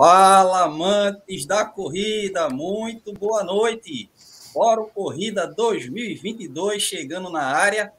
[0.00, 4.08] Fala, amantes da corrida, muito boa noite.
[4.52, 7.92] Fórum Corrida 2022 chegando na área.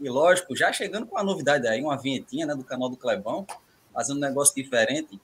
[0.00, 3.46] E lógico, já chegando com a novidade aí, uma vinhetinha né, do canal do Clebão,
[3.92, 5.20] fazendo um negócio diferente.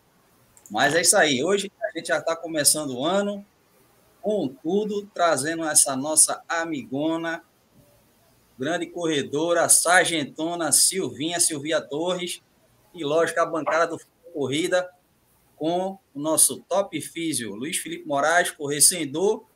[0.71, 3.43] Mas é isso aí, hoje a gente já está começando o ano
[4.21, 7.43] com tudo, trazendo essa nossa amigona,
[8.59, 12.43] grande corredora, sargentona Silvinha, Silvia Torres,
[12.95, 13.99] e lógico, a bancada do
[14.35, 14.91] Corrida,
[15.63, 19.47] com o nosso top físio Luiz Felipe Moraes, Correr Sem Dor,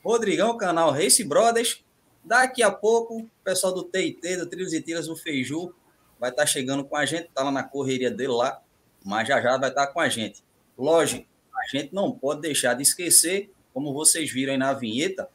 [0.00, 1.84] Rodrigão, canal Race Brothers.
[2.22, 5.74] Daqui a pouco, o pessoal do TIT, do Trilhos e Tiras do Feiju,
[6.20, 8.62] vai estar chegando com a gente, está lá na correria dele lá,
[9.04, 10.40] mas já já vai estar com a gente.
[10.78, 15.28] Lógico, a gente não pode deixar de esquecer, como vocês viram aí na vinheta,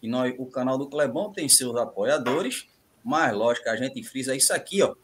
[0.00, 2.68] que nós, o canal do Clebão tem seus apoiadores,
[3.02, 4.94] mas lógico, a gente frisa isso aqui, ó.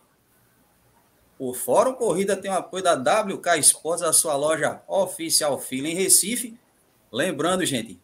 [1.42, 5.94] O Fórum Corrida tem o apoio da WK Sports, a sua loja oficial Fila em
[5.94, 6.54] Recife.
[7.10, 7.98] Lembrando, gente,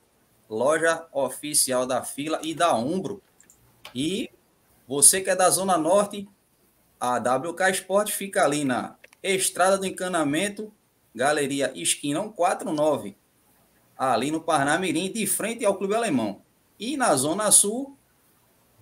[0.49, 3.23] loja oficial da Fila e da Umbro.
[3.95, 4.31] E
[4.89, 6.27] você que é da Zona Norte,
[6.99, 10.73] a WK Sport fica ali na Estrada do Encanamento,
[11.15, 13.19] Galeria Esquina 149,
[13.99, 16.41] ali no Parnamirim, de frente ao Clube Alemão.
[16.81, 17.99] E na Zona Sul,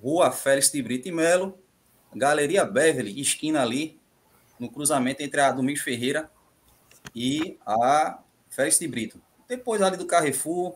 [0.00, 1.58] Rua Félix de Brito e Melo,
[2.14, 4.00] Galeria Beverly, esquina ali,
[4.64, 6.30] no cruzamento entre a Domingos Ferreira
[7.14, 8.18] e a
[8.50, 9.20] Félix de Brito.
[9.46, 10.74] Depois ali do Carrefour,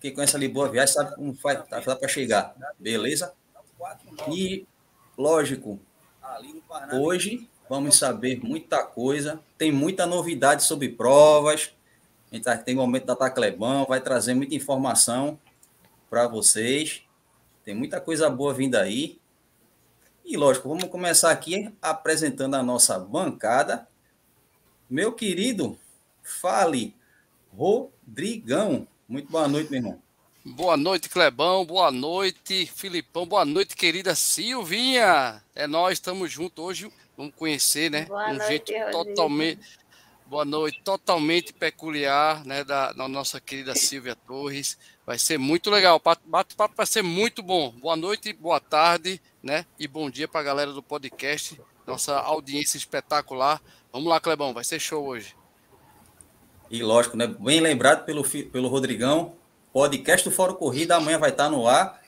[0.00, 3.32] quem conhece ali Boa Viagem sabe como faz tá, para chegar, beleza?
[4.28, 4.66] E,
[5.16, 5.78] lógico,
[6.92, 11.72] hoje vamos saber muita coisa, tem muita novidade sobre provas,
[12.64, 15.38] tem momento da Taclebão, vai trazer muita informação
[16.10, 17.02] para vocês,
[17.64, 19.18] tem muita coisa boa vindo aí,
[20.28, 23.88] e lógico, vamos começar aqui apresentando a nossa bancada.
[24.88, 25.78] Meu querido,
[26.22, 26.94] fale,
[27.56, 28.86] Rodrigão.
[29.08, 30.02] Muito boa noite, meu irmão.
[30.44, 31.64] Boa noite, Clebão.
[31.64, 33.24] Boa noite, Filipão.
[33.24, 35.42] Boa noite, querida Silvinha.
[35.54, 36.92] É nós, estamos juntos hoje.
[37.16, 38.04] Vamos conhecer, né?
[38.04, 39.04] Boa um noite, jeito Rodrigo.
[39.04, 39.78] totalmente.
[40.26, 42.64] Boa noite, totalmente peculiar, né?
[42.64, 44.78] Da, da nossa querida Silvia Torres.
[45.06, 45.98] Vai ser muito legal.
[46.26, 47.70] Bate-papo vai ser muito bom.
[47.70, 49.64] Boa noite, boa tarde, né?
[49.78, 51.60] E bom dia para a galera do podcast.
[51.86, 53.60] Nossa audiência espetacular.
[53.92, 54.52] Vamos lá, Clebão.
[54.52, 55.34] Vai ser show hoje.
[56.70, 57.26] E lógico, né?
[57.26, 59.36] Bem lembrado pelo, pelo Rodrigão.
[59.72, 62.00] Podcast do Fórum Corrida amanhã vai estar no ar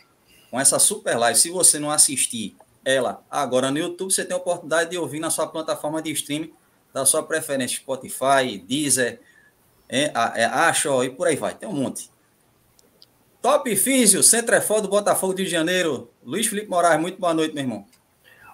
[0.50, 1.38] com essa super live.
[1.38, 5.30] Se você não assistir ela agora no YouTube, você tem a oportunidade de ouvir na
[5.30, 6.52] sua plataforma de streaming
[6.92, 9.20] da sua preferência, Spotify, Deezer,
[9.88, 11.54] é, é, Acho e por aí vai.
[11.54, 12.10] Tem um monte.
[13.40, 16.09] Top Físio, Centrefó do Botafogo de Janeiro.
[16.22, 17.84] Luiz Felipe Moraes, muito boa noite, meu irmão.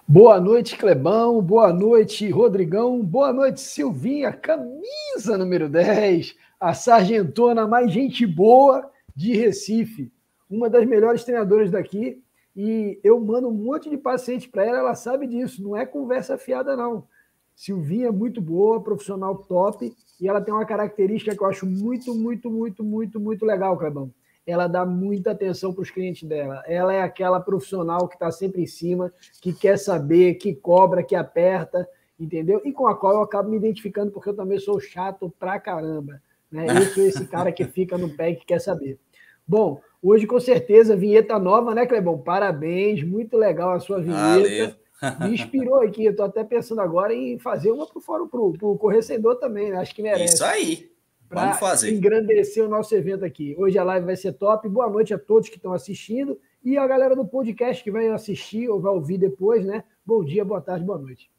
[0.07, 1.41] Boa noite, Clebão.
[1.41, 3.03] Boa noite, Rodrigão.
[3.03, 4.31] Boa noite, Silvinha.
[4.31, 6.33] Camisa número 10.
[6.57, 10.09] A sargentona mais gente boa de Recife.
[10.49, 12.23] Uma das melhores treinadoras daqui.
[12.55, 15.61] E eu mando um monte de paciente para ela, ela sabe disso.
[15.61, 17.05] Não é conversa fiada, não.
[17.53, 19.93] Silvinha é muito boa, profissional top.
[20.21, 24.09] E ela tem uma característica que eu acho muito, muito, muito, muito, muito legal, Clebão
[24.47, 26.63] ela dá muita atenção para os clientes dela.
[26.65, 31.15] Ela é aquela profissional que está sempre em cima, que quer saber, que cobra, que
[31.15, 31.85] aperta,
[32.17, 32.61] entendeu?
[32.63, 36.21] E com a qual eu acabo me identificando, porque eu também sou chato pra caramba.
[36.49, 36.65] Né?
[36.69, 38.97] Eu sou esse cara que fica no pé e que quer saber.
[39.45, 42.17] Bom, hoje com certeza, vinheta nova, né, Clebão?
[42.17, 44.77] Parabéns, muito legal a sua vinheta.
[45.01, 45.27] Valeu.
[45.27, 48.39] Me inspirou aqui, eu estou até pensando agora em fazer uma para o Fórum, para
[48.39, 49.77] o Correcedor também, né?
[49.77, 50.96] acho que merece Isso aí.
[51.29, 53.53] Vamos para engrandecer o nosso evento aqui.
[53.57, 54.67] Hoje a live vai ser top.
[54.69, 58.69] Boa noite a todos que estão assistindo e a galera do podcast que vai assistir
[58.69, 59.83] ou vai ouvir depois, né?
[60.05, 61.29] Bom dia, boa tarde, boa noite.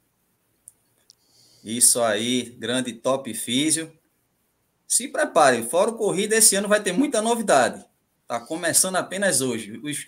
[1.64, 3.90] Isso aí, grande top físio.
[4.86, 7.84] Se prepare, Fórum Corrida esse ano vai ter muita novidade.
[8.26, 10.06] Tá começando apenas hoje, os-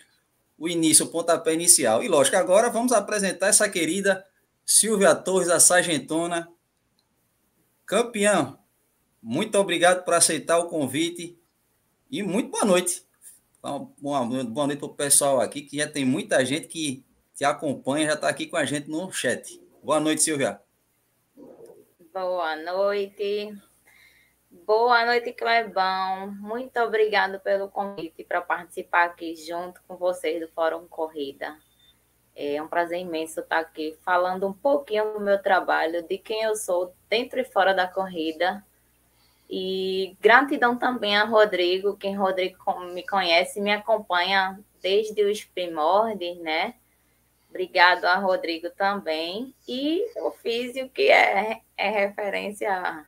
[0.58, 2.02] o início, o pontapé inicial.
[2.02, 4.26] E lógico, agora vamos apresentar essa querida
[4.64, 6.48] Silvia Torres, a Sargentona.
[7.86, 8.58] Campeão,
[9.22, 11.38] muito obrigado por aceitar o convite
[12.10, 13.04] e muito boa noite.
[13.62, 18.06] Boa boa noite para o pessoal aqui, que já tem muita gente que te acompanha,
[18.06, 19.60] já está aqui com a gente no chat.
[19.82, 20.60] Boa noite, Silvia.
[22.12, 23.56] Boa noite.
[24.50, 26.32] Boa noite, Clebão.
[26.40, 31.56] Muito obrigado pelo convite para participar aqui junto com vocês do Fórum Corrida.
[32.34, 36.56] É um prazer imenso estar aqui falando um pouquinho do meu trabalho, de quem eu
[36.56, 38.64] sou dentro e fora da corrida.
[39.52, 42.56] E gratidão também a Rodrigo, quem Rodrigo
[42.92, 46.74] me conhece, me acompanha desde os primórdios, né?
[47.48, 49.52] Obrigado a Rodrigo também.
[49.66, 53.04] E o Físio, que é, é referência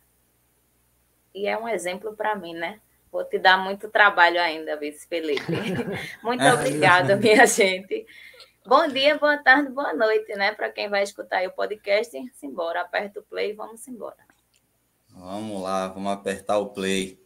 [1.32, 2.80] e é um exemplo para mim, né?
[3.12, 5.44] Vou te dar muito trabalho ainda, Vice Felipe.
[6.24, 8.06] Muito obrigada, minha gente.
[8.64, 10.52] Bom dia, boa tarde, boa noite, né?
[10.52, 14.31] Para quem vai escutar o podcast, simbora, aperta o play e vamos embora.
[15.14, 17.20] Vamos lá, vamos apertar o play.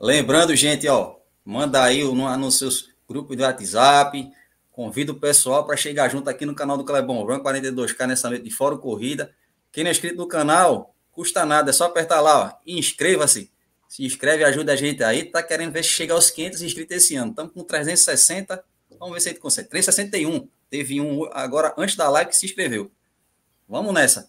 [0.00, 4.30] Lembrando, gente, ó, manda aí no, nos seus grupos de WhatsApp,
[4.70, 8.44] convida o pessoal para chegar junto aqui no canal do Clebão Run 42K nessa noite
[8.44, 9.34] de Fórum Corrida.
[9.72, 13.50] Quem não é inscrito no canal, custa nada, é só apertar lá, inscreva-se.
[13.88, 15.24] Se inscreve, ajuda a gente aí.
[15.24, 17.30] Tá querendo ver se chega aos 500 inscritos esse ano.
[17.30, 18.62] Estamos com 360.
[18.98, 19.68] Vamos ver se a gente consegue.
[19.70, 20.46] 361.
[20.68, 22.90] Teve um agora antes da live que se inscreveu.
[23.66, 24.28] Vamos nessa.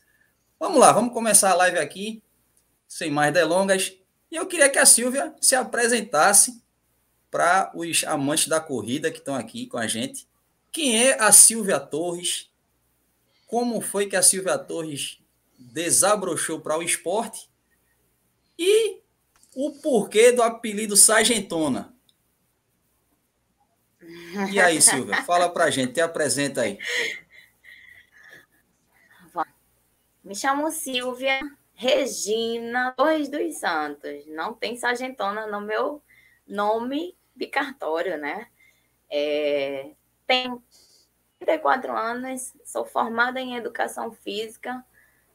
[0.58, 2.22] Vamos lá, vamos começar a live aqui,
[2.90, 3.96] sem mais delongas.
[4.32, 6.62] E eu queria que a Silvia se apresentasse
[7.30, 10.28] para os amantes da corrida que estão aqui com a gente.
[10.72, 12.50] Quem é a Silvia Torres?
[13.46, 15.20] Como foi que a Silvia Torres
[15.58, 17.50] desabrochou para o esporte?
[18.58, 19.00] E
[19.56, 21.94] o porquê do apelido Sargentona.
[24.52, 26.80] E aí, Silvia, fala pra gente, te apresenta aí.
[30.24, 31.40] Me chamo Silvia
[31.80, 34.26] Regina Torres dos Santos.
[34.28, 36.04] Não tem Sargentona no meu
[36.46, 38.48] nome de cartório, né?
[39.10, 39.92] É,
[40.28, 40.62] tenho
[41.40, 44.86] 34 anos, sou formada em educação física,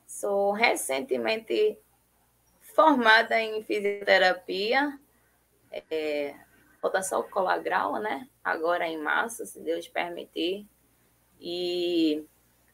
[0.07, 1.79] sou recentemente
[2.61, 5.01] formada em fisioterapia,
[5.91, 6.35] é,
[6.83, 8.29] rotação colagral, né?
[8.45, 10.69] Agora em março, se Deus permitir.
[11.41, 12.23] E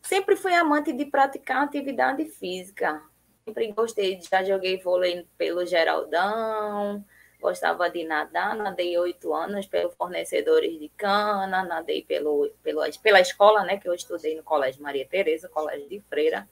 [0.02, 3.08] sempre fui amante de praticar atividade física.
[3.44, 7.04] Sempre gostei, já joguei vôlei pelo Geraldão,
[7.40, 13.64] gostava de nadar, nadei oito anos pelos fornecedores de cana, nadei pelo, pelo, pela escola,
[13.64, 13.78] né?
[13.78, 16.46] Que eu estudei no Colégio Maria Tereza, Colégio de Freira.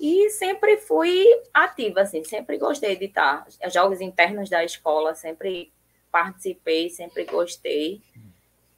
[0.00, 3.46] E sempre fui ativa, assim, sempre gostei de estar.
[3.68, 5.72] Jogos internos da escola, sempre
[6.12, 8.00] participei, sempre gostei.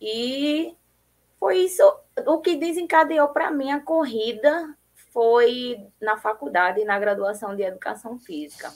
[0.00, 0.74] E
[1.38, 1.82] foi isso.
[2.26, 4.76] O que desencadeou para mim a corrida
[5.18, 8.72] foi na faculdade, na graduação de educação física.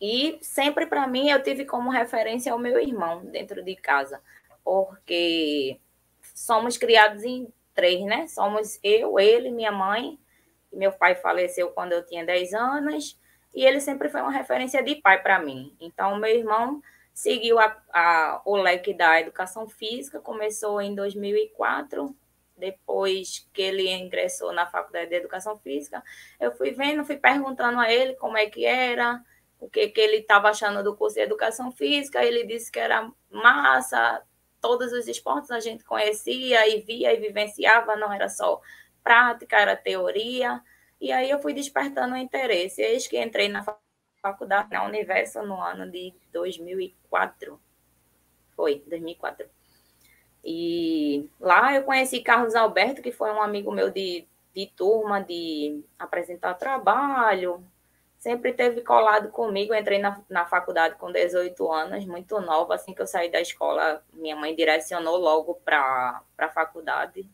[0.00, 4.20] E sempre para mim eu tive como referência o meu irmão dentro de casa,
[4.64, 5.78] porque
[6.34, 8.26] somos criados em três, né?
[8.26, 10.18] Somos eu, ele, minha mãe
[10.72, 13.16] meu pai faleceu quando eu tinha 10 anos,
[13.54, 15.72] e ele sempre foi uma referência de pai para mim.
[15.80, 16.82] Então, meu irmão
[17.12, 22.12] seguiu a, a, o leque da educação física, começou em 2004,
[22.56, 26.02] depois que ele ingressou na faculdade de educação física,
[26.40, 29.22] eu fui vendo, fui perguntando a ele como é que era,
[29.58, 33.10] o que, que ele estava achando do curso de educação física, ele disse que era
[33.30, 34.22] massa,
[34.60, 38.60] todos os esportes a gente conhecia e via e vivenciava, não era só
[39.02, 40.62] prática, era teoria.
[40.98, 42.80] E aí eu fui despertando o interesse.
[42.80, 43.62] Eis que entrei na
[44.22, 47.60] faculdade, na Universo, no ano de 2004.
[48.56, 49.46] Foi, 2004.
[50.44, 55.82] E lá eu conheci Carlos Alberto, que foi um amigo meu de, de turma, de
[55.98, 57.64] apresentar trabalho.
[58.18, 59.74] Sempre teve colado comigo.
[59.74, 62.74] entrei na, na faculdade com 18 anos, muito nova.
[62.74, 67.26] Assim que eu saí da escola, minha mãe direcionou logo para a faculdade.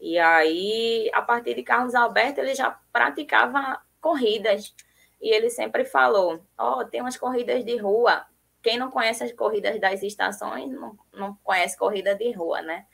[0.00, 4.74] E aí, a partir de Carlos Alberto, ele já praticava corridas.
[5.20, 8.24] E ele sempre falou: Ó, oh, tem umas corridas de rua.
[8.62, 12.86] Quem não conhece as corridas das estações, não, não conhece corrida de rua, né?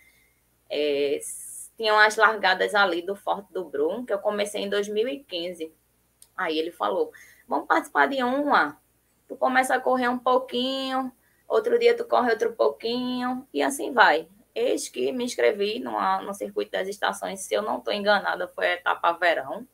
[0.70, 1.18] É,
[1.76, 5.72] tinham as largadas ali do Forte do Brum, que eu comecei em 2015.
[6.36, 7.12] Aí ele falou:
[7.46, 8.80] Vamos participar de uma.
[9.28, 11.12] Tu começa a correr um pouquinho,
[11.48, 14.28] outro dia tu corre outro pouquinho, e assim vai.
[14.54, 18.66] Eis que me inscrevi numa, no circuito das estações, se eu não estou enganada, foi
[18.68, 19.66] a etapa verão,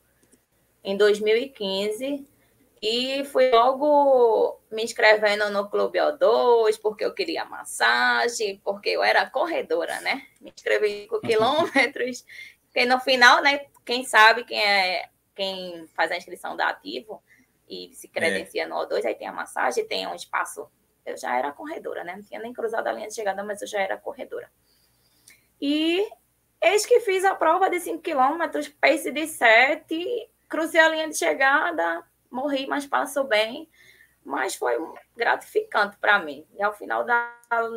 [0.82, 2.26] em 2015.
[2.82, 9.30] E fui logo me inscrevendo no Clube O2, porque eu queria massagem, porque eu era
[9.30, 10.26] corredora, né?
[10.40, 12.24] Me inscrevi com quilômetros.
[12.64, 13.66] Porque no final, né?
[13.84, 17.22] Quem sabe, quem é quem faz a inscrição da Ativo
[17.68, 18.66] e se credencia é.
[18.66, 20.68] no O2, aí tem a massagem, tem um espaço.
[21.06, 22.16] Eu já era corredora, né?
[22.16, 24.50] Não tinha nem cruzado a linha de chegada, mas eu já era corredora.
[25.60, 26.06] E
[26.60, 31.16] eis que fiz a prova de 5 quilômetros, pace de 7, cruzei a linha de
[31.16, 33.68] chegada, morri, mas passou bem.
[34.24, 34.76] Mas foi
[35.16, 36.46] gratificante para mim.
[36.54, 37.34] E ao final da,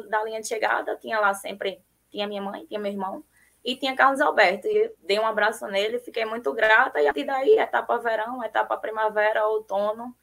[0.10, 3.24] da linha de chegada, tinha lá sempre, tinha minha mãe, tinha meu irmão,
[3.64, 4.68] e tinha Carlos Alberto.
[4.68, 7.02] E dei um abraço nele, fiquei muito grata.
[7.02, 10.16] E a partir daí, etapa verão, etapa primavera, outono,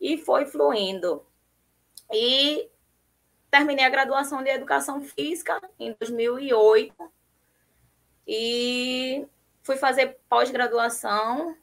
[0.00, 1.26] e foi fluindo.
[2.10, 2.70] E
[3.50, 7.12] terminei a graduação de Educação Física em 2008
[8.26, 9.26] e
[9.62, 11.56] fui fazer pós-graduação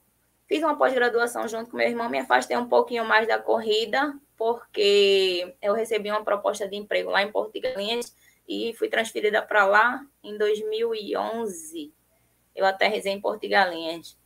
[0.47, 5.55] fiz uma pós-graduação junto com meu irmão, me afastei um pouquinho mais da corrida, porque
[5.61, 8.15] eu recebi uma proposta de emprego lá em Porto de Galinhas
[8.47, 11.93] e fui transferida para lá em 2011.
[12.55, 14.17] Eu aterrisei em Porto de Galinhas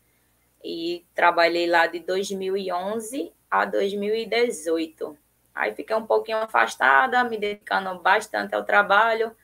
[0.63, 5.17] e trabalhei lá de 2011 a 2018.
[5.55, 9.35] Aí fiquei um pouquinho afastada, me dedicando bastante ao trabalho.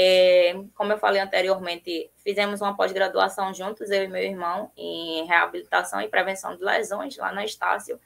[0.00, 6.00] É, como eu falei anteriormente, fizemos uma pós-graduação juntos, eu e meu irmão, em reabilitação
[6.00, 7.98] e prevenção de lesões lá na Estácio.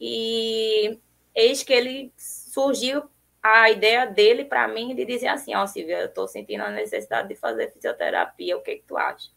[0.00, 0.98] E
[1.34, 3.02] eis que ele surgiu
[3.42, 6.70] a ideia dele para mim de dizer assim, ó, oh, Silvia, eu estou sentindo a
[6.70, 9.30] necessidade de fazer fisioterapia, o que, que tu acha?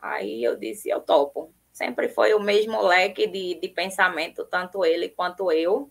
[0.00, 5.08] Aí eu disse, eu topo sempre foi o mesmo leque de, de pensamento, tanto ele
[5.08, 5.90] quanto eu.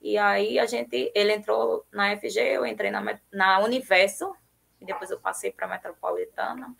[0.00, 4.34] E aí a gente, ele entrou na FG, eu entrei na, na Universo,
[4.82, 6.74] e depois eu passei para a Metropolitana.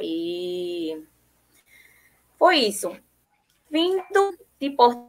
[0.00, 1.04] E
[2.38, 2.96] foi isso.
[3.68, 5.08] Vindo de Porto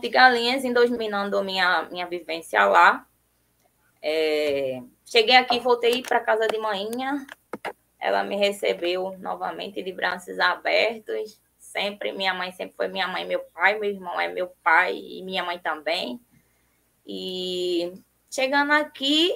[0.00, 3.04] de Galinhas, em 2000, minha, minha vivência lá.
[4.00, 7.26] É, cheguei aqui, voltei para casa de manhã.
[7.98, 12.12] Ela me recebeu novamente de braços abertos sempre.
[12.12, 15.42] Minha mãe sempre foi minha mãe, meu pai, meu irmão é meu pai e minha
[15.42, 16.20] mãe também.
[17.04, 17.92] E
[18.30, 19.34] chegando aqui,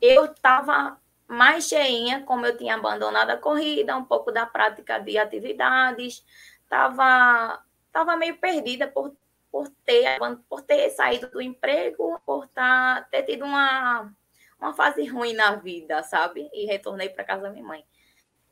[0.00, 5.18] eu estava mais cheinha, como eu tinha abandonado a corrida, um pouco da prática de
[5.18, 6.24] atividades,
[6.62, 7.62] estava
[7.94, 9.16] tava meio perdida por,
[9.52, 14.12] por, ter, por ter saído do emprego, por tá, ter tido uma,
[14.58, 16.50] uma fase ruim na vida, sabe?
[16.52, 17.84] E retornei para casa da minha mãe.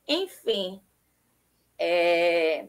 [0.06, 0.80] Enfim,
[1.76, 2.68] é,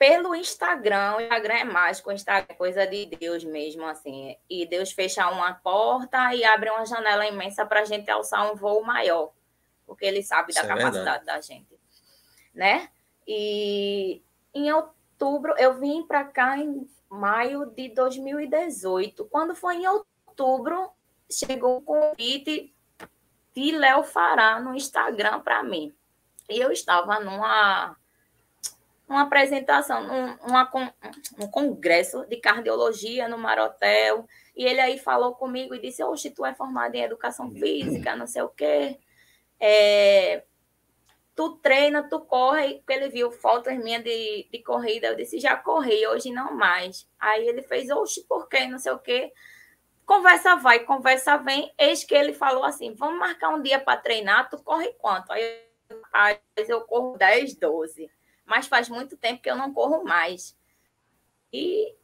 [0.00, 4.34] pelo Instagram, o Instagram é mágico, o Instagram é coisa de Deus mesmo, assim.
[4.48, 8.56] E Deus fecha uma porta e abre uma janela imensa para a gente alçar um
[8.56, 9.30] voo maior,
[9.86, 11.26] porque Ele sabe Isso da é capacidade verdade.
[11.26, 11.78] da gente,
[12.54, 12.88] né?
[13.28, 14.22] E
[14.54, 19.26] em outubro, eu vim para cá em maio de 2018.
[19.26, 20.90] Quando foi em outubro,
[21.30, 22.74] chegou o convite
[23.54, 25.94] de Léo Fará no Instagram para mim.
[26.48, 27.99] E eu estava numa
[29.10, 30.70] uma apresentação, um, uma,
[31.40, 34.24] um congresso de cardiologia no Marotel,
[34.56, 38.28] e ele aí falou comigo e disse, oxe, tu é formado em educação física, não
[38.28, 39.00] sei o quê,
[39.58, 40.44] é,
[41.34, 45.56] tu treina, tu corre, porque ele viu fotos minhas de, de corrida, eu disse, já
[45.56, 47.08] corri, hoje não mais.
[47.18, 49.32] Aí ele fez, oxe, por quê, não sei o quê,
[50.06, 54.48] conversa vai, conversa vem, eis que ele falou assim, vamos marcar um dia para treinar,
[54.48, 55.32] tu corre quanto?
[55.32, 56.00] Aí eu,
[56.68, 58.08] eu corro 10, 12
[58.50, 60.58] mas faz muito tempo que eu não corro mais.
[61.52, 61.94] E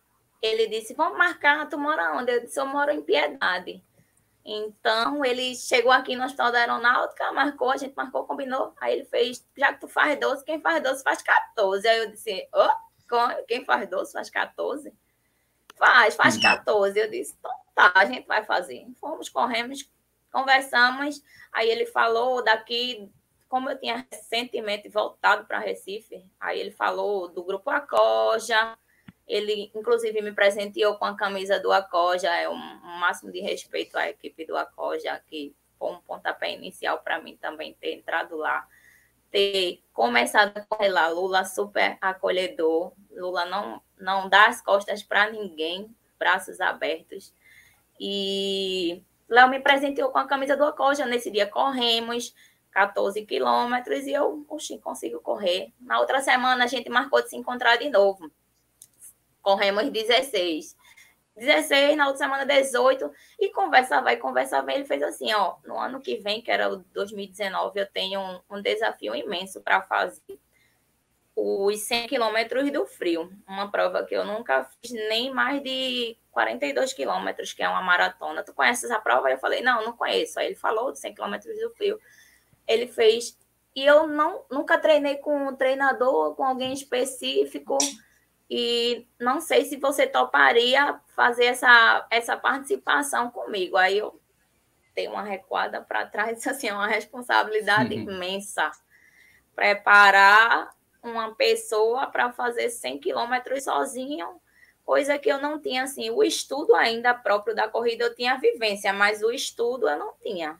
[0.40, 2.32] ele disse: Vamos marcar, tu mora onde?
[2.32, 3.84] Eu disse: Eu moro em Piedade.
[4.44, 8.72] Então, ele chegou aqui no Hospital da Aeronáutica, marcou, a gente marcou, combinou.
[8.80, 11.88] Aí ele fez: Já que tu faz 12, quem faz 12 faz 14.
[11.88, 14.94] Aí eu disse: oh, Quem faz 12 faz 14?
[15.76, 16.96] Faz, faz 14.
[16.96, 17.04] Uhum.
[17.04, 18.86] Eu disse: Então tá, a gente vai fazer.
[19.00, 19.90] Fomos, corremos,
[20.30, 21.20] conversamos.
[21.52, 23.10] Aí ele falou: Daqui
[23.48, 28.76] como eu tinha recentemente voltado para Recife, aí ele falou do grupo Acoja,
[29.26, 34.08] ele inclusive me presenteou com a camisa do Acoja, é um, máximo de respeito à
[34.08, 38.66] equipe do Acoja, que foi um pontapé inicial para mim também ter entrado lá,
[39.30, 45.30] ter começado a correr lá, Lula super acolhedor, Lula não, não dá as costas para
[45.30, 47.34] ninguém, braços abertos,
[48.00, 52.34] e Léo me presenteou com a camisa do Acoja, nesse dia corremos,
[52.76, 55.72] 14 quilômetros e eu, oxi, consigo correr.
[55.80, 58.30] Na outra semana a gente marcou de se encontrar de novo.
[59.40, 60.76] Corremos 16.
[61.34, 64.76] 16, na outra semana 18, e conversa vai, conversa vem.
[64.76, 68.40] Ele fez assim: ó, no ano que vem, que era o 2019, eu tenho um,
[68.50, 70.38] um desafio imenso para fazer
[71.34, 76.92] os 100 quilômetros do frio, uma prova que eu nunca fiz nem mais de 42
[76.92, 78.42] quilômetros, que é uma maratona.
[78.42, 79.30] Tu conheces a prova?
[79.30, 80.38] Eu falei: não, não conheço.
[80.38, 81.98] Aí ele falou de 100 quilômetros do frio
[82.66, 83.36] ele fez.
[83.74, 87.76] E eu não, nunca treinei com um treinador, com alguém específico.
[88.48, 93.76] E não sei se você toparia fazer essa, essa participação comigo.
[93.76, 94.20] Aí eu
[94.94, 98.10] tenho uma recuada para trás, assim, uma responsabilidade uhum.
[98.10, 98.70] imensa.
[99.54, 104.40] Preparar uma pessoa para fazer 100 quilômetros sozinho,
[104.84, 108.92] coisa que eu não tinha, assim, o estudo ainda próprio da corrida eu tinha vivência,
[108.92, 110.58] mas o estudo eu não tinha.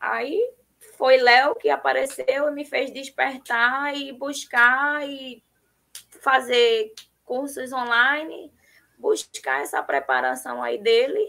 [0.00, 0.52] Aí
[0.98, 5.42] foi Léo que apareceu e me fez despertar e buscar e
[6.20, 6.92] fazer
[7.24, 8.52] cursos online,
[8.98, 11.24] buscar essa preparação aí dele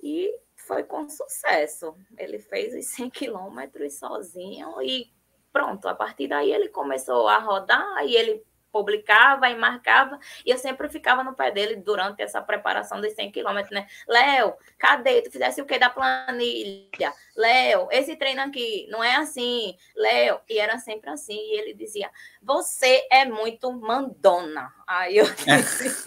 [0.00, 1.96] e foi com sucesso.
[2.16, 5.12] Ele fez os 100 quilômetros sozinho e
[5.52, 5.88] pronto.
[5.88, 10.88] A partir daí ele começou a rodar e ele publicava e marcava, e eu sempre
[10.88, 13.86] ficava no pé dele durante essa preparação dos 100 quilômetros, né?
[14.08, 15.22] Léo, cadê?
[15.22, 17.14] Tu fizesse o que da planilha?
[17.36, 19.76] Léo, esse treino aqui não é assim.
[19.94, 22.10] Léo, e era sempre assim, e ele dizia,
[22.42, 24.74] você é muito mandona.
[24.88, 26.04] Aí eu disse,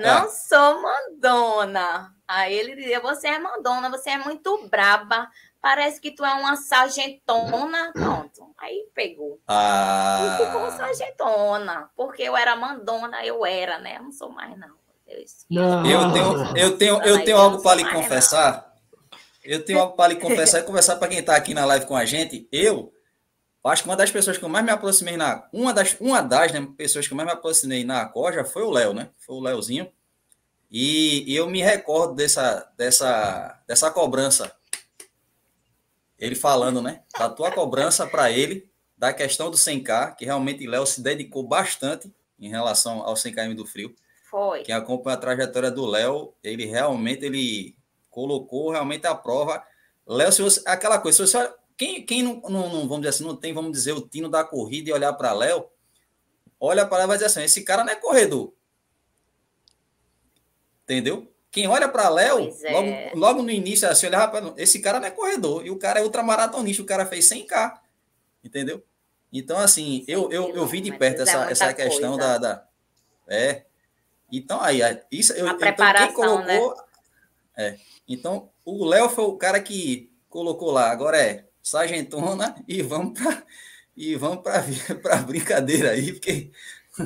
[0.00, 2.14] não sou mandona.
[2.28, 5.28] Aí ele dizia, você é mandona, você é muito braba,
[5.60, 8.54] parece que tu é uma sargentona, pronto.
[8.58, 9.40] Aí pegou.
[9.46, 10.38] Ah.
[10.40, 13.96] E ficou sargentona, porque eu era mandona, eu era, né?
[13.98, 14.78] Eu não sou mais, não.
[15.08, 15.16] Eu,
[15.50, 15.86] não.
[15.88, 18.74] eu tenho, eu tenho, eu tenho algo para lhe confessar.
[19.42, 21.96] Eu tenho algo para lhe confessar e conversar para quem está aqui na live com
[21.96, 22.46] a gente.
[22.52, 22.92] Eu
[23.64, 25.48] acho que uma das pessoas que eu mais me aproximei na.
[25.50, 28.70] Uma das, uma das né, pessoas que eu mais me aproximei na Corja foi o
[28.70, 29.08] Léo, né?
[29.16, 29.90] Foi o Léozinho.
[30.70, 34.54] E, e eu me recordo dessa, dessa, dessa cobrança
[36.18, 40.84] ele falando, né, da tua cobrança para ele, da questão do 100K, que realmente Léo
[40.84, 43.94] se dedicou bastante em relação ao 100km do frio.
[44.28, 44.62] Foi.
[44.62, 47.76] Quem acompanha a trajetória do Léo, ele realmente ele
[48.10, 49.62] colocou realmente a prova.
[50.06, 53.24] Léo, se você, aquela coisa, se você, quem, quem não, não, não, vamos dizer assim,
[53.24, 55.68] não tem, vamos dizer, o tino da corrida e olhar para Léo,
[56.58, 58.52] olha para ela e vai dizer assim, esse cara não é corredor.
[60.82, 61.32] Entendeu?
[61.50, 62.72] Quem olha para Léo, é.
[62.72, 66.00] logo, logo, no início, assim, olhava para esse cara não é corredor, e o cara
[66.00, 67.78] é ultramaratonista, o cara fez 100K,
[68.44, 68.84] entendeu?
[69.32, 72.66] Então, assim, Sim, eu, eu, eu vi de perto essa, essa questão da, da,
[73.26, 73.64] É.
[74.30, 76.44] Então, aí, isso, eu, então, quem colocou.
[76.46, 76.84] Né?
[77.56, 77.76] É.
[78.06, 83.42] Então, o Léo foi o cara que colocou lá, agora é sargentona e vamos para
[83.96, 84.62] e vamos para
[85.26, 86.50] brincadeira aí, porque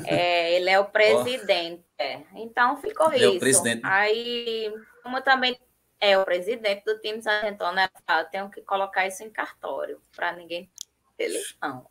[0.05, 1.83] é, ele é o presidente.
[1.97, 2.21] É.
[2.35, 3.33] Então ficou ele isso.
[3.33, 3.81] É o presidente.
[3.83, 5.59] Aí, como também
[5.99, 10.69] é o presidente do time Sargentona, eu tenho que colocar isso em cartório, para ninguém
[11.17, 11.85] ter eleição.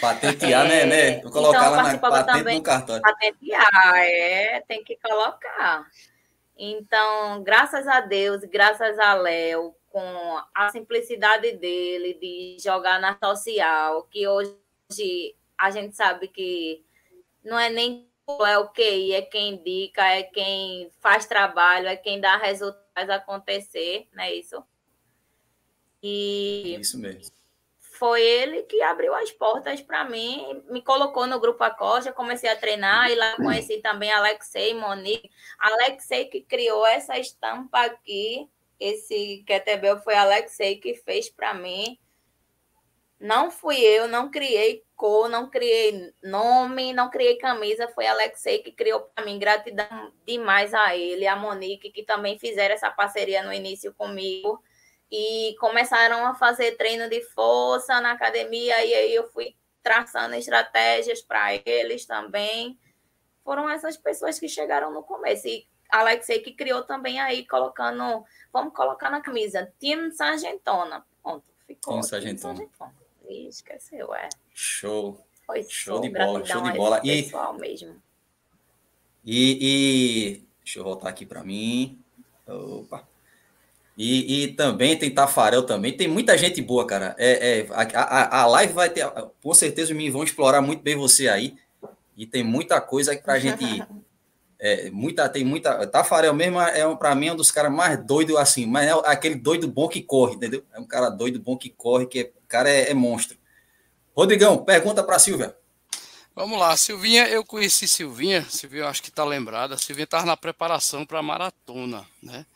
[0.00, 1.20] Patentear, é, né, né?
[1.22, 3.02] Vou colocar então, lá na patente também, no cartório.
[3.02, 5.86] Patentear, é, tem que colocar.
[6.58, 14.02] Então, graças a Deus, graças a Léo, com a simplicidade dele de jogar na social,
[14.10, 14.54] que hoje
[15.56, 16.84] a gente sabe que
[17.48, 18.08] não é nem
[18.46, 24.06] é o QI, é quem indica, é quem faz trabalho, é quem dá resultados acontecer,
[24.12, 24.62] não é isso?
[26.02, 27.36] E isso mesmo.
[27.78, 32.54] Foi ele que abriu as portas para mim, me colocou no grupo Acosta, comecei a
[32.54, 35.30] treinar e lá conheci também Alexei Monique.
[35.58, 41.98] Alexei que criou essa estampa aqui, esse kettlebell foi Alexei que fez para mim.
[43.20, 47.88] Não fui eu, não criei cor, não criei nome, não criei camisa.
[47.88, 49.38] Foi Alexei que criou para mim.
[49.38, 54.62] Gratidão demais a ele, a Monique, que também fizeram essa parceria no início comigo.
[55.10, 61.22] E começaram a fazer treino de força na academia, e aí eu fui traçando estratégias
[61.22, 62.78] para eles também.
[63.42, 65.48] Foram essas pessoas que chegaram no começo.
[65.48, 71.04] E Alexei que criou também aí, colocando, vamos colocar na camisa, Team Sargentona.
[71.22, 72.02] Pronto, ficou.
[72.02, 72.58] Sargentona.
[72.58, 72.68] Team
[73.28, 74.28] Esqueceu, é.
[74.54, 75.20] Show.
[75.46, 77.00] Foi show de bola, show de bola.
[77.04, 77.96] E, pessoal mesmo.
[79.24, 81.98] E, e deixa eu voltar aqui para mim.
[82.46, 83.06] Opa.
[83.96, 85.96] E, e, também tem Tafarel também.
[85.96, 87.16] Tem muita gente boa, cara.
[87.18, 89.04] É, é a, a, a, live vai ter.
[89.42, 91.56] Com certeza meninos vão explorar muito bem você aí.
[92.16, 93.64] E tem muita coisa para a gente.
[94.60, 95.86] É, muita, tem muita.
[95.86, 98.92] Tafarel mesmo é um, para mim é um dos caras mais doidos assim, mas é
[99.04, 100.64] aquele doido bom que corre, entendeu?
[100.74, 103.36] É um cara doido bom que corre, que é cara é, é monstro.
[104.16, 105.56] Rodrigão, pergunta para Silvia.
[106.34, 111.04] Vamos lá, Silvinha, eu conheci Silvinha, Silvinha acho que está lembrada, Silvinha estava na preparação
[111.04, 112.46] para a maratona, né?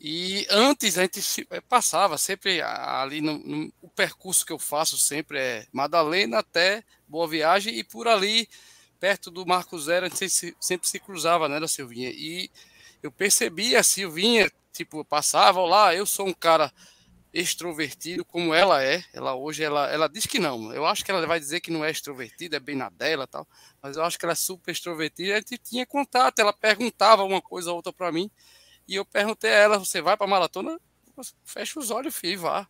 [0.00, 4.96] E antes a gente eh, passava sempre ali no, no, o percurso que eu faço
[4.98, 8.48] sempre é Madalena até Boa Viagem e por ali
[8.98, 12.10] perto do Marco Zero a gente sempre, sempre se cruzava, né, da Silvinha.
[12.10, 12.50] E
[13.02, 16.72] eu percebi a Silvinha, tipo, passava lá, eu sou um cara
[17.38, 19.04] extrovertido como ela é.
[19.12, 20.72] Ela hoje ela, ela diz que não.
[20.72, 23.46] Eu acho que ela vai dizer que não é extrovertida, é bem na dela, tal.
[23.82, 25.34] Mas eu acho que ela é super extrovertida.
[25.34, 28.30] A gente tinha contato, ela perguntava uma coisa ou outra para mim.
[28.88, 30.80] E eu perguntei a ela: "Você vai para maratona?"
[31.44, 32.68] Fecha os olhos, filho, vá.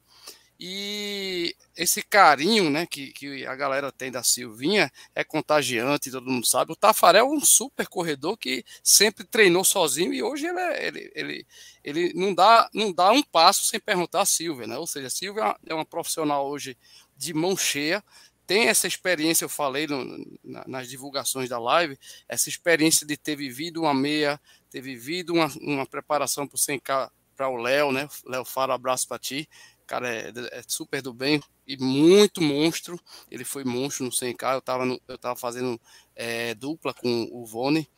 [0.59, 6.47] E esse carinho né, que, que a galera tem da Silvinha é contagiante, todo mundo
[6.47, 6.73] sabe.
[6.73, 11.13] O Tafarel é um super corredor que sempre treinou sozinho e hoje ele, é, ele,
[11.15, 11.47] ele,
[11.85, 14.67] ele não, dá, não dá um passo sem perguntar a Silvia.
[14.67, 14.79] Né?
[14.79, 16.77] Ou seja, a Silvia é uma profissional hoje
[17.17, 18.03] de mão cheia,
[18.47, 20.25] tem essa experiência, eu falei no,
[20.67, 24.41] nas divulgações da live, essa experiência de ter vivido uma meia,
[24.71, 28.09] ter vivido uma, uma preparação para o 100K para o Léo, né?
[28.25, 29.49] Léo Faro, abraço para ti.
[29.87, 33.01] Cara, é, é, super do bem e muito monstro.
[33.31, 34.55] Ele foi monstro no 100K.
[34.55, 35.81] Eu estava eu tava fazendo
[36.15, 37.89] é, dupla com o Vone.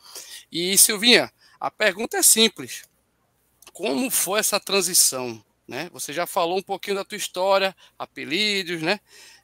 [0.52, 2.82] E Silvinha, a pergunta é simples.
[3.72, 5.42] Como foi essa transição?
[5.66, 5.90] Né?
[5.92, 9.00] Você já falou um pouquinho da tua história, apelidos, né?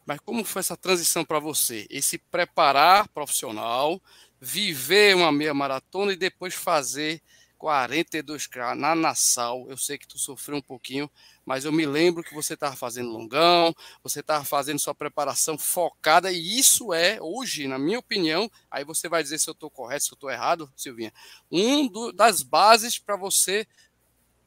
[0.07, 1.87] Mas como foi essa transição para você?
[1.89, 4.01] Esse preparar profissional,
[4.41, 7.23] viver uma meia maratona e depois fazer
[7.65, 9.67] 42K na Nassau.
[9.71, 11.11] Eu sei que tu sofreu um pouquinho,
[11.47, 16.31] mas eu me lembro que você estava fazendo longão, você estava fazendo sua preparação focada,
[16.31, 20.05] e isso é, hoje, na minha opinião, aí você vai dizer se eu estou correto,
[20.05, 21.13] se eu estou errado, Silvinha,
[21.51, 23.67] um do, das bases para você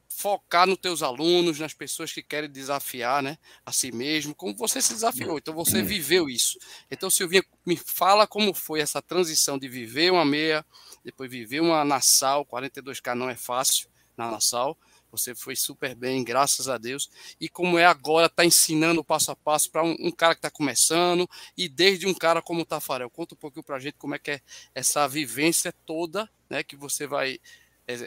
[0.08, 4.80] focar nos teus alunos, nas pessoas que querem desafiar né, a si mesmo, como você
[4.80, 5.38] se desafiou.
[5.38, 6.58] Então você viveu isso.
[6.90, 10.64] Então, Silvinha, me fala como foi essa transição de viver uma meia,
[11.04, 14.76] depois viver uma Nassau, 42K não é fácil na Nassau.
[15.10, 17.08] Você foi super bem, graças a Deus.
[17.40, 20.50] E como é agora, está ensinando passo a passo para um, um, cara que está
[20.50, 23.08] começando e desde um cara como o Tafarel.
[23.08, 24.40] Conta um pouquinho para a gente como é que é
[24.74, 27.40] essa vivência toda né, que você vai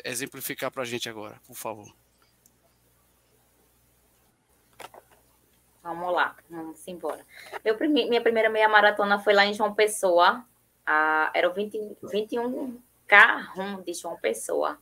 [0.05, 1.91] exemplificar para a gente agora, por favor.
[5.83, 7.25] Vamos lá, vamos embora.
[7.89, 10.45] Minha primeira meia maratona foi lá em João Pessoa.
[11.33, 11.97] Era o 20...
[12.03, 14.79] 21K de João Pessoa.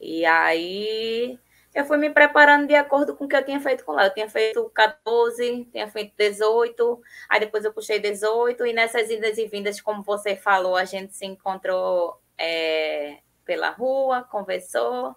[0.00, 1.38] E aí
[1.74, 4.06] eu fui me preparando de acordo com o que eu tinha feito com lá.
[4.06, 9.36] Eu tinha feito 14, tinha feito 18, aí depois eu puxei 18, e nessas idas
[9.36, 13.18] e vindas, como você falou, a gente se encontrou é,
[13.48, 15.16] pela rua, conversou.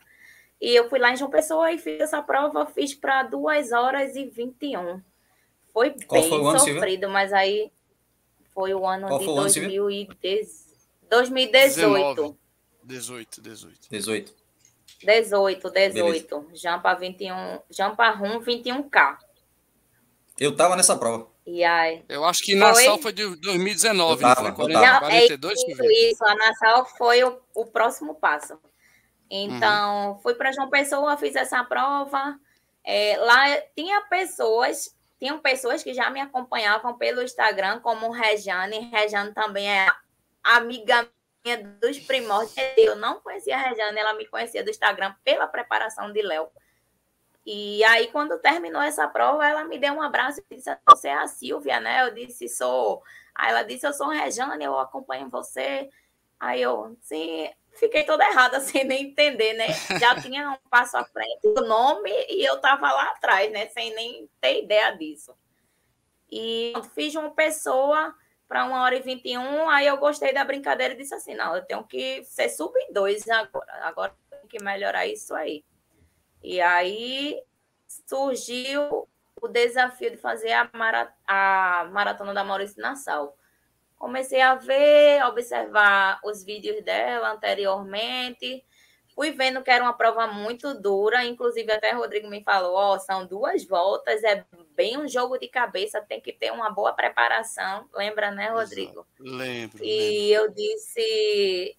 [0.61, 4.15] E eu fui lá em João Pessoa e fiz essa prova, fiz para 2 horas
[4.15, 5.01] e 21.
[5.73, 7.69] Foi Qual bem foi ano, sofrido, mas aí
[8.53, 12.37] foi o ano Qual de 2010, 2018.
[12.83, 13.89] 18, 18.
[13.91, 14.35] 18.
[15.03, 16.49] 18, 18.
[16.53, 19.17] Jampa 21, Jampa Rum 21K.
[20.39, 21.27] Eu tava nessa prova.
[21.45, 24.71] E aí, eu acho que Nassau foi, foi de 2019, tava, não foi?
[24.73, 28.59] 40, 42, é isso, isso, a Nassau foi o, o próximo passo.
[29.29, 30.19] Então, uhum.
[30.19, 32.37] fui para João Pessoa, fiz essa prova.
[32.83, 38.91] É, lá tinha pessoas, tinham pessoas que já me acompanhavam pelo Instagram, como Rejane.
[38.91, 39.87] Rejane também é
[40.43, 41.07] amiga
[41.43, 42.53] minha dos primórdios.
[42.77, 46.47] Eu não conhecia a Rejane, ela me conhecia do Instagram pela preparação de Léo.
[47.45, 51.13] E aí, quando terminou essa prova, ela me deu um abraço e disse: Você é
[51.13, 52.03] a Silvia, né?
[52.03, 53.01] Eu disse: Sou.
[53.33, 55.89] Aí ela disse: Eu sou Rejane, eu acompanho você.
[56.39, 59.67] Aí eu, sim, fiquei toda errada, sem nem entender, né?
[59.99, 63.67] Já tinha um passo à frente, o nome, e eu estava lá atrás, né?
[63.67, 65.35] Sem nem ter ideia disso.
[66.31, 68.15] E fiz uma pessoa
[68.47, 71.63] para uma hora e 21, aí eu gostei da brincadeira e disse assim: não, eu
[71.65, 75.63] tenho que ser sub 2 agora, agora tenho que melhorar isso aí.
[76.43, 77.41] E aí
[78.07, 79.07] surgiu
[79.41, 83.37] o desafio de fazer a, mara a maratona da Maurício Nassau
[84.01, 88.65] comecei a ver, observar os vídeos dela anteriormente.
[89.13, 92.95] Fui vendo que era uma prova muito dura, inclusive até o Rodrigo me falou, ó,
[92.95, 94.43] oh, são duas voltas, é
[94.75, 97.87] bem um jogo de cabeça, tem que ter uma boa preparação.
[97.93, 99.05] Lembra, né, Rodrigo?
[99.19, 99.37] Exato.
[99.37, 99.83] Lembro.
[99.83, 100.45] E lembro.
[100.45, 101.77] eu disse,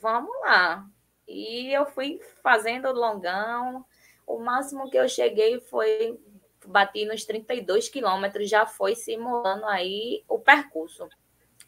[0.00, 0.86] vamos lá.
[1.28, 3.84] E eu fui fazendo longão.
[4.26, 6.18] O máximo que eu cheguei foi
[6.66, 11.08] bati nos 32 quilômetros, já foi simulando aí o percurso.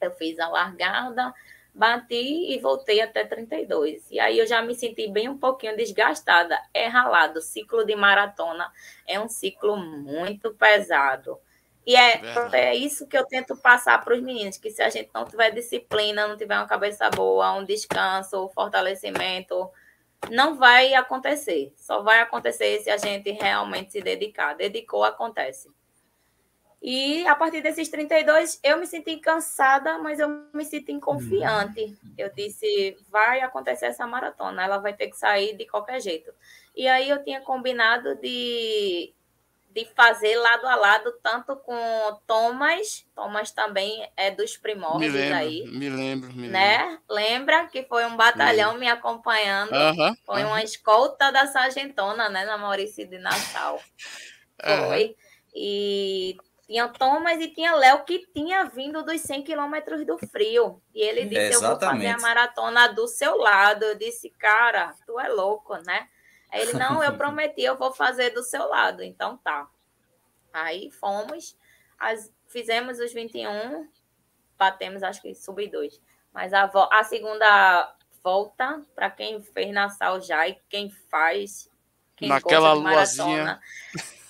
[0.00, 1.34] Eu fiz a largada,
[1.74, 4.10] bati e voltei até 32.
[4.10, 6.58] E aí eu já me senti bem um pouquinho desgastada.
[6.72, 7.40] É ralado.
[7.40, 8.70] Ciclo de maratona
[9.06, 11.38] é um ciclo muito pesado.
[11.86, 12.20] E é,
[12.52, 15.50] é isso que eu tento passar para os meninos, que se a gente não tiver
[15.50, 19.70] disciplina, não tiver uma cabeça boa, um descanso, um fortalecimento,
[20.30, 21.72] não vai acontecer.
[21.76, 24.54] Só vai acontecer se a gente realmente se dedicar.
[24.54, 25.70] Dedicou, acontece.
[26.82, 31.94] E a partir desses 32, eu me senti cansada, mas eu me senti confiante.
[32.16, 36.32] Eu disse: vai acontecer essa maratona, ela vai ter que sair de qualquer jeito.
[36.74, 39.12] E aí eu tinha combinado de,
[39.70, 45.36] de fazer lado a lado, tanto com Thomas, Thomas também é dos primórdios me lembro,
[45.36, 45.64] aí.
[45.66, 46.84] Me lembro, me né?
[46.84, 47.00] lembro.
[47.08, 49.70] Lembra que foi um batalhão me, me acompanhando?
[49.70, 50.48] Uh -huh, foi uh -huh.
[50.48, 52.44] uma escolta da Sargentona, né?
[52.44, 53.80] Na Maurício de Nassau.
[54.60, 55.04] Foi.
[55.04, 55.16] Uh -huh.
[55.54, 60.80] E tinha Thomas e tinha Léo, que tinha vindo dos 100 quilômetros do frio.
[60.94, 63.84] E ele disse: Eu vou fazer a maratona do seu lado.
[63.84, 66.08] Eu disse: Cara, tu é louco, né?
[66.52, 69.02] Aí ele: Não, eu prometi, eu vou fazer do seu lado.
[69.02, 69.68] Então tá.
[70.52, 71.56] Aí fomos,
[71.98, 73.88] as, fizemos os 21,
[74.58, 76.00] batemos, acho que sub 2.
[76.32, 81.70] Mas a, a segunda volta, para quem fez na Sal já e quem faz
[82.20, 83.58] quem Naquela luazinha.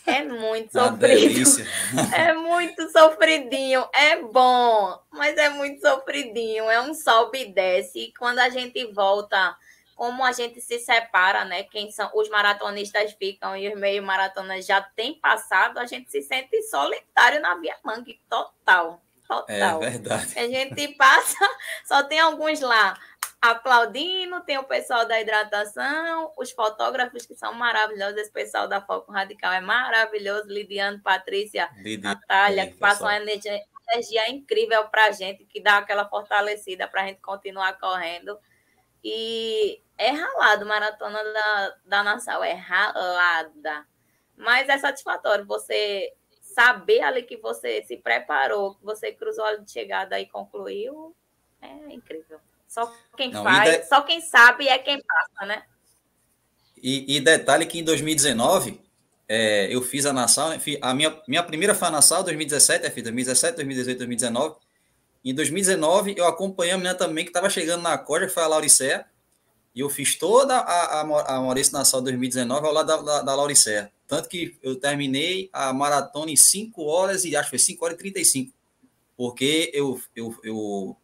[0.06, 1.50] É muito sofrido.
[2.14, 3.85] É muito sofridinho.
[3.92, 6.70] É bom, mas é muito sofridinho.
[6.70, 7.98] É um sobe e desce.
[7.98, 9.56] E quando a gente volta,
[10.00, 11.64] como a gente se separa, né?
[11.64, 16.22] Quem são os maratonistas ficam e os meio maratonas já têm passado, a gente se
[16.22, 19.02] sente solitário na Via Mangue, total.
[19.28, 19.84] Total.
[19.84, 20.38] É verdade.
[20.38, 21.36] A gente passa,
[21.84, 22.98] só tem alguns lá
[23.42, 29.12] aplaudindo, tem o pessoal da hidratação, os fotógrafos que são maravilhosos, esse pessoal da Foco
[29.12, 31.68] Radical é maravilhoso, Lidiano, Patrícia,
[32.00, 33.60] Natália, que passam uma energia,
[33.92, 38.38] energia incrível para a gente, que dá aquela fortalecida para a gente continuar correndo.
[39.02, 43.86] E é ralado, maratona da, da Nação, é ralada.
[44.34, 46.10] Mas é satisfatório você
[46.40, 51.14] saber ali que você se preparou, que você cruzou a de chegada e concluiu,
[51.60, 52.40] é incrível.
[52.66, 53.88] Só quem Não, faz, de...
[53.88, 55.64] só quem sabe é quem passa, né?
[56.82, 58.80] E, e detalhe que em 2019
[59.28, 63.02] é, eu fiz a Nassau, a minha, minha primeira foi a Nassau, 2017, eu fiz
[63.02, 64.56] 2017, 2018, 2019.
[65.22, 68.46] Em 2019 eu acompanhei a menina também que estava chegando na corda, que foi a
[68.46, 69.09] Lauricéia,
[69.74, 73.35] e eu fiz toda a, a, a Maurício Nassau 2019 ao lado da, da, da
[73.35, 73.92] Lauricéia.
[74.06, 77.94] Tanto que eu terminei a maratona em 5 horas e acho que foi 5 horas
[77.94, 78.52] e 35.
[79.16, 80.96] Porque eu, eu, eu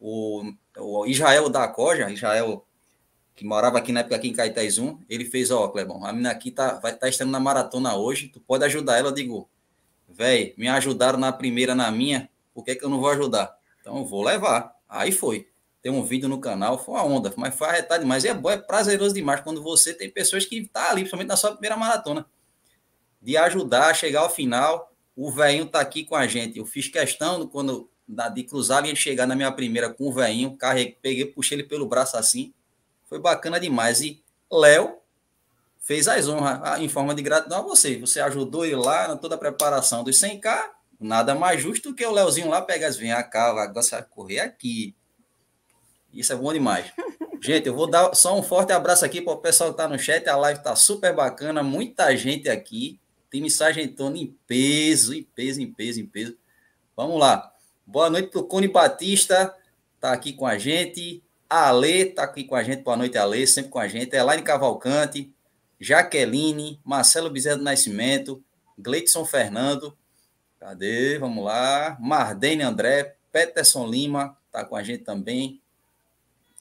[0.00, 2.66] o, o Israel da Coja, Israel,
[3.36, 6.50] que morava aqui na época aqui em Caetezum, ele fez, ó, Clebão, a menina aqui
[6.50, 9.08] tá, vai estar tá estando na maratona hoje, tu pode ajudar ela?
[9.08, 9.48] Eu digo,
[10.08, 13.56] velho, me ajudaram na primeira, na minha, por que, que eu não vou ajudar?
[13.80, 14.74] Então eu vou levar.
[14.88, 15.49] Aí foi.
[15.82, 18.24] Tem um vídeo no canal, foi uma onda, mas foi arretado demais.
[18.24, 21.36] E é bom, é prazeroso demais quando você tem pessoas que tá ali, principalmente na
[21.36, 22.26] sua primeira maratona,
[23.20, 24.92] de ajudar a chegar ao final.
[25.16, 26.58] O velhinho tá aqui com a gente.
[26.58, 27.90] Eu fiz questão, quando
[28.34, 31.86] de cruzar e chegar na minha primeira com o velhinho, carreguei, peguei, puxei ele pelo
[31.86, 32.52] braço assim.
[33.08, 34.00] Foi bacana demais.
[34.00, 34.98] E Léo
[35.78, 37.98] fez as honras em forma de gratidão a você.
[37.98, 40.70] Você ajudou ele lá na toda a preparação dos 100K.
[40.98, 42.98] Nada mais justo que o Léozinho lá pegar as
[43.30, 44.94] cá, agora você vai correr aqui.
[46.12, 46.92] Isso é bom demais.
[47.42, 49.98] Gente, eu vou dar só um forte abraço aqui para o pessoal que está no
[49.98, 50.28] chat.
[50.28, 53.00] A live está super bacana, muita gente aqui.
[53.32, 56.36] Mensagem entrando em peso, em peso, em peso, em peso.
[56.96, 57.50] Vamos lá.
[57.86, 59.54] Boa noite para o Cone Batista,
[59.94, 61.22] está aqui com a gente.
[61.48, 62.82] A Ale está aqui com a gente.
[62.82, 64.14] Boa noite, Ale, sempre com a gente.
[64.14, 65.32] Elaine Cavalcante,
[65.80, 68.42] Jaqueline, Marcelo Bezerra do Nascimento,
[68.78, 69.96] Gleidson Fernando.
[70.58, 71.18] Cadê?
[71.18, 71.96] Vamos lá.
[72.00, 75.59] Mardene André, Peterson Lima, está com a gente também.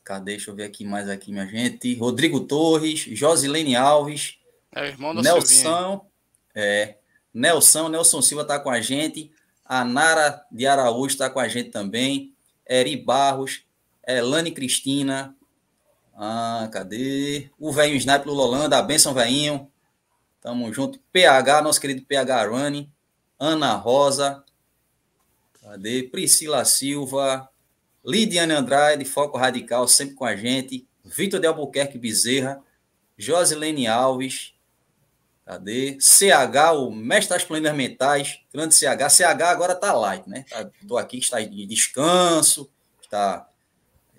[0.09, 0.31] Cadê?
[0.31, 1.93] Deixa eu ver aqui mais aqui, minha gente.
[1.93, 4.39] Rodrigo Torres, Josilene Alves.
[4.73, 6.03] É, irmão da Nelson.
[6.55, 6.95] É,
[7.31, 9.31] Nelson, Nelson Silva está com a gente.
[9.63, 12.33] A Nara de Araújo está com a gente também.
[12.67, 13.61] Eri Barros,
[14.03, 15.35] Elane Cristina.
[16.15, 17.51] Ah, cadê?
[17.59, 19.71] O velho Sniper Lolanda, a benção, velhinho.
[20.41, 20.99] Tamo junto.
[21.11, 22.91] PH, nosso querido PH Running.
[23.37, 24.43] Ana Rosa.
[25.61, 26.01] Cadê?
[26.01, 27.47] Priscila Silva.
[28.05, 30.87] Lidiane Andrade, Foco Radical, sempre com a gente.
[31.03, 32.63] Vitor de Albuquerque Bezerra.
[33.17, 34.53] Josilene Alves.
[35.49, 35.97] Cadê?
[35.99, 39.09] CH, o mestre das planetas mentais, grande CH.
[39.09, 40.45] CH agora está light, né?
[40.79, 42.69] Estou tá, aqui, está de descanso,
[43.01, 43.49] está.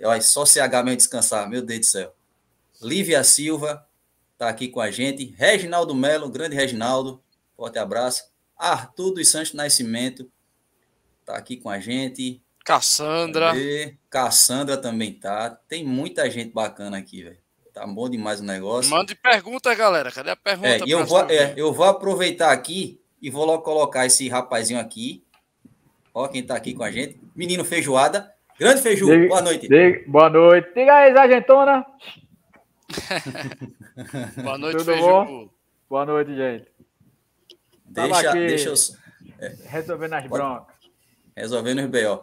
[0.02, 2.14] Olha, só CH mesmo descansar, meu Deus do céu.
[2.82, 3.86] Lívia Silva
[4.32, 5.32] está aqui com a gente.
[5.38, 7.22] Reginaldo Melo, grande Reginaldo,
[7.56, 8.24] forte abraço.
[8.56, 10.28] Arthur dos Santos Nascimento
[11.20, 12.42] está aqui com a gente.
[12.64, 13.48] Cassandra.
[13.48, 13.96] Cadê?
[14.08, 15.50] Cassandra também tá.
[15.68, 17.38] Tem muita gente bacana aqui, velho.
[17.72, 18.90] Tá bom demais o negócio.
[18.90, 20.10] Mande pergunta, galera.
[20.10, 20.68] Cadê a pergunta?
[20.68, 25.24] É, eu, vou, é, eu vou aproveitar aqui e vou logo colocar esse rapazinho aqui.
[26.12, 27.20] Ó, quem tá aqui com a gente.
[27.34, 28.32] Menino Feijoada.
[28.58, 29.68] Grande Feiju, diga, boa noite.
[29.68, 30.68] Diga, boa noite.
[30.74, 31.86] Diga aí, Sargentona.
[34.42, 35.06] boa noite, Tudo Feiju.
[35.06, 35.50] Bom?
[35.88, 36.66] Boa noite, gente.
[37.86, 38.74] Deixa, deixa eu...
[39.38, 40.76] É, resolvendo as broncas.
[41.34, 42.22] Resolvendo os B.O.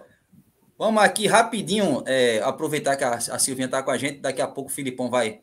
[0.77, 4.19] Vamos aqui rapidinho é, aproveitar que a, a Silvinha está com a gente.
[4.19, 5.41] Daqui a pouco o Filipão vai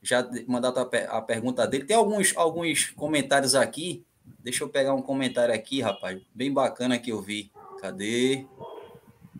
[0.00, 1.84] já mandar a, a pergunta dele.
[1.84, 4.06] Tem alguns, alguns comentários aqui.
[4.38, 6.22] Deixa eu pegar um comentário aqui, rapaz.
[6.32, 7.50] Bem bacana que eu vi.
[7.80, 8.46] Cadê?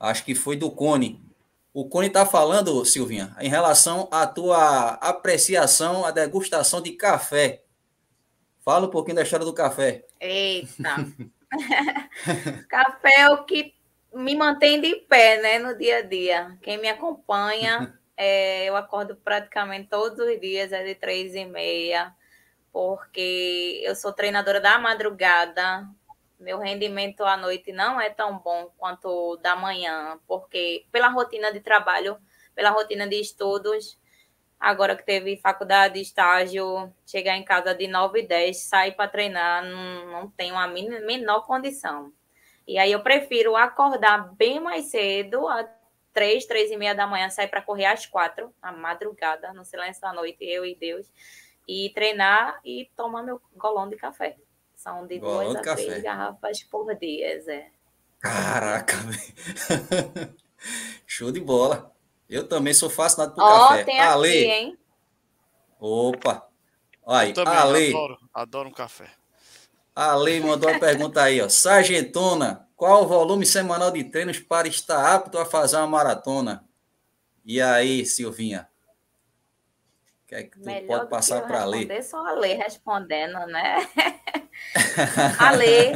[0.01, 1.25] Acho que foi do Cone.
[1.73, 7.63] O Cone está falando, Silvinha, em relação à tua apreciação, à degustação de café.
[8.65, 10.05] Fala um pouquinho da história do café.
[10.19, 11.07] Eita!
[12.69, 13.76] café é o que
[14.17, 16.59] me mantém de pé, né, no dia a dia.
[16.63, 22.15] Quem me acompanha, é, eu acordo praticamente todos os dias, é de três e meia,
[22.73, 25.87] porque eu sou treinadora da madrugada.
[26.39, 31.61] Meu rendimento à noite não é tão bom quanto da manhã, porque pela rotina de
[31.61, 32.19] trabalho,
[32.55, 33.99] pela rotina de estudos,
[34.59, 39.63] Agora que teve faculdade, estágio, chegar em casa de 9 e 10, sair para treinar,
[39.63, 42.11] não, não tenho a menor condição.
[42.67, 45.69] E aí eu prefiro acordar bem mais cedo, às
[46.13, 50.01] três, três e meia da manhã, sair para correr às quatro, à madrugada, no silêncio
[50.01, 51.07] da noite, eu e Deus,
[51.69, 54.37] e treinar e tomar meu golão de café.
[54.75, 55.85] São de golão duas de a café.
[55.85, 57.71] três garrafas por dia, Zé.
[58.19, 58.95] Caraca,
[61.07, 61.95] show de bola.
[62.29, 63.85] Eu também sou fascinado por oh, café.
[63.85, 64.29] Tem Ale.
[64.29, 64.79] Aqui, hein?
[65.79, 66.49] Opa.
[67.07, 67.89] Aí, eu também Ale.
[67.91, 69.09] Adoro, adoro um café.
[69.97, 71.49] Ale mandou uma pergunta aí, ó.
[71.49, 76.69] Sargentona, qual o volume semanal de treinos para estar apto a fazer uma maratona?
[77.43, 78.69] E aí, Silvinha?
[80.23, 82.03] O que é que tu Melhor pode passar para a Lê?
[82.03, 83.89] Só a Lê respondendo, né?
[85.41, 85.93] a Lê,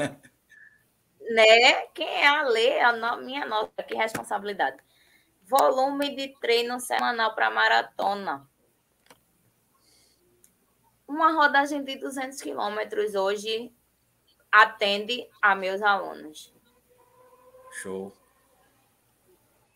[1.35, 1.73] né?
[1.93, 2.69] Quem é a Lê?
[2.69, 4.79] É a minha nota, que responsabilidade.
[5.43, 8.49] Volume de treino semanal para maratona.
[11.07, 13.71] Uma rodagem de 200 quilômetros hoje
[14.51, 16.53] atende a meus alunos.
[17.83, 18.13] Show.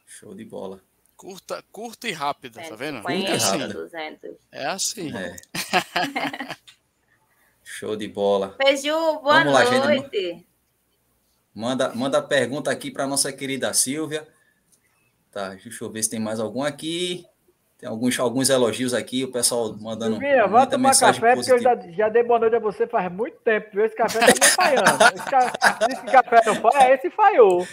[0.07, 0.83] Show de bola.
[1.17, 3.03] Curta, curta e rápida, tá vendo?
[3.03, 3.69] Curta e rápida.
[3.69, 4.37] 200.
[4.51, 5.13] É assim.
[5.17, 5.37] É.
[7.63, 8.57] Show de bola.
[8.59, 9.79] Beijo, boa Vamos noite.
[9.79, 10.47] Lá, gente.
[11.55, 14.27] Manda, manda pergunta aqui para nossa querida Silvia.
[15.31, 17.27] Tá, deixa eu ver se tem mais algum aqui.
[17.85, 20.13] Tem alguns, alguns elogios aqui, o pessoal mandando.
[20.13, 21.37] Silvinha, vá tomar café, positiva.
[21.37, 23.85] porque eu já, já dei boa noite a você faz muito tempo, viu?
[23.85, 25.05] Esse café tá meio falhando.
[25.15, 27.69] Esse, esse café não falha, esse falhou.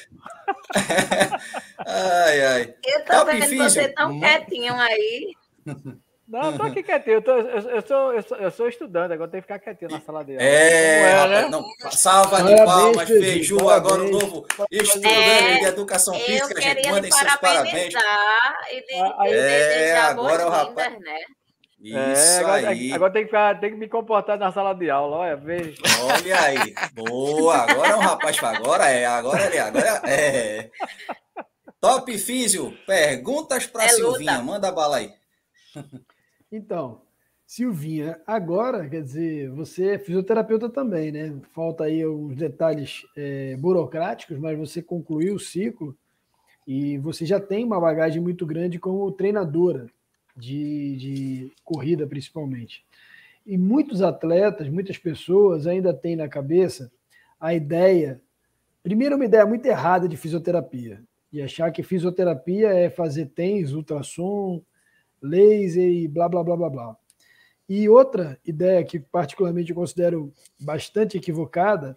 [1.88, 2.76] ai, ai.
[2.86, 3.64] Eu tô Top vendo físico.
[3.64, 5.34] você tão quietinho aí.
[6.32, 7.16] Não, eu tô aqui quietinho.
[7.16, 9.92] Eu, tô, eu, eu, sou, eu, sou, eu sou estudante, agora tenho que ficar quietinho
[9.92, 10.42] na sala de aula.
[10.42, 11.50] É, é né?
[11.50, 16.54] não, salva de palmas, Feiju, agora o novo estudante é, de educação física.
[16.54, 17.94] Eu queria mandem seus parabéns.
[18.72, 20.98] E de, ah, é, agora o rapaz.
[21.02, 21.20] Né?
[21.82, 22.94] Isso é, agora, aí.
[22.94, 25.82] Agora tem que, ficar, tem que me comportar na sala de aula, olha, veja.
[26.02, 27.58] Olha aí, boa.
[27.58, 30.70] Agora é um rapaz, agora é, agora é, agora é.
[31.82, 34.44] Top Físio, perguntas para é Silvinha, luta.
[34.44, 35.12] manda bala aí.
[36.52, 37.02] Então,
[37.48, 41.34] Silvinha, agora, quer dizer, você é fisioterapeuta também, né?
[41.54, 45.96] Falta aí uns detalhes é, burocráticos, mas você concluiu o ciclo
[46.68, 49.88] e você já tem uma bagagem muito grande como treinadora
[50.36, 52.86] de, de corrida, principalmente.
[53.46, 56.92] E muitos atletas, muitas pessoas ainda têm na cabeça
[57.40, 58.22] a ideia,
[58.84, 64.62] primeiro, uma ideia muito errada de fisioterapia, e achar que fisioterapia é fazer TENS, ultrassom,
[65.22, 66.98] laser e blá, blá, blá, blá, blá.
[67.70, 71.96] E outra ideia que particularmente eu considero bastante equivocada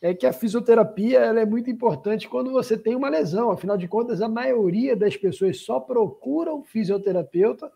[0.00, 3.52] é que a fisioterapia ela é muito importante quando você tem uma lesão.
[3.52, 7.70] Afinal de contas, a maioria das pessoas só procuram fisioterapeuta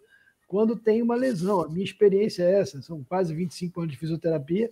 [0.49, 1.61] quando tem uma lesão.
[1.61, 4.71] A minha experiência é essa, são quase 25 anos de fisioterapia,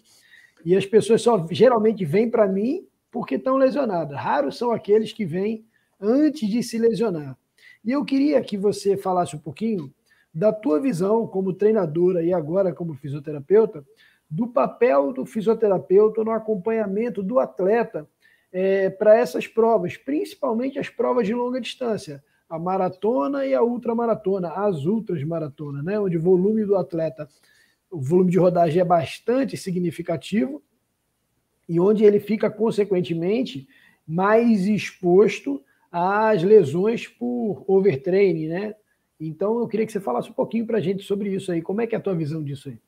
[0.64, 4.18] e as pessoas só geralmente vêm para mim porque estão lesionadas.
[4.18, 5.64] Raros são aqueles que vêm
[6.00, 7.36] antes de se lesionar.
[7.84, 9.92] E eu queria que você falasse um pouquinho
[10.34, 13.84] da tua visão como treinadora e agora como fisioterapeuta,
[14.28, 18.08] do papel do fisioterapeuta no acompanhamento do atleta
[18.52, 24.48] é, para essas provas, principalmente as provas de longa distância, a maratona e a ultramaratona,
[24.48, 27.28] as ultras maratona, né, onde o volume do atleta,
[27.90, 30.62] o volume de rodagem é bastante significativo
[31.68, 33.68] e onde ele fica, consequentemente,
[34.06, 38.74] mais exposto às lesões por overtraining, né?
[39.18, 41.62] Então, eu queria que você falasse um pouquinho para a gente sobre isso aí.
[41.62, 42.80] Como é que é a tua visão disso aí?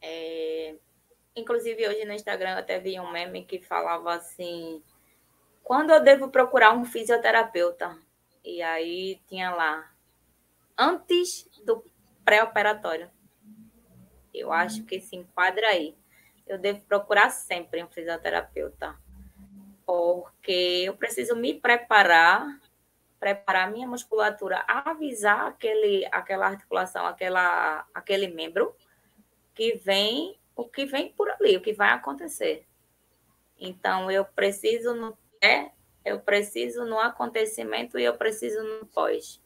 [0.00, 0.76] É...
[1.34, 4.82] Inclusive, hoje no Instagram eu até vi um meme que falava assim:
[5.62, 7.98] quando eu devo procurar um fisioterapeuta?
[8.44, 9.90] E aí tinha lá,
[10.78, 11.84] antes do
[12.24, 13.10] pré-operatório.
[14.32, 15.96] Eu acho que se enquadra aí.
[16.46, 18.96] Eu devo procurar sempre um fisioterapeuta,
[19.84, 22.60] porque eu preciso me preparar
[23.18, 28.74] preparar minha musculatura, avisar aquele, aquela articulação, aquela, aquele membro
[29.54, 32.66] que vem, o que vem por ali, o que vai acontecer.
[33.58, 35.72] Então, eu preciso no pré,
[36.04, 39.40] eu preciso no acontecimento e eu preciso no pós.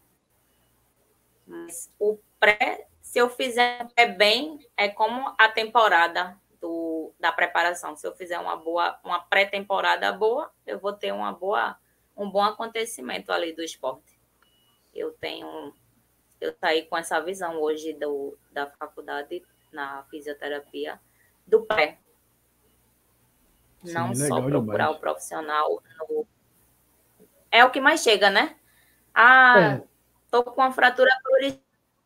[1.47, 7.97] Mas o pré, se eu fizer bem, é como a temporada do, da preparação.
[7.97, 11.77] Se eu fizer uma boa, uma pré-temporada boa, eu vou ter uma boa
[12.21, 14.21] um bom acontecimento ali do esporte.
[14.95, 15.75] Eu tenho,
[16.39, 19.43] eu saí com essa visão hoje do, da faculdade
[19.73, 21.01] na fisioterapia
[21.47, 21.99] do pé.
[23.83, 24.97] Sim, Não só procurar demais.
[24.97, 26.27] o profissional no...
[27.51, 28.55] É o que mais chega, né?
[29.15, 29.83] Ah, é.
[30.31, 31.11] tô com uma fratura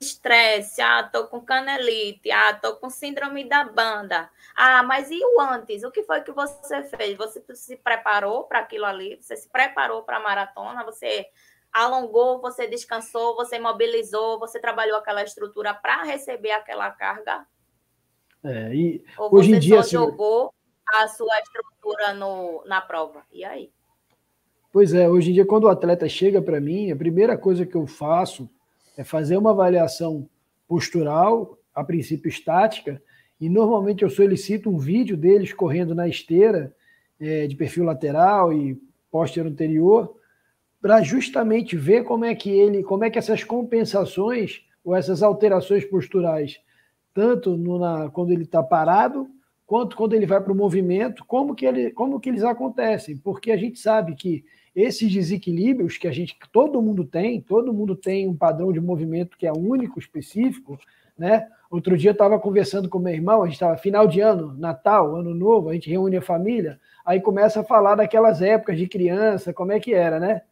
[0.05, 4.31] estresse, ah, tô com canelite, ah, tô com síndrome da banda.
[4.57, 5.83] Ah, mas e o antes?
[5.83, 7.17] O que foi que você fez?
[7.17, 9.17] Você se preparou para aquilo ali?
[9.21, 10.85] Você se preparou para a maratona?
[10.85, 11.27] Você
[11.73, 17.47] alongou, você descansou, você mobilizou, você trabalhou aquela estrutura para receber aquela carga?
[18.45, 20.55] É, e Ou hoje em dia só jogou
[20.87, 23.25] a sua estrutura no, na prova?
[23.33, 23.73] E aí?
[24.73, 27.77] Pois é, hoje em dia, quando o atleta chega para mim, a primeira coisa que
[27.77, 28.51] eu faço
[28.97, 30.29] é fazer uma avaliação
[30.67, 33.03] postural, a princípio estática,
[33.41, 36.75] e normalmente eu solicito um vídeo deles correndo na esteira
[37.21, 38.81] é, de perfil lateral e
[39.11, 40.17] póster anterior,
[40.81, 45.85] para justamente ver como é que ele, como é que essas compensações ou essas alterações
[45.85, 46.61] posturais,
[47.15, 49.29] tanto no, na, quando ele está parado,
[49.67, 53.51] quanto quando ele vai para o movimento, como que, ele, como que eles acontecem, porque
[53.51, 54.45] a gente sabe que
[54.75, 59.37] esses desequilíbrios que a gente, todo mundo tem, todo mundo tem um padrão de movimento
[59.37, 60.79] que é único, específico,
[61.17, 61.49] né?
[61.71, 65.15] Outro dia eu estava conversando com meu irmão, a gente estava final de ano, Natal,
[65.15, 69.53] Ano Novo, a gente reúne a família, aí começa a falar daquelas épocas de criança,
[69.53, 70.43] como é que era, né?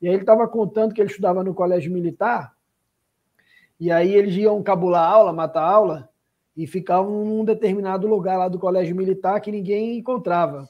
[0.00, 2.54] E aí ele estava contando que ele estudava no colégio militar,
[3.78, 6.08] e aí eles iam cabular aula, matar aula,
[6.56, 10.68] e ficavam num determinado lugar lá do colégio militar que ninguém encontrava.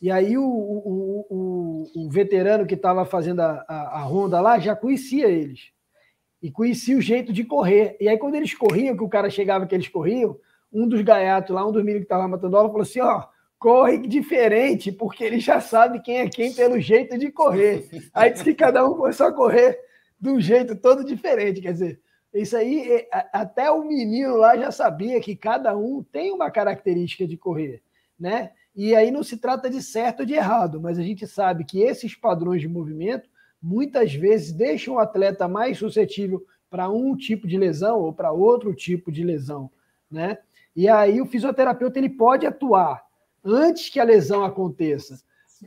[0.00, 4.58] E aí o, o, o, o veterano que estava fazendo a, a, a, ronda lá
[4.58, 5.72] já conhecia eles.
[6.42, 7.98] E conhecia o jeito de correr.
[8.00, 10.38] E aí, quando eles corriam, que o cara chegava que eles corriam,
[10.72, 13.24] um dos gaiatos lá, um dos meninos que estava matando aula, falou assim: ó,
[13.58, 17.86] corre diferente, porque ele já sabe quem é quem pelo jeito de correr.
[18.14, 19.78] Aí disse que cada um começou a correr
[20.18, 21.60] de um jeito todo diferente.
[21.60, 22.00] Quer dizer,
[22.32, 27.26] isso aí, é, até o menino lá já sabia que cada um tem uma característica
[27.26, 27.82] de correr,
[28.18, 28.52] né?
[28.74, 31.80] E aí não se trata de certo ou de errado, mas a gente sabe que
[31.80, 33.28] esses padrões de movimento
[33.60, 38.72] muitas vezes deixam o atleta mais suscetível para um tipo de lesão ou para outro
[38.74, 39.70] tipo de lesão,
[40.10, 40.38] né?
[40.74, 43.04] E aí o fisioterapeuta ele pode atuar
[43.44, 45.20] antes que a lesão aconteça.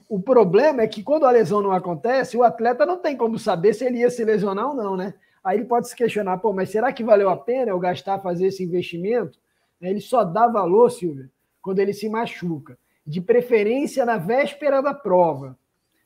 [0.10, 3.74] O problema é que quando a lesão não acontece, o atleta não tem como saber
[3.74, 5.14] se ele ia se lesionar ou não, né?
[5.43, 8.47] Aí ele pode se questionar, pô, mas será que valeu a pena eu gastar fazer
[8.47, 9.38] esse investimento?
[9.82, 11.30] Ele só dá valor, Silvia,
[11.62, 15.58] quando ele se machuca de preferência na véspera da prova.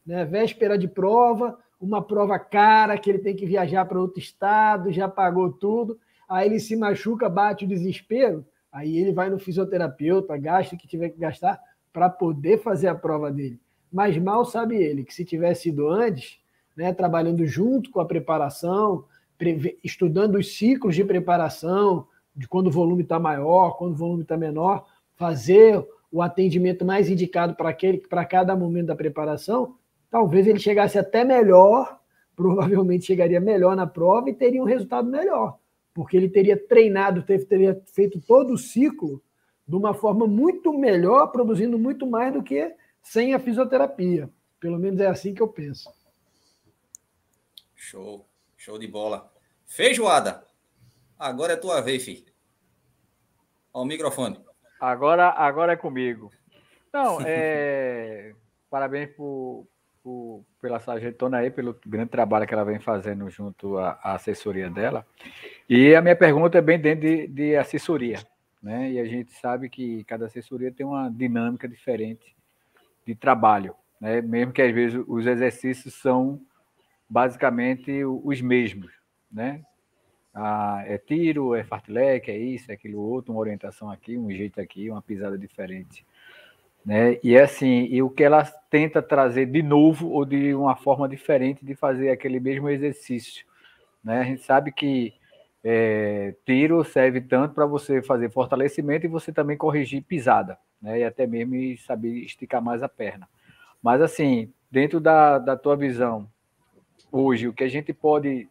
[0.05, 0.25] Né?
[0.25, 5.07] Véspera de prova, uma prova cara que ele tem que viajar para outro estado, já
[5.07, 10.75] pagou tudo, aí ele se machuca, bate o desespero, aí ele vai no fisioterapeuta, gasta
[10.75, 11.59] o que tiver que gastar
[11.93, 13.59] para poder fazer a prova dele.
[13.91, 16.39] Mas mal sabe ele que se tivesse ido antes,
[16.75, 19.05] né, trabalhando junto com a preparação,
[19.83, 24.37] estudando os ciclos de preparação, de quando o volume está maior, quando o volume está
[24.37, 24.85] menor,
[25.15, 29.75] fazer o atendimento mais indicado para aquele para cada momento da preparação,
[30.09, 31.99] talvez ele chegasse até melhor,
[32.35, 35.57] provavelmente chegaria melhor na prova e teria um resultado melhor,
[35.93, 39.21] porque ele teria treinado, teria feito todo o ciclo
[39.67, 44.29] de uma forma muito melhor, produzindo muito mais do que sem a fisioterapia.
[44.59, 45.91] Pelo menos é assim que eu penso.
[47.75, 49.31] Show, show de bola.
[49.65, 50.45] Feijoada.
[51.19, 52.25] Agora é tua vez, filho.
[53.73, 54.46] Ao microfone.
[54.79, 56.31] Agora, agora é comigo.
[56.93, 58.33] Não, é...
[58.69, 59.67] parabéns por,
[60.03, 64.69] por, pela sargentona aí, pelo grande trabalho que ela vem fazendo junto à, à assessoria
[64.69, 65.05] dela.
[65.69, 68.19] E a minha pergunta é bem dentro de, de assessoria.
[68.61, 68.91] Né?
[68.91, 72.35] E a gente sabe que cada assessoria tem uma dinâmica diferente
[73.05, 74.21] de trabalho, né?
[74.21, 76.41] mesmo que às vezes os exercícios são
[77.09, 78.91] basicamente os mesmos,
[79.31, 79.63] né?
[80.39, 84.61] Ah, é tiro, é fartlek, é isso, é aquilo outro, uma orientação aqui, um jeito
[84.61, 86.05] aqui, uma pisada diferente.
[86.85, 87.17] Né?
[87.23, 91.09] E é assim, e o que ela tenta trazer de novo ou de uma forma
[91.09, 93.45] diferente de fazer aquele mesmo exercício.
[94.03, 94.19] Né?
[94.19, 95.11] A gente sabe que
[95.63, 100.99] é, tiro serve tanto para você fazer fortalecimento e você também corrigir pisada, né?
[100.99, 103.27] e até mesmo saber esticar mais a perna.
[103.81, 106.29] Mas assim, dentro da, da tua visão,
[107.11, 108.47] hoje, o que a gente pode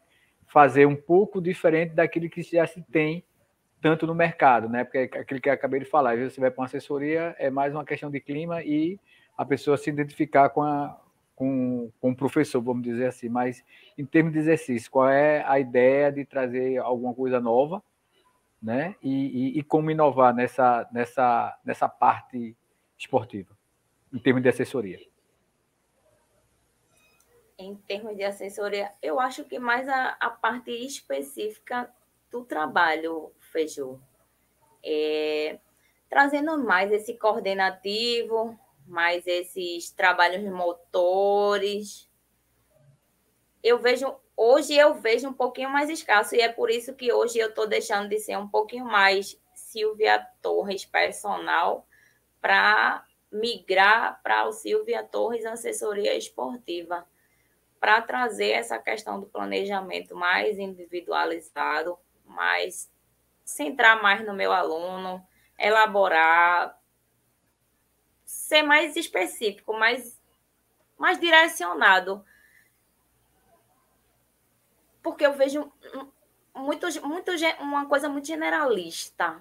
[0.46, 3.24] fazer um pouco diferente daquilo que já se tem
[3.80, 4.84] tanto no mercado, né?
[4.84, 7.84] Porque aquilo que eu acabei de falar, você vai para uma assessoria, é mais uma
[7.84, 8.98] questão de clima e
[9.36, 10.98] a pessoa se identificar com, a,
[11.34, 13.28] com, com o professor, vamos dizer assim.
[13.28, 13.62] Mas
[13.98, 17.82] em termos de exercício, qual é a ideia de trazer alguma coisa nova,
[18.62, 18.96] né?
[19.02, 22.56] E, e, e como inovar nessa, nessa, nessa parte
[22.98, 23.56] esportiva,
[24.12, 24.98] em termos de assessoria?
[27.58, 31.90] Em termos de assessoria, eu acho que mais a, a parte específica
[32.30, 33.98] do trabalho, Feijô.
[34.84, 35.58] É,
[36.08, 42.08] trazendo mais esse coordenativo, mais esses trabalhos motores,
[43.62, 47.38] eu vejo hoje eu vejo um pouquinho mais escasso e é por isso que hoje
[47.38, 51.86] eu estou deixando de ser um pouquinho mais Silvia Torres personal
[52.40, 57.04] para migrar para o Silvia Torres assessoria esportiva
[57.86, 62.90] para trazer essa questão do planejamento mais individualizado, mais
[63.44, 65.24] centrar mais no meu aluno,
[65.56, 66.76] elaborar,
[68.24, 70.20] ser mais específico, mais,
[70.98, 72.26] mais direcionado.
[75.00, 75.72] Porque eu vejo
[76.56, 77.30] muito, muito,
[77.60, 79.40] uma coisa muito generalista.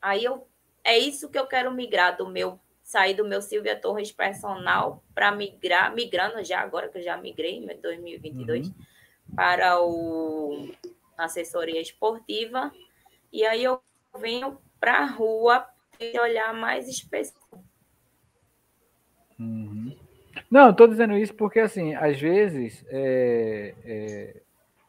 [0.00, 0.48] Aí eu
[0.82, 2.58] é isso que eu quero migrar do meu
[2.90, 7.58] sair do meu Silvia Torres personal para migrar, migrando já agora que eu já migrei
[7.58, 8.74] em 2022 uhum.
[9.36, 10.68] para o
[11.16, 12.72] assessoria esportiva
[13.32, 13.80] e aí eu
[14.18, 15.64] venho para a rua
[16.00, 17.62] e olhar mais específico.
[19.38, 19.96] Uhum.
[20.50, 24.42] Não, estou dizendo isso porque assim, às vezes é, é,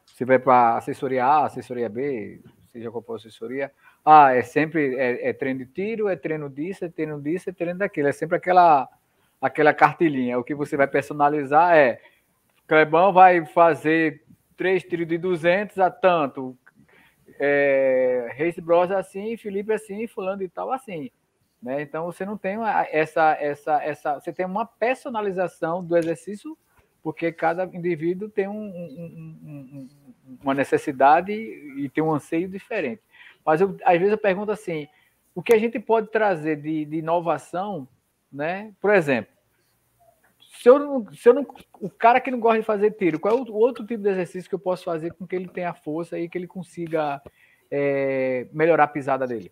[0.08, 2.42] você vai para assessoria A, assessoria B,
[2.72, 3.72] seja qual for a assessoria,
[4.04, 7.54] ah, é sempre é, é, treino de tiro, é treino disso, é treino disso, é
[7.54, 8.08] treino daquilo.
[8.08, 8.90] É sempre aquela,
[9.40, 10.40] aquela cartilhinha.
[10.40, 12.00] O que você vai personalizar é
[12.68, 14.24] Clebão vai fazer
[14.58, 16.58] três tiros de 200 a tanto.
[17.40, 21.12] É, Reis Bros assim, Felipe assim, fulano e tal assim.
[21.62, 21.82] Né?
[21.82, 22.58] Então você não tem
[22.92, 24.20] essa, essa, essa.
[24.20, 26.58] Você tem uma personalização do exercício,
[27.04, 29.90] porque cada indivíduo tem um, um, um,
[30.42, 33.02] uma necessidade e tem um anseio diferente.
[33.46, 34.88] Mas eu, às vezes eu pergunto assim:
[35.34, 37.88] o que a gente pode trazer de, de inovação,
[38.32, 38.74] né?
[38.80, 39.32] Por exemplo,
[40.62, 41.46] se eu, não, se eu não,
[41.80, 44.50] o cara que não gosta de fazer tiro, qual é o outro tipo de exercício
[44.50, 47.22] que eu posso fazer com que ele tenha força e que ele consiga
[47.70, 49.52] é, melhorar a pisada dele?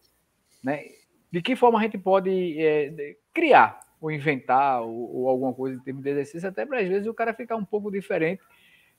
[0.64, 0.84] Né?
[1.32, 5.80] De que forma a gente pode é, criar ou inventar ou, ou, alguma coisa em
[5.80, 8.42] termos de exercício, até para às vezes o cara ficar um pouco diferente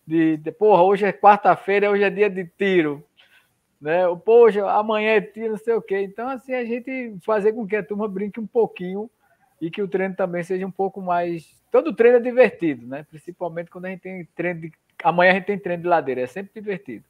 [0.06, 3.04] de, de porra, hoje é quarta-feira, hoje é dia de tiro
[3.80, 4.02] né?
[4.24, 6.02] Poxa, amanhã é tiro, não sei o quê.
[6.02, 9.10] Então, assim, a gente fazer com que a turma brinque um pouquinho
[9.60, 11.58] e que o treino também seja um pouco mais.
[11.70, 13.06] Todo treino é divertido, né?
[13.08, 14.72] Principalmente quando a gente tem treino de.
[15.02, 17.04] Amanhã a gente tem treino de ladeira, é sempre divertido.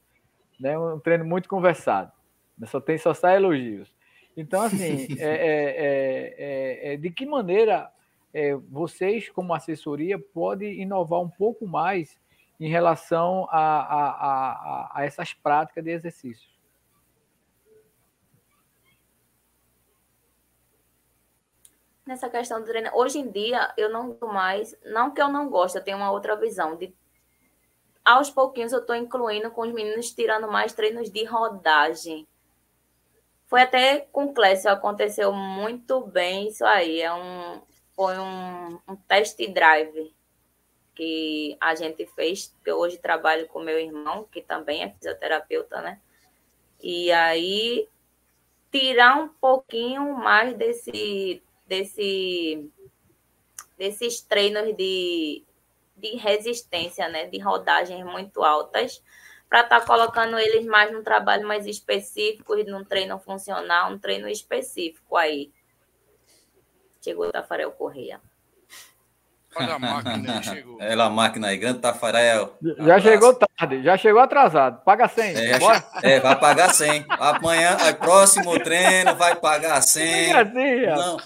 [0.59, 0.77] Né?
[0.77, 2.11] Um treino muito conversado.
[2.57, 2.67] Né?
[2.67, 3.93] Só tem só sai elogios.
[4.37, 7.91] Então, assim, é, é, é, é, de que maneira
[8.69, 12.17] vocês, como assessoria, podem inovar um pouco mais
[12.57, 16.47] em relação a, a, a, a essas práticas de exercício?
[22.11, 22.89] Nessa questão do treino.
[22.93, 26.35] Hoje em dia, eu não mais, não que eu não gosto, eu tenho uma outra
[26.35, 26.93] visão de
[28.03, 32.27] aos pouquinhos eu estou incluindo com os meninos tirando mais treinos de rodagem.
[33.45, 36.99] Foi até com o Clécio, aconteceu muito bem isso aí.
[36.99, 37.61] É um,
[37.95, 40.13] foi um, um test drive
[40.95, 46.01] que a gente fez, eu hoje trabalho com meu irmão, que também é fisioterapeuta, né?
[46.81, 47.87] E aí
[48.71, 52.69] tirar um pouquinho mais desse desse,
[53.77, 55.41] desses treinos de,
[55.95, 57.27] de resistência, né?
[57.27, 59.01] De rodagens muito altas,
[59.49, 64.27] para estar tá colocando eles mais num trabalho mais específico, num treino funcional, um treino
[64.27, 65.49] específico aí.
[67.01, 68.19] Chegou o Tafarel Correia.
[69.55, 70.77] Olha a máquina aí, chegou.
[70.83, 72.57] Ela, a máquina aí, grande Tafarel.
[72.61, 73.01] Já abraço.
[73.01, 74.83] chegou tarde, já chegou atrasado.
[74.83, 75.35] Paga 100.
[75.35, 75.83] É, bora.
[76.03, 77.05] é vai pagar 100.
[77.19, 80.33] Amanhã, próximo treino, vai pagar 100.
[80.33, 81.17] Assim, não,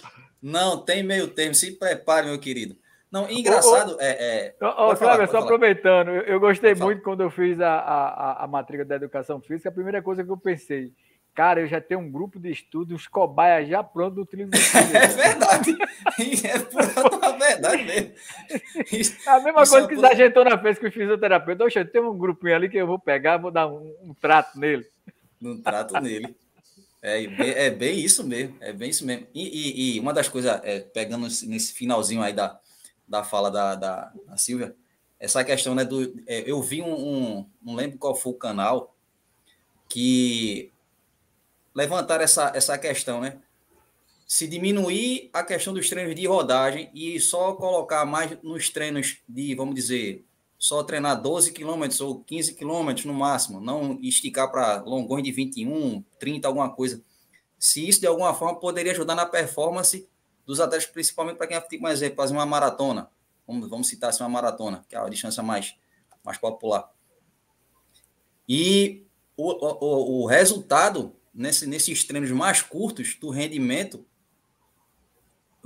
[0.42, 1.56] não, tem meio termo.
[1.56, 2.76] Se prepare, meu querido.
[3.12, 4.56] Não, engraçado é.
[4.60, 4.66] é...
[4.66, 8.48] Ô, ô Flávio, só aproveitando, eu, eu gostei muito quando eu fiz a, a, a
[8.48, 9.70] matrícula da educação física.
[9.70, 10.92] A primeira coisa que eu pensei,
[11.34, 14.50] cara, eu já tenho um grupo de estudos, cobaia já pronto do trilho
[14.94, 15.78] É verdade.
[16.46, 18.14] É pura verdade mesmo.
[19.28, 20.10] a mesma Isso coisa é que pura...
[20.10, 21.64] agentou na fez com o fisioterapeuta.
[21.64, 24.86] Oxe, tem um grupinho ali que eu vou pegar, vou dar um, um trato nele.
[25.42, 26.36] Um trato nele.
[27.08, 29.28] É, é bem isso mesmo, é bem isso mesmo.
[29.32, 32.60] E, e, e uma das coisas, é, pegando nesse finalzinho aí da,
[33.08, 34.76] da fala da, da, da Silvia,
[35.20, 38.96] essa questão, né, do, é, eu vi um, um, não lembro qual foi o canal,
[39.88, 40.74] que
[41.76, 43.40] levantaram essa, essa questão, né,
[44.26, 49.54] se diminuir a questão dos treinos de rodagem e só colocar mais nos treinos de,
[49.54, 50.26] vamos dizer,
[50.66, 56.04] só treinar 12 quilômetros ou 15 quilômetros no máximo, não esticar para longões de 21,
[56.18, 57.04] 30, alguma coisa.
[57.60, 60.10] Se isso de alguma forma poderia ajudar na performance
[60.44, 63.12] dos atletas, principalmente para quem, por exemplo, fazer uma maratona.
[63.46, 65.76] Vamos, vamos citar assim, uma maratona, que é a distância mais,
[66.24, 66.92] mais popular.
[68.50, 69.06] E
[69.38, 74.04] o, o, o resultado nesse, nesses treinos mais curtos do rendimento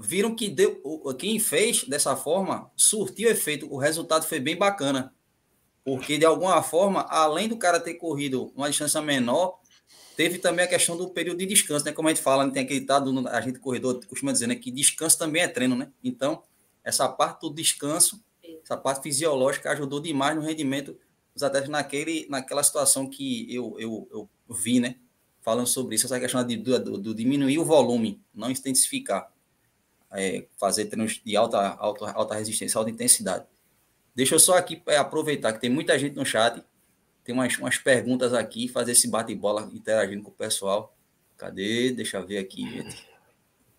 [0.01, 0.81] viram que deu,
[1.17, 5.13] quem fez dessa forma surtiu efeito, o resultado foi bem bacana.
[5.83, 9.59] Porque, de alguma forma, além do cara ter corrido uma distância menor,
[10.15, 11.91] teve também a questão do período de descanso, né?
[11.91, 12.51] Como a gente fala, né?
[12.51, 12.85] tem aquele
[13.29, 14.55] a gente corredor costuma dizer né?
[14.55, 15.91] que descanso também é treino, né?
[16.03, 16.43] Então,
[16.83, 18.23] essa parte do descanso,
[18.63, 20.97] essa parte fisiológica ajudou demais no rendimento
[21.33, 24.95] dos atletas naquele, naquela situação que eu, eu, eu vi, né?
[25.41, 29.31] Falando sobre isso, essa questão de, do, do diminuir o volume, não intensificar
[30.11, 33.45] é, fazer treinos de alta, alta, alta resistência, alta intensidade.
[34.15, 36.63] Deixa eu só aqui é, aproveitar que tem muita gente no chat,
[37.23, 40.95] tem umas, umas perguntas aqui, fazer esse bate-bola interagindo com o pessoal.
[41.37, 41.91] Cadê?
[41.91, 43.07] Deixa eu ver aqui, gente.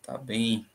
[0.03, 0.66] Tá bem.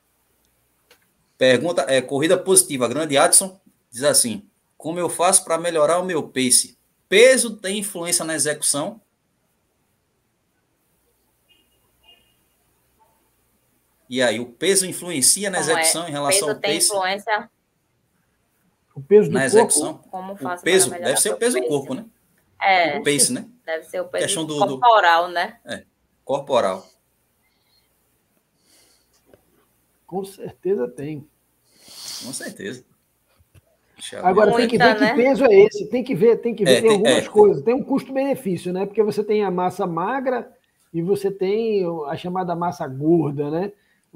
[1.38, 2.88] Pergunta é corrida positiva.
[2.88, 4.48] Grande Adson diz assim:
[4.78, 6.78] Como eu faço para melhorar o meu pace?
[7.10, 9.02] Peso tem influência na execução?
[14.10, 15.62] E aí, o peso influencia na é?
[15.62, 16.10] execução é?
[16.10, 17.50] em relação ao tem influência
[18.96, 19.58] o peso do na corpo?
[19.58, 19.98] execução.
[20.10, 22.06] Como o peso deve ser o peso do corpo, né?
[22.62, 22.98] É.
[22.98, 23.46] O pace, né?
[23.66, 25.58] Deve ser o peso do, corporal, né?
[25.66, 25.84] É,
[26.24, 26.88] corporal.
[30.08, 31.28] Com certeza tem.
[32.24, 32.86] Com certeza.
[34.22, 35.10] Agora Muita, tem que ver né?
[35.10, 37.30] que peso é esse, tem que ver, tem que ver, é, tem, tem, algumas é,
[37.30, 38.86] coisas, tem um custo-benefício, né?
[38.86, 40.52] Porque você tem a massa magra
[40.94, 43.72] e você tem a chamada massa gorda, né?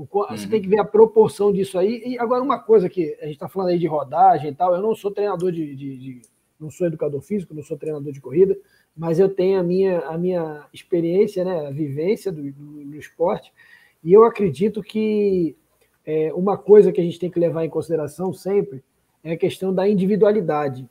[0.05, 0.49] Você uhum.
[0.49, 2.01] tem que ver a proporção disso aí.
[2.05, 4.81] E agora, uma coisa que a gente está falando aí de rodagem e tal, eu
[4.81, 6.21] não sou treinador de, de, de,
[6.57, 8.57] Não sou educador físico, não sou treinador de corrida,
[8.95, 13.51] mas eu tenho a minha, a minha experiência, né, a vivência do, do, do esporte,
[14.01, 15.57] e eu acredito que
[16.05, 18.81] é, uma coisa que a gente tem que levar em consideração sempre
[19.21, 20.89] é a questão da individualidade.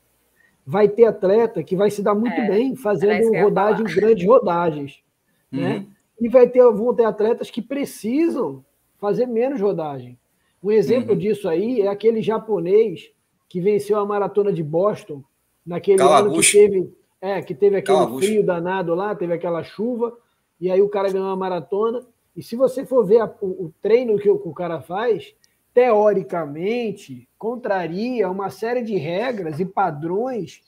[0.67, 5.03] Vai ter atleta que vai se dar muito é, bem fazendo rodagem, grandes rodagens.
[5.51, 5.79] Né?
[5.79, 5.87] Uhum.
[6.21, 8.63] E vai ter, vão ter atletas que precisam
[8.99, 10.19] fazer menos rodagem.
[10.63, 11.19] Um exemplo uhum.
[11.19, 13.11] disso aí é aquele japonês
[13.49, 15.23] que venceu a maratona de Boston
[15.65, 16.59] naquele Kawaguchi.
[16.59, 20.17] ano que teve, é, que teve aquele frio danado lá, teve aquela chuva,
[20.61, 22.05] e aí o cara ganhou a maratona.
[22.37, 25.35] E se você for ver a, o, o, treino que o, o cara faz,
[25.73, 30.63] teoricamente, contraria uma série de regras e padrões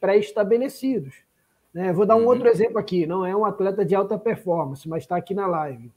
[0.00, 1.14] pré-estabelecidos.
[1.72, 1.92] Né?
[1.92, 2.28] Vou dar um uhum.
[2.28, 5.92] outro exemplo aqui, não é um atleta de alta performance, mas está aqui na live.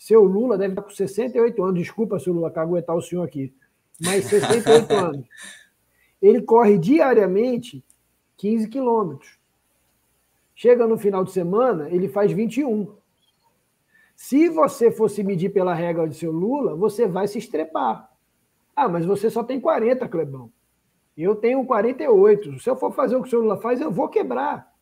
[0.00, 1.78] Seu Lula deve estar com 68 anos.
[1.78, 3.54] Desculpa, seu Lula, caguetar o senhor aqui.
[4.00, 5.26] Mas 68 anos.
[6.22, 7.84] Ele corre diariamente
[8.38, 9.38] 15 quilômetros.
[10.54, 12.90] Chega no final de semana, ele faz 21.
[14.16, 18.10] Se você fosse medir pela regra de seu Lula, você vai se estrepar.
[18.74, 20.50] Ah, mas você só tem 40, Clebão.
[21.14, 22.58] Eu tenho 48.
[22.58, 24.72] Se eu for fazer o que o seu Lula faz, eu vou quebrar.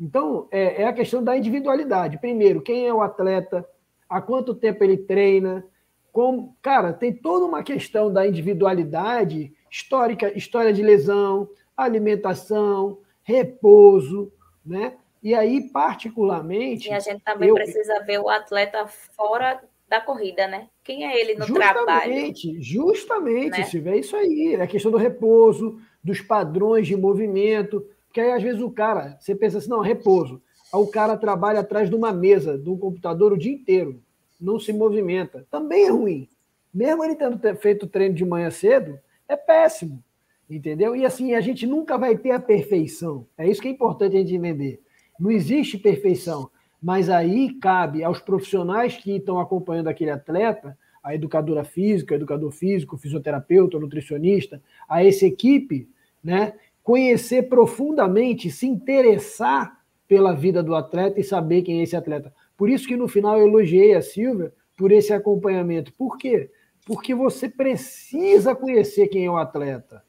[0.00, 2.18] Então, é, é a questão da individualidade.
[2.18, 3.68] Primeiro, quem é o atleta?
[4.14, 5.66] Há quanto tempo ele treina.
[6.12, 14.32] Como, cara, tem toda uma questão da individualidade histórica, história de lesão, alimentação, repouso,
[14.64, 14.94] né?
[15.20, 16.88] E aí, particularmente.
[16.88, 20.68] E a gente também eu, precisa ver o atleta fora da corrida, né?
[20.84, 22.32] Quem é ele no justamente, trabalho?
[22.60, 23.64] Justamente, né?
[23.64, 24.54] Silvia, é isso aí.
[24.54, 27.84] É a questão do repouso, dos padrões de movimento.
[28.06, 30.40] Porque aí, às vezes, o cara, você pensa assim, não, repouso
[30.78, 34.02] o cara trabalha atrás de uma mesa, de um computador o dia inteiro,
[34.44, 35.46] não se movimenta.
[35.50, 36.28] Também é ruim.
[36.72, 40.02] Mesmo ele tendo feito treino de manhã cedo, é péssimo.
[40.48, 40.94] Entendeu?
[40.94, 43.26] E assim, a gente nunca vai ter a perfeição.
[43.38, 44.80] É isso que é importante a gente entender.
[45.18, 46.50] Não existe perfeição.
[46.82, 52.98] Mas aí cabe aos profissionais que estão acompanhando aquele atleta, a educadora física, educador físico,
[52.98, 55.88] fisioterapeuta, nutricionista, a essa equipe,
[56.22, 62.32] né, conhecer profundamente, se interessar pela vida do atleta e saber quem é esse atleta.
[62.56, 65.92] Por isso que no final eu elogiei a Silvia por esse acompanhamento.
[65.92, 66.50] Por quê?
[66.86, 70.04] Porque você precisa conhecer quem é o atleta.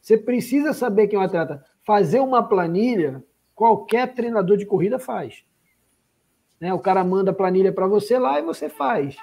[0.00, 1.64] Você precisa saber quem é o atleta.
[1.82, 3.24] Fazer uma planilha,
[3.54, 5.44] qualquer treinador de corrida faz.
[6.60, 6.72] Né?
[6.74, 9.16] O cara manda a planilha para você lá e você faz.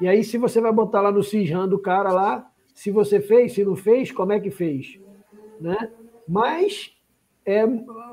[0.00, 3.52] E aí, se você vai botar lá no Cisran do cara lá, se você fez,
[3.52, 4.98] se não fez, como é que fez?
[5.60, 5.90] Né?
[6.26, 6.96] Mas
[7.44, 7.64] é,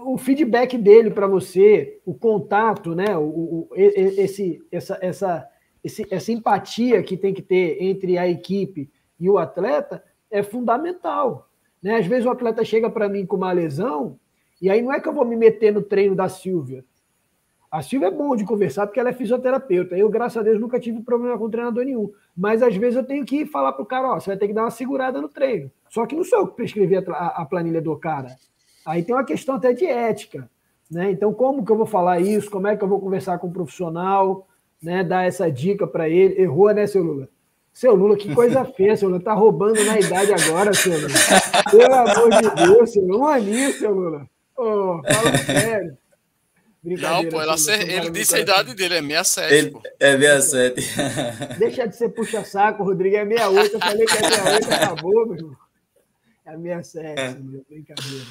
[0.04, 3.18] o feedback dele para você, o contato, né?
[3.18, 5.48] O, o, esse, essa, essa,
[5.84, 11.50] esse, essa empatia que tem que ter entre a equipe e o atleta é fundamental.
[11.82, 11.96] Né?
[11.96, 14.20] Às vezes o atleta chega para mim com uma lesão,
[14.62, 16.84] e aí não é que eu vou me meter no treino da Silvia.
[17.72, 19.96] A Silvia é bom de conversar porque ela é fisioterapeuta.
[19.96, 22.12] Eu, graças a Deus, nunca tive problema com treinador nenhum.
[22.36, 24.54] Mas às vezes eu tenho que falar para o cara: ó, você vai ter que
[24.54, 25.72] dar uma segurada no treino.
[25.88, 28.36] Só que não sou eu que prescrevi a, a planilha do cara.
[28.86, 30.50] Aí tem uma questão até de ética.
[30.90, 31.12] Né?
[31.12, 32.50] Então, como que eu vou falar isso?
[32.50, 34.48] Como é que eu vou conversar com o um profissional?
[34.82, 35.04] Né?
[35.04, 36.42] Dar essa dica para ele.
[36.42, 37.30] Errou, né, seu Lula?
[37.72, 39.22] Seu Lula, que coisa feia, seu Lula.
[39.22, 41.10] Tá roubando na idade agora, seu Lula.
[41.70, 43.20] Pelo amor de Deus, seu Lula.
[43.20, 44.28] Um aninho, seu Lula.
[44.58, 45.98] Oh, fala sério.
[46.82, 49.54] Não, pô, ela ser, ele disse a idade dele, é 67.
[49.54, 49.82] Ele, pô.
[50.00, 51.60] é 67.
[51.60, 53.18] Deixa de ser puxa-saco, Rodrigo.
[53.18, 53.74] É 68.
[53.74, 55.58] Eu falei que é 68, acabou, meu irmão.
[56.46, 57.34] É 67, é.
[57.40, 58.26] meu, brincadeira.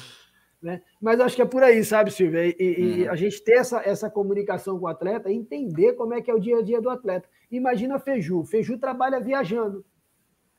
[0.61, 0.81] Né?
[1.01, 2.45] Mas acho que é por aí, sabe, Silvia?
[2.47, 3.11] E, e uhum.
[3.11, 6.39] a gente ter essa, essa comunicação com o atleta, entender como é que é o
[6.39, 7.29] dia a dia do atleta.
[7.49, 8.43] Imagina Feju.
[8.43, 9.85] Feju trabalha viajando.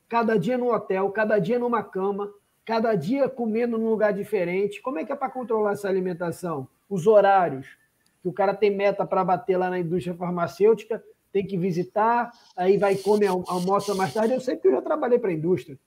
[0.09, 2.33] Cada dia num hotel, cada dia numa cama,
[2.65, 4.81] cada dia comendo num lugar diferente.
[4.81, 6.67] Como é que é para controlar essa alimentação?
[6.89, 7.77] Os horários.
[8.21, 12.77] Que o cara tem meta para bater lá na indústria farmacêutica, tem que visitar, aí
[12.77, 14.33] vai comer, almoça mais tarde.
[14.33, 15.79] Eu sei que eu já trabalhei para a indústria.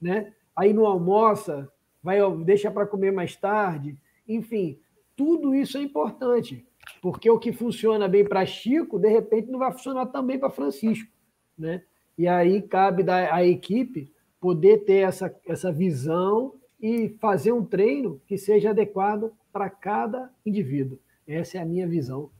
[0.00, 0.32] Né?
[0.56, 1.70] Aí não almoça,
[2.02, 3.96] vai deixa para comer mais tarde.
[4.26, 4.78] Enfim,
[5.16, 6.64] tudo isso é importante,
[7.02, 11.10] porque o que funciona bem para Chico, de repente, não vai funcionar também para Francisco.
[11.58, 11.82] Né?
[12.16, 18.20] E aí cabe da, a equipe poder ter essa, essa visão e fazer um treino
[18.26, 20.98] que seja adequado para cada indivíduo.
[21.26, 22.30] Essa é a minha visão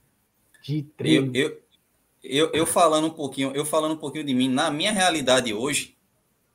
[0.62, 1.32] de treino.
[1.34, 1.58] Eu, eu,
[2.22, 5.97] eu, eu, falando um pouquinho, eu falando um pouquinho de mim, na minha realidade hoje,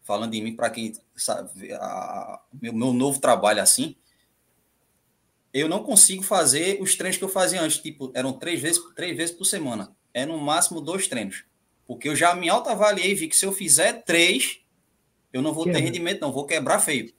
[0.03, 3.95] falando de mim para quem sabe, a, meu, meu novo trabalho assim,
[5.53, 9.15] eu não consigo fazer os treinos que eu fazia antes, tipo, eram três vezes, três
[9.15, 9.95] vezes por semana.
[10.13, 11.45] É no máximo dois treinos.
[11.85, 14.61] Porque eu já me autoavaliei e vi que se eu fizer três,
[15.31, 17.13] eu não vou ter rendimento, não, vou quebrar feio.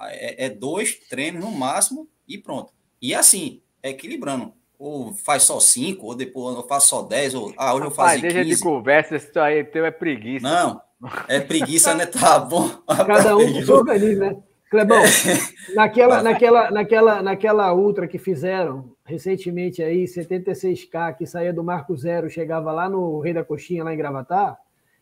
[0.00, 2.72] É, é, dois treinos no máximo e pronto.
[3.00, 4.52] E assim, é equilibrando.
[4.78, 8.20] Ou faz só cinco, ou depois eu faço só dez, ou ah, hoje eu faço
[8.20, 8.56] deixa 15.
[8.56, 10.48] de conversa, isso aí teu é preguiça.
[10.48, 10.80] Não,
[11.28, 12.06] é preguiça, né?
[12.06, 12.68] Tá bom.
[13.06, 14.36] Cada um com seu organismo, né?
[14.70, 15.02] Clebão,
[15.74, 22.28] naquela, naquela, naquela, naquela ultra que fizeram recentemente aí, 76K, que saía do Marco Zero,
[22.28, 24.58] chegava lá no Rei da Coxinha, lá em Gravatar,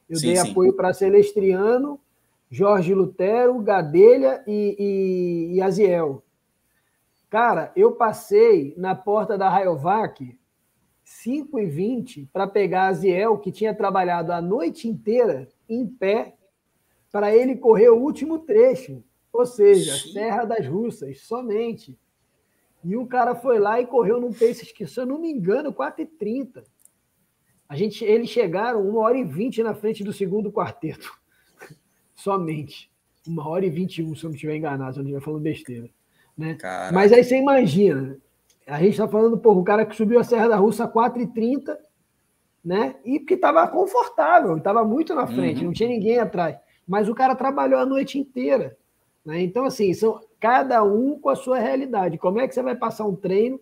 [0.09, 0.51] eu sim, dei sim.
[0.53, 1.99] apoio para Celestriano,
[2.49, 6.23] Jorge Lutero, Gadelha e, e, e Aziel.
[7.29, 10.39] Cara, eu passei na porta da Rayovac
[11.03, 16.37] 5 e 20 para pegar Aziel, que tinha trabalhado a noite inteira em pé
[17.11, 19.03] para ele correr o último trecho,
[19.33, 20.13] ou seja, Sim.
[20.13, 21.99] Serra das Russas, somente.
[22.85, 25.73] E o cara foi lá e correu num pace que, se eu não me engano,
[25.73, 26.63] 4h30.
[27.69, 31.11] A gente, eles chegaram uma hora e vinte na frente do segundo quarteto.
[32.15, 32.91] Somente.
[33.27, 35.25] Uma hora e vinte e um, se eu não estiver enganado, se eu não estiver
[35.25, 35.91] falando besteira.
[36.37, 36.57] Né?
[36.93, 38.19] Mas aí você imagina,
[38.67, 41.77] a gente está falando, porra, o cara que subiu a Serra da Russa a 4h30
[42.67, 42.97] né?
[43.05, 45.67] E porque estava confortável, estava muito na frente, uhum.
[45.67, 46.57] não tinha ninguém atrás.
[46.85, 48.77] Mas o cara trabalhou a noite inteira.
[49.25, 49.41] Né?
[49.41, 52.19] Então, assim, são cada um com a sua realidade.
[52.19, 53.61] Como é que você vai passar um treino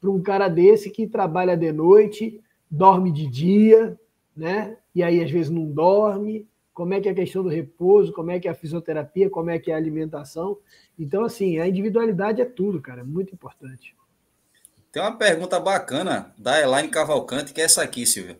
[0.00, 2.40] para um cara desse que trabalha de noite,
[2.70, 3.98] dorme de dia,
[4.36, 4.76] né?
[4.94, 6.46] E aí às vezes não dorme.
[6.72, 8.12] Como é que é a questão do repouso?
[8.12, 9.28] Como é que é a fisioterapia?
[9.28, 10.58] Como é que é a alimentação?
[10.96, 13.96] Então, assim, a individualidade é tudo, cara, é muito importante.
[14.94, 18.38] Tem uma pergunta bacana da Elaine Cavalcante, que é essa aqui, Silvia.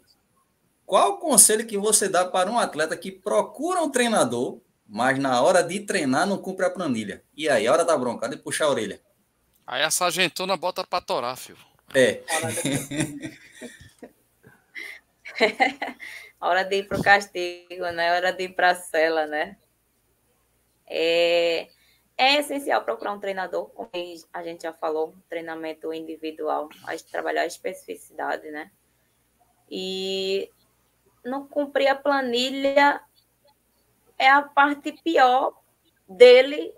[0.86, 5.40] Qual o conselho que você dá para um atleta que procura um treinador, mas na
[5.40, 7.24] hora de treinar não cumpre a planilha?
[7.34, 9.00] E aí, a hora da bronca, de puxar a orelha.
[9.66, 11.58] Aí a sargentona bota para torar, filho.
[11.94, 12.22] É.
[16.40, 18.14] hora de ir para o castigo, né?
[18.14, 19.56] Hora de ir para a cela, né?
[20.86, 21.68] É,
[22.16, 23.90] é essencial procurar um treinador, como
[24.32, 28.70] a gente já falou, treinamento individual, a trabalhar a especificidade, né?
[29.70, 30.50] E
[31.24, 33.00] não cumprir a planilha
[34.18, 35.58] é a parte pior
[36.08, 36.72] dele,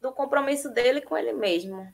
[0.00, 1.92] do compromisso dele com ele mesmo.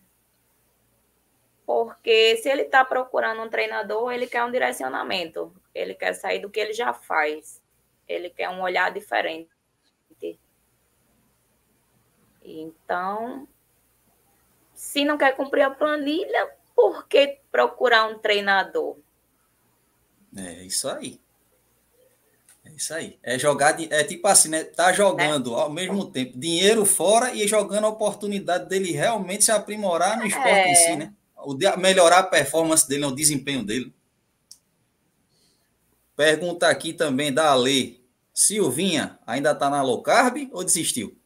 [1.64, 6.48] Porque se ele está procurando um treinador, ele quer um direcionamento, ele quer sair do
[6.48, 7.60] que ele já faz,
[8.06, 9.50] ele quer um olhar diferente.
[12.48, 13.48] Então,
[14.72, 18.96] se não quer cumprir a planilha, por que procurar um treinador?
[20.36, 21.20] É isso aí.
[22.76, 23.18] É isso aí.
[23.22, 24.62] É jogar, é tipo assim, né?
[24.62, 25.60] Tá jogando é.
[25.62, 30.50] ao mesmo tempo dinheiro fora e jogando a oportunidade dele realmente se aprimorar no esporte
[30.50, 30.70] é.
[30.70, 31.14] em si, né?
[31.38, 33.94] O de, melhorar a performance dele, o desempenho dele.
[36.14, 38.04] Pergunta aqui também da Ale.
[38.34, 41.16] Silvinha, ainda tá na low carb ou desistiu?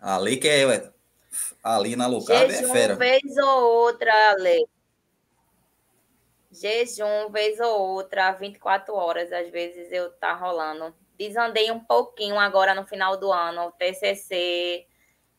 [0.00, 0.90] A Ale que é
[1.62, 2.94] ali na low carb é fera.
[2.94, 4.66] Uma vez ou outra, Ale
[6.50, 10.94] jejum, vez ou outra, 24 horas, às vezes eu tá rolando.
[11.16, 14.86] Desandei um pouquinho agora no final do ano, TCC,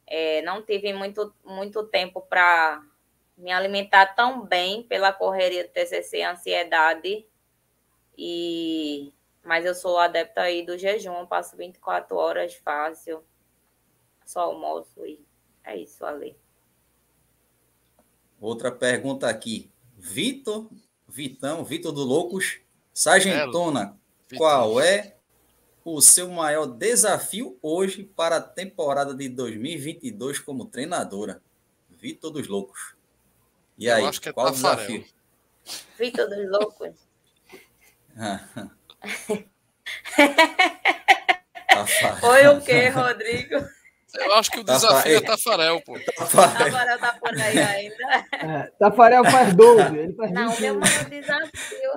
[0.07, 2.83] é, não tive muito, muito tempo para
[3.37, 7.25] me alimentar tão bem pela correria do TCC, ansiedade,
[8.17, 13.23] e Mas eu sou adepta aí do jejum, passo 24 horas fácil,
[14.25, 15.25] só almoço e
[15.63, 16.35] é isso, Ale.
[18.39, 19.71] Outra pergunta aqui.
[19.97, 20.67] Vitor,
[21.11, 22.59] Vitão, Vitor do Loucos,
[22.93, 23.99] Sargentona,
[24.37, 25.17] qual é
[25.83, 31.41] o seu maior desafio hoje para a temporada de 2022 como treinadora?
[31.89, 32.95] Vitor dos Loucos.
[33.77, 35.03] E aí, é qual o desafio?
[35.99, 36.95] Vitor dos Loucos.
[42.23, 43.55] Oi, o quê, Rodrigo?
[44.15, 45.97] Eu acho que o desafio é Tafarel, pô.
[46.17, 48.25] Tafarel tá por aí ainda.
[48.33, 49.97] É, Tafarel faz 12.
[49.97, 51.91] Ele faz Não, o meu maior desafio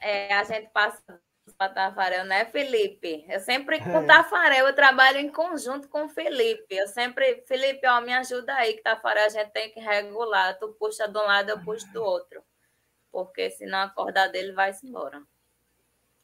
[0.00, 1.20] é a gente passa
[1.58, 3.24] para Tafarel, né, Felipe?
[3.28, 4.06] Eu sempre, com é.
[4.06, 6.74] Tafarel, eu trabalho em conjunto com o Felipe.
[6.74, 10.58] Eu sempre, Felipe, ó, me ajuda aí, que Tafarel a gente tem que regular.
[10.58, 12.42] Tu puxa de um lado, eu puxo do outro.
[13.12, 15.22] Porque senão a corda dele vai se embora.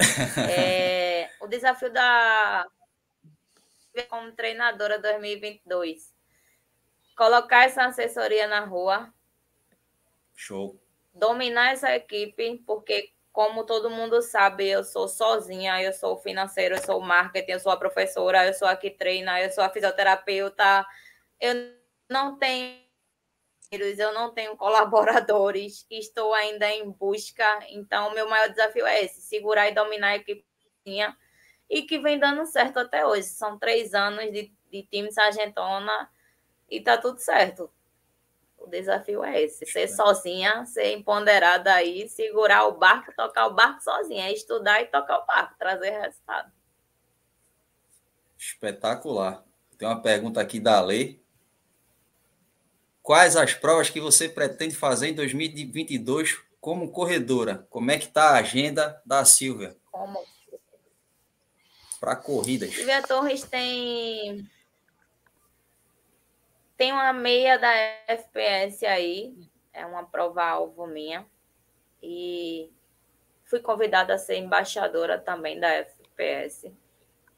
[0.51, 2.67] É, o desafio da
[4.05, 6.15] como treinadora 2022.
[7.17, 9.13] Colocar essa assessoria na rua.
[10.35, 10.79] Show.
[11.15, 16.83] Dominar essa equipe, porque como todo mundo sabe, eu sou sozinha, eu sou financeiro, eu
[16.83, 20.87] sou marketing, eu sou a professora, eu sou a que treina, eu sou a fisioterapeuta.
[21.41, 21.55] Eu
[22.09, 22.87] não tenho
[23.71, 27.45] eu não tenho colaboradores, estou ainda em busca.
[27.69, 30.45] Então, o meu maior desafio é esse: segurar e dominar a equipe
[31.69, 33.25] e que vem dando certo até hoje.
[33.25, 36.11] São três anos de, de time sargentona
[36.71, 37.71] e tá tudo certo.
[38.59, 43.83] O desafio é esse: ser sozinha, ser empoderada aí, segurar o barco, tocar o barco
[43.83, 46.53] sozinha, estudar e tocar o barco, trazer resultado.
[48.37, 49.45] Espetacular.
[49.79, 51.23] Tem uma pergunta aqui da Lei.
[53.03, 57.67] Quais as provas que você pretende fazer em 2022 como corredora?
[57.71, 59.77] Como é que está a agenda da Silvia?
[59.93, 60.25] Como?
[62.01, 62.75] Para corridas.
[62.75, 64.47] Silvia Torres tem
[66.77, 67.73] tem uma meia da
[68.07, 69.35] FPS aí,
[69.73, 71.27] é uma prova-alvo minha.
[72.03, 72.71] E
[73.45, 76.71] fui convidada a ser embaixadora também da FPS,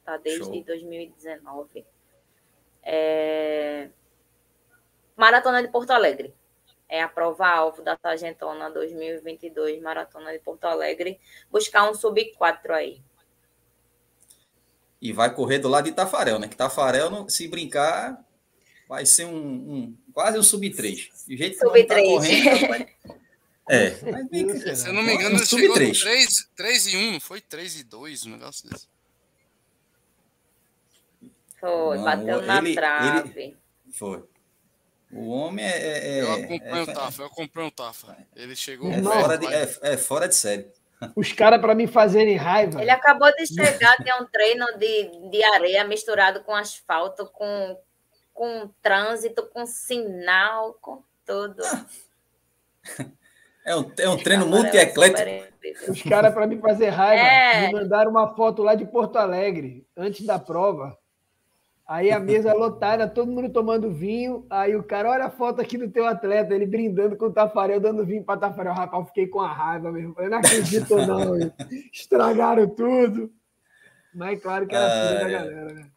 [0.05, 0.17] tá?
[0.17, 0.65] Desde Show.
[0.65, 1.87] 2019.
[2.83, 3.91] É...
[5.17, 6.35] Maratona de Porto Alegre.
[6.89, 11.21] É a prova-alvo da Sargentona 2022, Maratona de Porto Alegre.
[11.51, 13.03] Buscar um sub-4 aí.
[15.01, 16.49] E vai correr do lado de Tafarel, né?
[16.49, 18.25] Que Tafarel, se brincar,
[18.89, 21.09] vai ser um, um quase um sub-3.
[21.27, 21.87] De jeito que sub-3.
[21.87, 22.89] Tá correndo, vai...
[23.71, 26.01] É, mas, se eu não me engano, um chegou 3.
[26.01, 28.89] 3, 3 e 1, não foi 3 e 2, um negócio desse.
[31.61, 33.41] Foi, não, bateu na ele, trave.
[33.41, 33.57] Ele,
[33.93, 34.25] foi.
[35.13, 35.69] O homem é.
[35.69, 38.17] é, é eu acompanho é, o Tafa, eu acompanho o Tafa.
[38.35, 38.91] Ele chegou.
[38.91, 40.67] É fora de, é, é fora de série.
[41.15, 42.81] Os caras, para me fazerem raiva.
[42.81, 47.77] Ele acabou de chegar, tem um treino de, de areia misturado com asfalto, com
[48.39, 51.61] com trânsito, com sinal, com tudo.
[53.65, 55.29] É um, é um treino multi-eclético.
[55.91, 57.67] Os caras, para me fazer raiva, é.
[57.67, 60.97] me mandaram uma foto lá de Porto Alegre, antes da prova.
[61.89, 64.47] Aí a mesa lotada, todo mundo tomando vinho.
[64.51, 67.81] Aí o cara, olha a foto aqui do teu atleta, ele brindando com o Tafarel,
[67.81, 68.75] dando vinho para Tafarel.
[68.75, 70.15] Rapaz, eu fiquei com a raiva mesmo.
[70.19, 71.35] Eu não acredito, não.
[71.91, 73.33] Estragaram tudo.
[74.15, 75.91] Mas claro que era ah, filho da galera, né?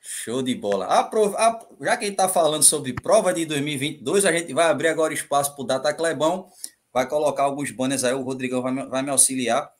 [0.00, 0.86] Show de bola.
[0.86, 4.52] A prova, a, já que a gente está falando sobre prova de 2022, a gente
[4.52, 6.48] vai abrir agora espaço para o Data Clebão,
[6.92, 9.70] vai colocar alguns banners aí, o Rodrigão vai vai me auxiliar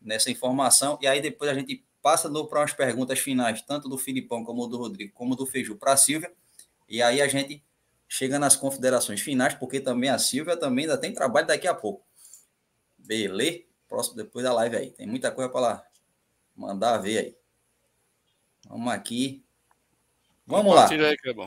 [0.00, 4.42] nessa informação, e aí depois a gente passa para umas perguntas finais, tanto do Filipão
[4.42, 6.32] como do Rodrigo, como do Feiju para a Silvia,
[6.88, 7.62] e aí a gente
[8.08, 12.02] chega nas considerações finais, porque também a Silvia também ainda tem trabalho daqui a pouco.
[12.96, 13.60] Beleza?
[13.86, 14.90] Próximo depois da live aí.
[14.92, 15.84] Tem muita coisa para lá
[16.56, 17.36] mandar ver aí.
[18.66, 19.44] Vamos aqui.
[20.46, 20.88] Vamos lá.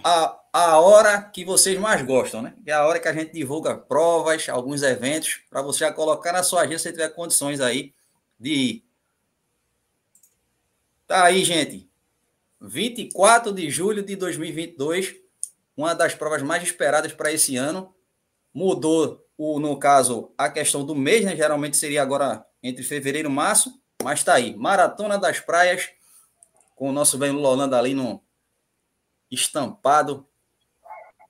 [0.03, 2.53] A, a hora que vocês mais gostam, né?
[2.67, 6.43] É a hora que a gente divulga provas, alguns eventos, para você já colocar na
[6.43, 7.95] sua agenda se tiver condições aí
[8.39, 8.90] de ir.
[11.11, 11.91] Tá aí, gente.
[12.61, 15.13] 24 de julho de 2022,
[15.75, 17.93] uma das provas mais esperadas para esse ano.
[18.53, 21.35] Mudou, o, no caso, a questão do mês, né?
[21.35, 24.55] Geralmente seria agora entre fevereiro e março, mas está aí.
[24.55, 25.89] Maratona das Praias,
[26.77, 28.23] com o nosso bem Lula Holanda ali no
[29.29, 30.25] estampado,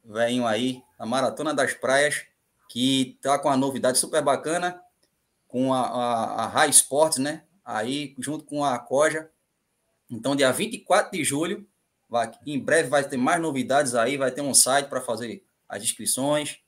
[0.05, 2.23] venho aí, a Maratona das Praias,
[2.69, 4.79] que tá com uma novidade super bacana,
[5.47, 7.45] com a, a, a High Sports, né?
[7.65, 9.27] Aí, junto com a Coja.
[10.12, 11.66] Então, dia 24 de julho,
[12.09, 15.82] vai, em breve vai ter mais novidades aí, vai ter um site para fazer as
[15.82, 16.59] inscrições,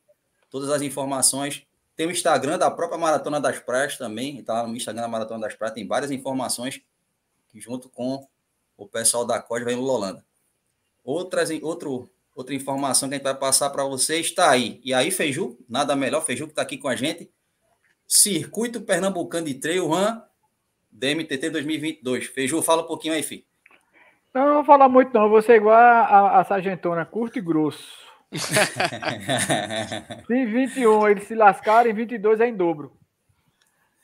[0.50, 4.40] todas as informações Tem o Instagram da própria Maratona das Praias também.
[4.40, 5.76] Está no Instagram da Maratona das Praias.
[5.76, 6.82] Tem várias informações
[7.50, 8.28] que, junto com
[8.76, 10.26] o pessoal da COD, vem Lolanda.
[11.04, 14.82] Outras, outro, outra informação que a gente vai passar para vocês está aí.
[14.84, 17.30] E aí, Feiju, nada melhor, Feiju que está aqui com a gente.
[18.08, 20.20] Circuito Pernambucano de Trail Run
[20.94, 22.28] DMTT 2022.
[22.28, 23.44] Feiju, fala um pouquinho aí, filho.
[24.34, 25.30] Não, não vou falar muito, não.
[25.30, 28.04] Vou ser igual a, a Sargentona, curto e grosso.
[30.30, 32.98] em 21 eles se lascaram, em 22 é em dobro.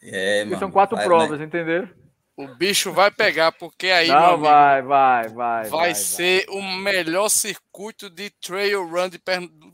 [0.03, 0.59] É, mano.
[0.59, 1.45] São quatro vai, provas, né?
[1.45, 1.89] entenderam?
[2.37, 4.07] O bicho vai pegar, porque aí.
[4.07, 5.69] Não, amigo, vai, vai, vai, vai.
[5.69, 6.55] Vai ser vai.
[6.55, 9.19] o melhor circuito de trail run de,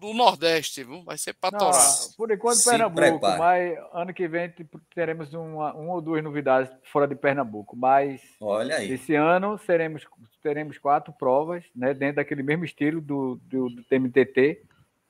[0.05, 1.03] do Nordeste, viu?
[1.03, 1.81] Vai ser para torar.
[2.17, 3.39] Por enquanto, Se Pernambuco, prepare.
[3.39, 4.53] mas ano que vem
[4.93, 7.75] teremos uma, uma ou duas novidades fora de Pernambuco.
[7.75, 8.91] Mas Olha aí.
[8.93, 10.05] esse ano seremos,
[10.41, 11.93] teremos quatro provas, né?
[11.93, 14.61] Dentro daquele mesmo estilo do, do, do TMTT,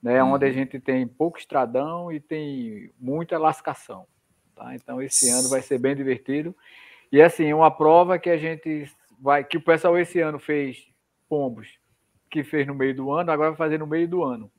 [0.02, 0.24] né?
[0.24, 0.34] Uhum.
[0.34, 4.06] Onde a gente tem pouco estradão e tem muita lascação.
[4.56, 4.74] Tá?
[4.74, 6.56] Então, esse ano vai ser bem divertido.
[7.12, 8.89] E assim, uma prova que a gente
[9.20, 10.88] vai, que o pessoal esse ano fez
[11.28, 11.68] pombos,
[12.30, 14.52] que fez no meio do ano, agora vai fazer no meio do ano,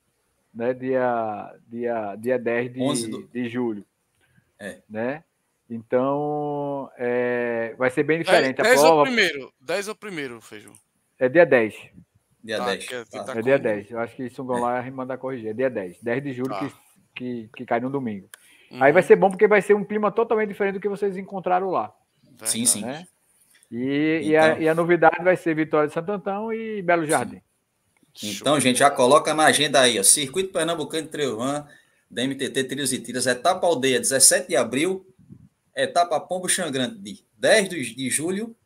[0.56, 0.72] né?
[0.72, 3.28] Dia, dia, dia 10 de, do...
[3.28, 3.84] de julho.
[4.58, 4.78] É.
[4.88, 5.22] Né?
[5.68, 8.86] Então, é, vai ser bem diferente 10, a prova.
[8.86, 9.54] 10 ou primeiro?
[9.60, 10.72] 10 ou primeiro, Feijão?
[11.18, 11.74] É dia 10.
[12.42, 12.92] Dia tá, 10.
[12.92, 13.38] É, tá.
[13.38, 13.90] é dia 10.
[13.90, 15.50] Eu acho que isso vão lá mandar corrigir.
[15.50, 16.00] É dia 10.
[16.00, 16.60] 10 de julho tá.
[16.60, 16.72] que,
[17.14, 18.28] que, que cai no domingo.
[18.70, 18.82] Uhum.
[18.82, 21.70] Aí vai ser bom porque vai ser um clima totalmente diferente do que vocês encontraram
[21.70, 21.92] lá.
[22.44, 22.82] Sim, sim.
[22.82, 23.06] Né?
[23.70, 26.80] E, então, e, a, então e, a, novidade vai ser Vitória de Santo Antão e
[26.82, 27.36] Belo Jardim.
[27.36, 27.42] Sim.
[28.22, 31.64] Então, gente, já coloca na agenda aí, ó, Circuito Pernambucano de Run,
[32.10, 35.06] da MTT Trilhos e Tiras, etapa aldeia, 17 de abril,
[35.74, 38.56] etapa Pombo Xangrande, 10 de julho,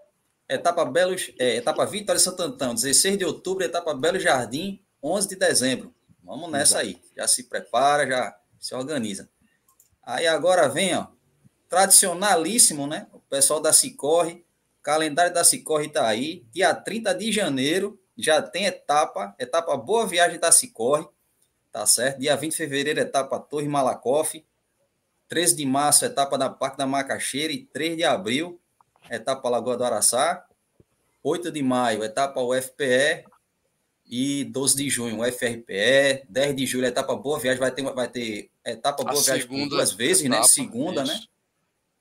[0.48, 5.36] etapa Belo, é, etapa Vitória Santo Antão, 16 de outubro, etapa Belo Jardim, 11 de
[5.36, 5.94] dezembro.
[6.22, 9.28] Vamos nessa aí, já se prepara, já se organiza.
[10.02, 11.08] Aí agora vem, ó,
[11.68, 13.06] tradicionalíssimo, né?
[13.12, 14.44] O pessoal da Cicorre,
[14.82, 16.44] calendário da Cicorre está aí.
[16.52, 21.06] Dia 30 de janeiro já tem etapa, etapa Boa Viagem da Cicorre,
[21.72, 22.18] tá certo?
[22.18, 24.44] Dia 20 de fevereiro, etapa Torre Malakoff.
[25.28, 27.52] 13 de março, etapa da Parque da Macaxeira.
[27.52, 28.60] E 3 de abril,
[29.08, 30.44] etapa Lagoa do Araçá.
[31.22, 33.24] 8 de maio, etapa UFPE.
[34.06, 36.24] E 12 de junho, UFRPE.
[36.28, 37.60] 10 de julho, etapa Boa Viagem.
[37.60, 40.36] Vai ter, vai ter etapa Boa A Viagem duas vezes, né?
[40.36, 40.48] etapa, né?
[40.48, 41.12] Segunda, isso.
[41.12, 41.20] né?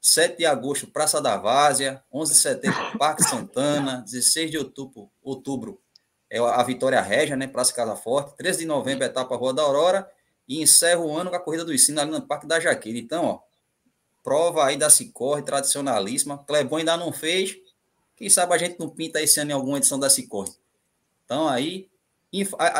[0.01, 5.81] 7 de agosto, Praça da Várzea, 11 de setembro, Parque Santana, 16 de outubro, outubro
[6.29, 10.09] é a Vitória Régia, né, Praça Casa Forte, 13 de novembro, etapa Rua da Aurora,
[10.47, 12.97] e encerra o ano com a Corrida do Ensino ali no Parque da Jaqueira.
[12.99, 13.39] Então, ó,
[14.23, 17.57] prova aí da Cicorre, tradicionalíssima, Clebon ainda não fez,
[18.15, 20.51] quem sabe a gente não pinta esse ano em alguma edição da Cicorre.
[21.25, 21.89] Então, aí,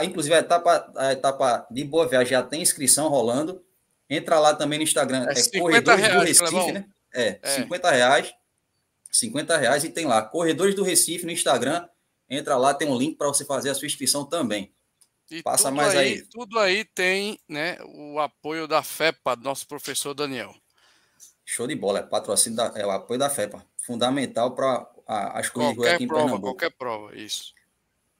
[0.04, 3.64] inclusive a etapa, a etapa de Boa Viagem já tem inscrição rolando,
[4.10, 6.72] entra lá também no Instagram, é, é Corredores reais, do Recife, Clebon.
[6.74, 6.86] né?
[7.14, 8.34] É, é, 50 reais.
[9.12, 11.88] 50 reais e tem lá, Corredores do Recife no Instagram.
[12.30, 14.72] Entra lá, tem um link para você fazer a sua inscrição também.
[15.32, 19.68] E Passa mais aí, aí, Tudo aí tem né, o apoio da FEPA, do nosso
[19.68, 20.56] professor Daniel.
[21.46, 23.66] Show de bola, é patrocínio da, é o apoio da FEPA.
[23.78, 26.54] Fundamental para as coisas qualquer aqui em prova, Pernambuco.
[26.54, 27.54] Qualquer prova, isso.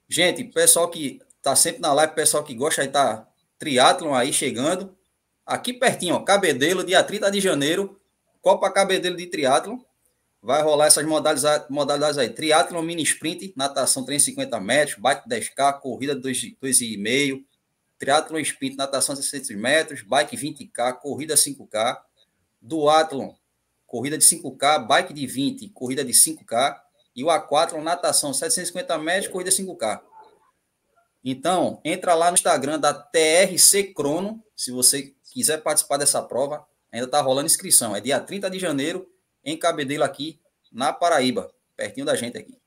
[0.08, 4.34] Gente, pessoal que tá sempre na live, pessoal que gosta de estar tá triatlon aí
[4.34, 4.96] chegando.
[5.46, 8.00] Aqui pertinho, ó, Cabedelo, dia 30 de janeiro,
[8.42, 9.80] Copa Cabedelo de Triatlon.
[10.42, 12.30] Vai rolar essas modalidades, modalidades aí.
[12.30, 17.44] Triatlon mini sprint, natação 350 metros, bike 10K, corrida 2,5,
[17.98, 22.00] triatlon sprint, natação 600 metros, bike 20K, corrida 5K,
[22.62, 23.34] duatlon,
[23.86, 26.80] corrida de 5K, bike de 20, corrida de 5K,
[27.16, 30.02] e o aquatlon, natação 750 metros, corrida 5K.
[31.22, 37.06] Então, entra lá no Instagram da TRC Crono, se você quiser participar dessa prova, Ainda
[37.06, 37.96] está rolando inscrição.
[37.96, 39.08] É dia 30 de janeiro,
[39.52, 40.40] em Cabedelo, aqui
[40.72, 42.60] na Paraíba, pertinho da gente aqui.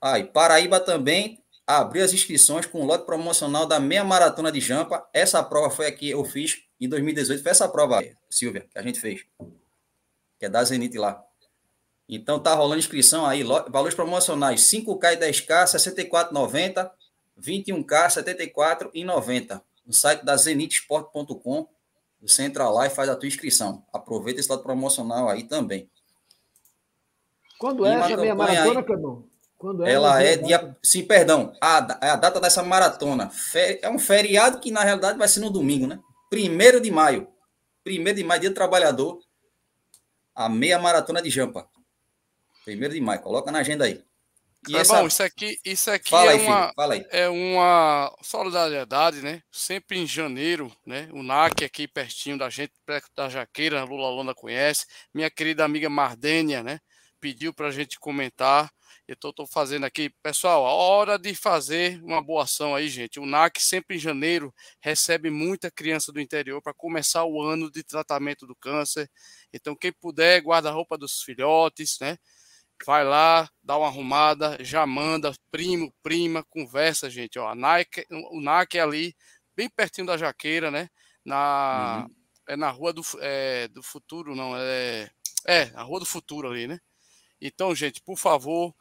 [0.00, 5.08] Aí, Paraíba também abriu as inscrições com o lote promocional da meia maratona de Jampa.
[5.12, 7.42] Essa prova foi aqui, eu fiz em 2018.
[7.42, 9.24] Foi essa prova, Silvia, que a gente fez.
[10.38, 11.24] Que é da Zenit lá.
[12.08, 16.90] Então tá rolando inscrição aí, valores promocionais 5K e 10K, 64,90,
[17.40, 19.62] 21K, 74,90.
[19.86, 21.68] No site da zenitsport.com
[22.22, 23.84] você entra lá e faz a tua inscrição.
[23.92, 25.90] Aproveita esse lado promocional aí também.
[27.58, 29.28] Quando é essa meia maratona, Cadu?
[29.58, 30.76] Quando é ela é dia.
[30.82, 31.52] Sim, perdão.
[31.60, 35.86] A, a data dessa maratona é um feriado que, na realidade, vai ser no domingo,
[35.86, 36.00] né?
[36.30, 37.28] Primeiro de maio.
[37.84, 39.20] Primeiro de maio, dia do trabalhador.
[40.34, 41.68] A meia maratona de Jampa.
[42.64, 43.20] Primeiro de maio.
[43.20, 44.02] Coloca na agenda aí.
[44.68, 45.00] E é essa...
[45.00, 46.72] bom, isso aqui, isso aqui fala é, aí, uma,
[47.10, 49.42] é uma solidariedade, né?
[49.50, 51.08] Sempre em janeiro, né?
[51.12, 54.86] O NAC aqui pertinho da gente, perto da Jaqueira, a Lula Lona conhece.
[55.12, 56.78] Minha querida amiga Mardênia, né?
[57.20, 58.70] Pediu para a gente comentar.
[59.08, 60.10] Então, estou fazendo aqui.
[60.22, 63.18] Pessoal, a hora de fazer uma boa ação aí, gente.
[63.18, 67.82] O NAC sempre em janeiro recebe muita criança do interior para começar o ano de
[67.82, 69.10] tratamento do câncer.
[69.52, 72.16] Então, quem puder, guarda a roupa dos filhotes, né?
[72.84, 77.38] Vai lá, dá uma arrumada, já manda, primo, prima, conversa, gente.
[77.38, 79.14] Ó, a Nike, o NAC é ali,
[79.56, 80.88] bem pertinho da Jaqueira, né?
[81.24, 82.14] Na, uhum.
[82.46, 85.10] É na Rua do, é, do Futuro, não, é.
[85.46, 86.78] É, a Rua do Futuro ali, né?
[87.40, 88.74] Então, gente, por favor,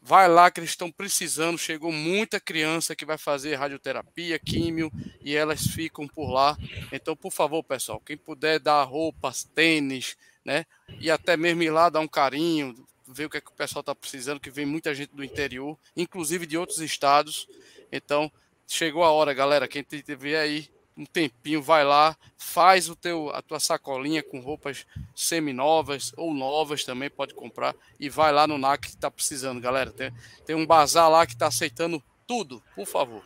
[0.00, 1.58] vai lá que eles estão precisando.
[1.58, 4.90] Chegou muita criança que vai fazer radioterapia, químio,
[5.20, 6.56] e elas ficam por lá.
[6.92, 10.64] Então, por favor, pessoal, quem puder dar roupas, tênis, né?
[11.00, 12.74] E até mesmo ir lá dar um carinho,
[13.16, 15.78] ver o que, é que o pessoal está precisando, que vem muita gente do interior,
[15.96, 17.48] inclusive de outros estados.
[17.90, 18.30] Então,
[18.66, 19.66] chegou a hora, galera.
[19.66, 24.86] Quem tiver aí um tempinho, vai lá, faz o teu, a tua sacolinha com roupas
[25.14, 29.90] semi-novas ou novas também, pode comprar, e vai lá no NAC que está precisando, galera.
[29.90, 30.12] Tem,
[30.44, 33.22] tem um bazar lá que está aceitando tudo, por favor.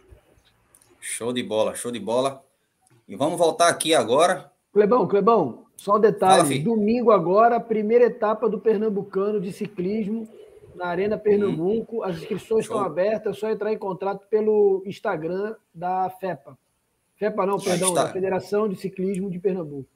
[1.01, 2.45] Show de bola, show de bola.
[3.09, 4.53] E vamos voltar aqui agora.
[4.73, 10.29] Clebão, Clebão, só um detalhe: Fala, domingo agora, primeira etapa do Pernambucano de ciclismo
[10.75, 12.01] na Arena Pernambuco.
[12.01, 12.03] Hum.
[12.03, 12.77] As inscrições Show.
[12.77, 16.59] estão abertas, é só entrar em contato pelo Instagram da FEPA.
[17.17, 18.05] FEPA não, perdão, está...
[18.05, 19.89] da Federação de Ciclismo de Pernambuco.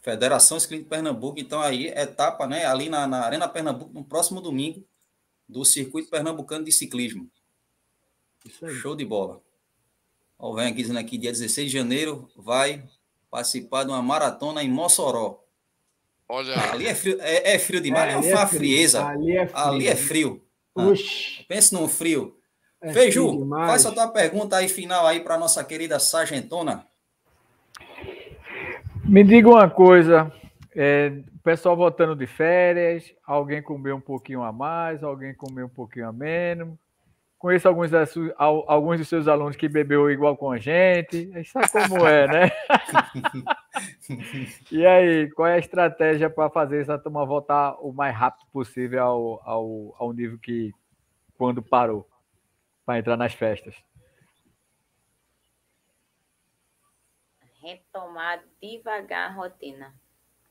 [0.00, 4.02] Federação de Ciclismo de Pernambuco, então aí, etapa, né, ali na, na Arena Pernambuco, no
[4.02, 4.82] próximo domingo,
[5.46, 7.28] do Circuito Pernambucano de Ciclismo.
[8.80, 9.42] Show de bola.
[10.38, 12.82] Ó, vem aqui dizendo aqui, dia 16 de janeiro, vai
[13.32, 15.42] participar de uma maratona em Mossoró.
[16.28, 16.54] Olha.
[16.70, 19.06] Ali é frio, é, é frio demais, é, ali é uma frieza.
[19.06, 19.58] Ali é frio.
[19.58, 20.44] Ali é frio.
[20.76, 20.92] Ah,
[21.48, 22.36] pense num frio.
[22.80, 26.86] É Feiju, faz a tua pergunta aí final aí para nossa querida sargentona.
[29.04, 30.32] Me diga uma coisa,
[30.74, 35.70] é, o pessoal voltando de férias, alguém comeu um pouquinho a mais, alguém comeu um
[35.70, 36.76] pouquinho a menos.
[37.42, 41.28] Conheço alguns, das, alguns dos seus alunos que bebeu igual com a gente.
[41.44, 42.50] Sabe como é, né?
[44.70, 49.02] e aí, qual é a estratégia para fazer essa turma voltar o mais rápido possível
[49.02, 50.72] ao, ao, ao nível que
[51.36, 52.08] quando parou
[52.86, 53.74] para entrar nas festas?
[57.60, 59.92] Retomar devagar a rotina.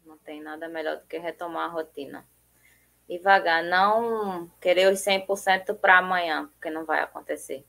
[0.05, 2.27] Não tem nada melhor do que retomar a rotina
[3.09, 7.65] devagar, não querer os 100% para amanhã, porque não vai acontecer.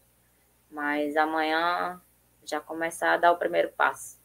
[0.71, 2.01] Mas amanhã
[2.45, 4.21] já começar a dar o primeiro passo.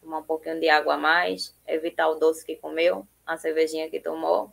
[0.00, 4.00] Tomar um pouquinho de água a mais, evitar o doce que comeu, a cervejinha que
[4.00, 4.52] tomou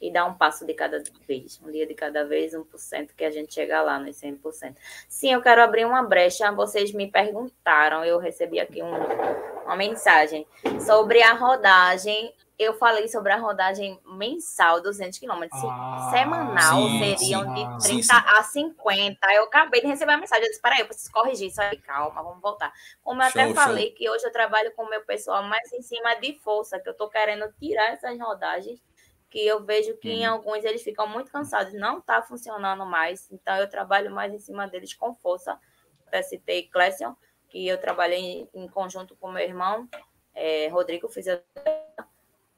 [0.00, 3.30] e dar um passo de cada vez, um dia de cada vez, 1%, que a
[3.30, 4.76] gente chega lá nos 100%.
[5.08, 6.50] Sim, eu quero abrir uma brecha.
[6.52, 8.92] Vocês me perguntaram, eu recebi aqui um,
[9.64, 10.46] uma mensagem
[10.84, 15.60] sobre a rodagem eu falei sobre a rodagem mensal, 200 quilômetros.
[15.62, 18.10] Ah, Semanal sim, seriam sim, de 30 sim, sim.
[18.12, 19.34] a 50.
[19.34, 20.44] Eu acabei de receber a mensagem.
[20.44, 21.76] Eu disse: peraí, eu preciso corrigir isso aí.
[21.78, 22.72] Calma, vamos voltar.
[23.02, 23.94] Como eu show, até falei, show.
[23.96, 26.94] que hoje eu trabalho com o meu pessoal mais em cima de força, que eu
[26.94, 28.82] tô querendo tirar essas rodagens,
[29.28, 30.34] que eu vejo que em uhum.
[30.34, 33.30] alguns eles ficam muito cansados, não tá funcionando mais.
[33.30, 35.60] Então eu trabalho mais em cima deles com força.
[36.06, 37.14] Até citei Clécio,
[37.50, 39.86] que eu trabalhei em conjunto com meu irmão,
[40.34, 41.85] é, Rodrigo Fisioterapeuta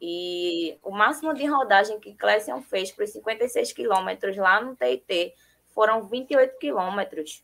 [0.01, 5.35] e o máximo de rodagem que Clécio fez para os 56 quilômetros lá no TIT
[5.75, 7.43] foram 28 quilômetros.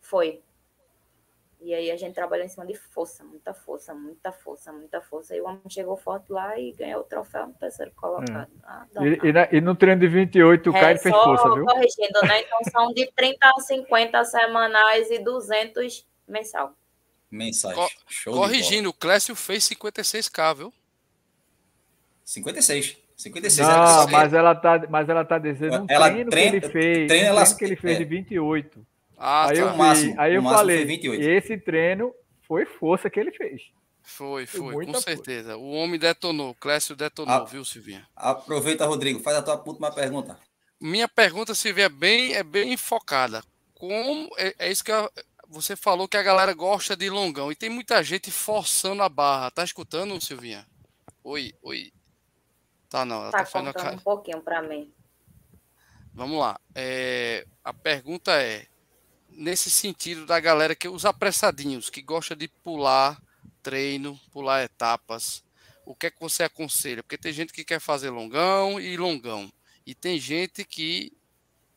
[0.00, 0.42] Foi.
[1.60, 5.34] E aí a gente trabalhou em cima de força, muita força, muita força, muita força.
[5.34, 8.50] E o homem chegou forte lá e ganhou o troféu no terceiro colocado.
[8.52, 8.64] É.
[8.64, 11.64] Ah, e, e, na, e, no treino de 28 o é, Caio fez força, viu?
[11.64, 12.42] corrigindo, né?
[12.42, 16.74] Então são de 30 a 50 semanais e 200 mensal.
[17.30, 17.74] Mensais.
[17.74, 17.88] Co
[18.32, 20.72] corrigindo, o Clécio fez 56k, viu?
[22.26, 22.96] 56.
[23.16, 26.72] 56 Não, mas ela tá, mas ela tá dizendo um ela treino, treino que ele
[26.72, 27.98] fez, treino, ela, treino que ele fez é.
[27.98, 28.86] de 28.
[29.16, 29.62] Ah, aí tá.
[29.62, 30.82] eu, máximo, aí eu falei,
[31.36, 32.12] esse treino
[32.46, 33.62] foi força que ele fez.
[34.02, 35.10] Foi, foi, foi com força.
[35.10, 35.56] certeza.
[35.56, 38.06] O homem detonou, o Clécio detonou, ah, viu, Silvinha?
[38.14, 40.38] Aproveita, Rodrigo, faz a tua última pergunta.
[40.78, 43.42] Minha pergunta, Silvinha, é bem, é bem focada.
[43.72, 45.10] Como é, é isso que eu,
[45.48, 49.50] você falou que a galera gosta de longão e tem muita gente forçando a barra.
[49.50, 50.66] Tá escutando, Silvinha?
[51.24, 51.92] Oi, oi.
[52.88, 53.22] Tá, não.
[53.22, 54.92] Ela tá, tá faltando um pouquinho para mim.
[56.14, 56.58] Vamos lá.
[56.74, 58.66] É, a pergunta é:
[59.28, 63.20] nesse sentido da galera que os apressadinhos, que gosta de pular
[63.62, 65.44] treino, pular etapas,
[65.84, 67.02] o que é que você aconselha?
[67.02, 69.52] Porque tem gente que quer fazer longão e longão.
[69.84, 71.12] E tem gente que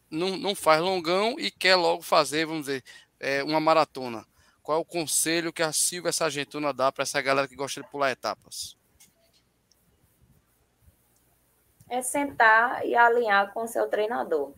[0.09, 2.83] não, não faz longão e quer logo fazer, vamos dizer,
[3.19, 4.25] é, uma maratona.
[4.63, 7.89] Qual é o conselho que a Silvia Sargentona dá para essa galera que gosta de
[7.89, 8.78] pular etapas?
[11.89, 14.53] É sentar e alinhar com o seu treinador.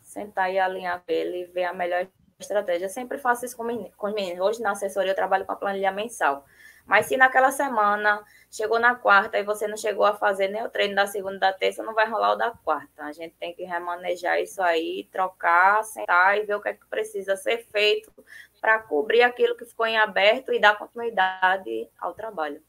[0.00, 2.06] Sentar e alinhar com ele e ver a melhor
[2.38, 2.86] estratégia.
[2.86, 4.40] Eu sempre faço isso com, os meninos.
[4.40, 6.44] Hoje na assessoria eu trabalho com a planilha mensal.
[6.86, 10.68] Mas se naquela semana chegou na quarta e você não chegou a fazer nem o
[10.68, 13.04] treino da segunda da terça, não vai rolar o da quarta.
[13.04, 16.86] A gente tem que remanejar isso aí, trocar, sentar e ver o que é que
[16.86, 18.12] precisa ser feito
[18.60, 22.62] para cobrir aquilo que ficou em aberto e dar continuidade ao trabalho.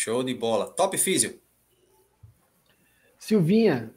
[0.00, 0.66] Show de bola.
[0.66, 1.38] Top físio.
[3.18, 3.92] Silvinha,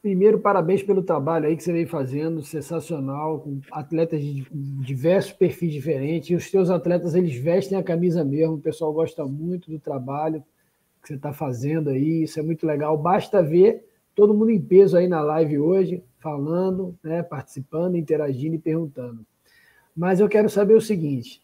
[0.00, 4.46] Primeiro, parabéns pelo trabalho aí que você vem fazendo, sensacional, com atletas de
[4.84, 6.30] diversos perfis diferentes.
[6.30, 10.42] E os teus atletas, eles vestem a camisa mesmo, o pessoal gosta muito do trabalho
[11.02, 12.96] que você está fazendo aí, isso é muito legal.
[12.96, 18.58] Basta ver todo mundo em peso aí na live hoje, falando, né, participando, interagindo e
[18.58, 19.26] perguntando.
[19.96, 21.42] Mas eu quero saber o seguinte: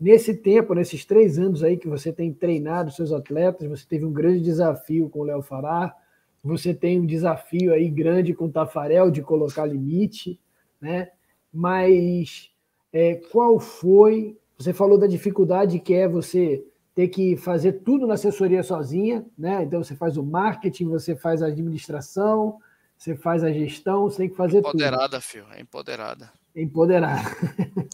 [0.00, 4.12] nesse tempo, nesses três anos aí que você tem treinado seus atletas, você teve um
[4.12, 5.94] grande desafio com o Léo Fará
[6.42, 10.40] você tem um desafio aí grande com o Tafarel de colocar limite,
[10.80, 11.10] né?
[11.52, 12.50] Mas
[12.92, 14.38] é, qual foi?
[14.56, 16.64] Você falou da dificuldade que é você
[16.94, 19.62] ter que fazer tudo na assessoria sozinha, né?
[19.62, 22.58] Então você faz o marketing, você faz a administração,
[22.96, 25.20] você faz a gestão, você tem que fazer empoderada, tudo.
[25.20, 26.32] Empoderada, filho, é empoderada.
[26.56, 27.22] Empoderada.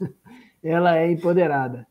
[0.62, 1.86] Ela é empoderada.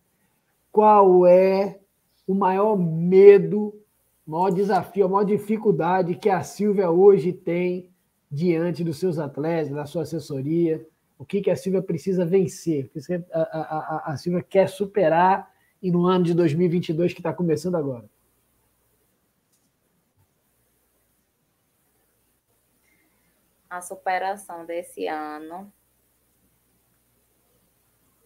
[0.75, 1.79] Qual é
[2.27, 3.81] o maior medo
[4.27, 7.89] o maior desafio, a maior dificuldade que a Silvia hoje tem
[8.29, 10.85] diante dos seus atletas, da sua assessoria?
[11.17, 12.87] O que, que a Silvia precisa vencer?
[12.87, 15.49] O que a, a, a, Silvia quer superar
[15.81, 18.09] e no ano de 2022 que está começando agora?
[23.69, 25.71] A superação desse ano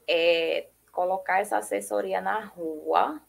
[0.07, 0.67] é
[0.99, 3.21] colocar essa assessoria na rua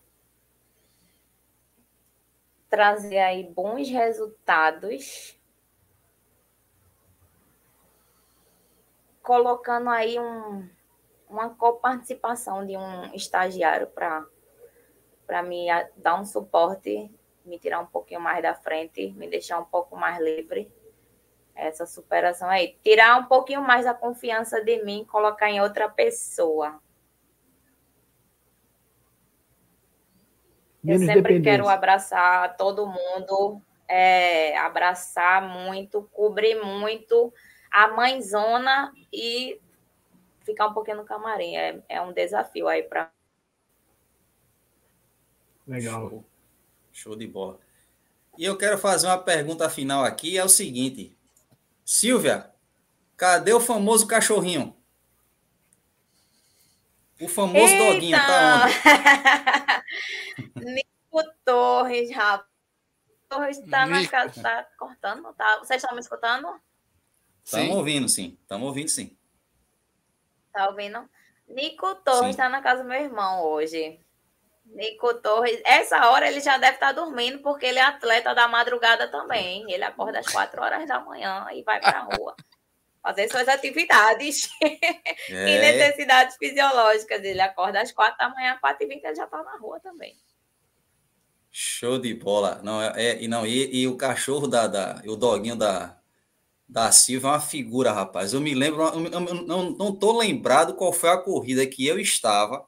[2.69, 5.39] trazer aí bons resultados,
[9.23, 10.69] colocando aí um,
[11.29, 14.27] uma coparticipação de um estagiário para
[15.25, 17.09] para me dar um suporte,
[17.45, 20.73] me tirar um pouquinho mais da frente, me deixar um pouco mais livre.
[21.55, 22.77] Essa superação aí.
[22.83, 26.83] Tirar um pouquinho mais a confiança de mim, colocar em outra pessoa.
[30.83, 37.33] Menos eu sempre quero abraçar todo mundo, é, abraçar muito, cobrir muito
[37.71, 39.61] a mãezona e
[40.45, 41.57] ficar um pouquinho no camarim.
[41.57, 43.11] É, é um desafio aí para.
[45.67, 46.09] Legal.
[46.09, 46.25] Show.
[46.93, 47.59] Show de bola.
[48.39, 51.15] E eu quero fazer uma pergunta final aqui: é o seguinte,
[51.85, 52.51] Silvia,
[53.17, 54.75] cadê o famoso cachorrinho?
[57.21, 57.93] O famoso Eita!
[57.93, 58.67] doguinho tá
[60.57, 60.65] onde?
[60.75, 62.51] Nico Torres, rapaz.
[63.29, 65.59] Torres tá na casa, tá cortando, tá?
[65.59, 66.49] Vocês estão me escutando?
[67.45, 68.37] Estamos ouvindo, sim.
[68.43, 69.17] Estamos ouvindo, sim.
[70.53, 71.09] Tá ouvindo?
[71.47, 74.01] Nico Torres está na casa do meu irmão hoje.
[74.65, 78.49] Nico Torres, essa hora ele já deve estar tá dormindo, porque ele é atleta da
[78.49, 79.71] madrugada também.
[79.71, 82.35] Ele acorda às quatro horas da manhã e vai para a rua
[83.03, 84.69] fazer suas atividades é.
[85.31, 87.23] e necessidades fisiológicas.
[87.25, 90.17] Ele acorda às quatro da manhã, quatro e vinte, ele já está na rua também.
[91.51, 92.61] Show de bola.
[92.63, 95.03] Não, é, é, e, não, e, e o cachorro da, da.
[95.07, 95.99] O doguinho da,
[96.69, 98.33] da Silva é uma figura, rapaz.
[98.33, 101.99] Eu me lembro, eu, eu, não, não tô lembrado qual foi a corrida que eu
[101.99, 102.65] estava.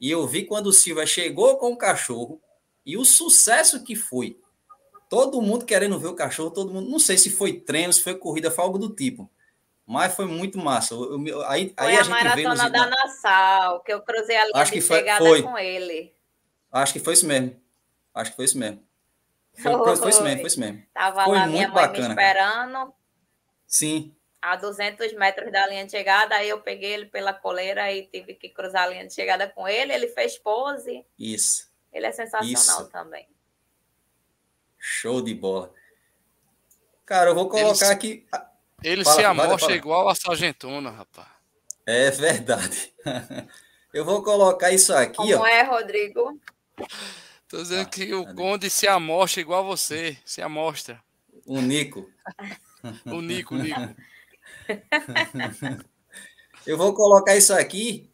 [0.00, 2.40] E eu vi quando o Silva chegou com o cachorro
[2.84, 4.40] e o sucesso que foi.
[5.08, 6.90] Todo mundo querendo ver o cachorro, todo mundo.
[6.90, 9.30] Não sei se foi treino, se foi corrida, foi algo do tipo.
[9.88, 10.92] Mas foi muito massa.
[10.92, 14.44] Eu, eu, aí, foi aí a, a gente maratona da Nassau, que eu cruzei a
[14.44, 15.42] linha Acho que de foi, chegada foi.
[15.42, 16.14] com ele.
[16.70, 17.58] Acho que foi isso mesmo.
[18.14, 18.86] Acho que foi isso mesmo.
[19.54, 20.82] Foi, foi, foi isso mesmo, foi isso mesmo.
[20.92, 22.92] Tava foi lá minha mãe bacana, me esperando.
[23.66, 24.14] Sim.
[24.42, 28.34] A 200 metros da linha de chegada, aí eu peguei ele pela coleira e tive
[28.34, 29.94] que cruzar a linha de chegada com ele.
[29.94, 31.02] Ele fez pose.
[31.18, 31.66] Isso.
[31.90, 32.90] Ele é sensacional isso.
[32.90, 33.26] também.
[34.78, 35.72] Show de bola.
[37.06, 37.82] Cara, eu vou colocar Eles...
[37.90, 38.26] aqui.
[38.82, 41.28] Ele fala, se amostra igual a Sargentona, rapaz.
[41.86, 42.92] É verdade.
[43.92, 45.46] Eu vou colocar isso aqui, Como ó.
[45.46, 46.38] é, Rodrigo?
[47.48, 50.18] Tô dizendo ah, que o Conde se amostra igual a você.
[50.24, 51.02] Se amostra.
[51.46, 52.08] O Nico.
[53.06, 53.80] o Nico, o Nico.
[56.66, 58.10] Eu vou colocar isso aqui,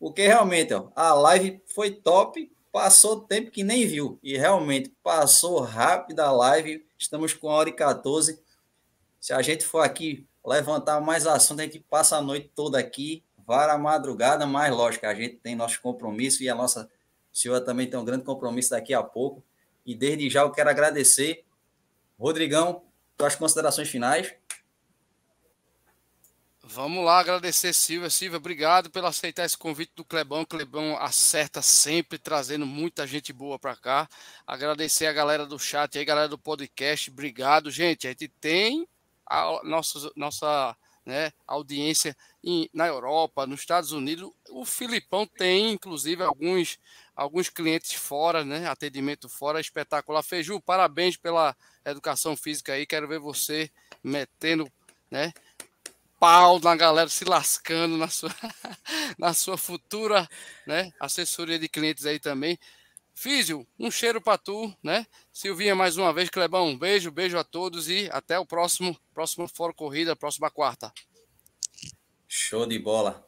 [0.00, 4.18] porque realmente, ó, a live foi top, passou tempo que nem viu.
[4.20, 6.84] E realmente passou rápido a live.
[6.98, 8.42] Estamos com a hora e 14.
[9.22, 13.22] Se a gente for aqui levantar mais assunto, a gente passa a noite toda aqui,
[13.46, 16.90] vara a madrugada, mas lógico, a gente tem nosso compromisso e a nossa
[17.32, 19.40] senhora também tem um grande compromisso daqui a pouco.
[19.86, 21.44] E desde já eu quero agradecer.
[22.18, 22.82] Rodrigão,
[23.16, 24.34] tuas considerações finais.
[26.64, 28.10] Vamos lá, agradecer Silvia.
[28.10, 30.40] Silvia, obrigado por aceitar esse convite do Clebão.
[30.40, 34.08] O Clebão acerta sempre, trazendo muita gente boa para cá.
[34.44, 37.08] Agradecer a galera do chat aí, galera do podcast.
[37.08, 38.08] Obrigado, gente.
[38.08, 38.88] A gente tem
[39.32, 44.30] a nossa, nossa né, audiência em, na Europa, nos Estados Unidos.
[44.50, 46.78] O Filipão tem, inclusive, alguns,
[47.16, 48.66] alguns clientes fora, né?
[48.68, 50.22] Atendimento fora, espetacular.
[50.22, 52.86] Feiju, parabéns pela educação física aí.
[52.86, 53.70] Quero ver você
[54.02, 54.70] metendo,
[55.10, 55.32] né?
[56.22, 58.30] pau na galera, se lascando na sua,
[59.18, 60.28] na sua futura
[60.64, 62.56] né, assessoria de clientes aí também.
[63.14, 65.06] Físio, um cheiro para tu, né?
[65.32, 69.46] Silvinha, mais uma vez, Clebão, um beijo, beijo a todos e até o próximo, próximo
[69.46, 70.92] Fórum Corrida, próxima quarta.
[72.26, 73.26] Show de bola.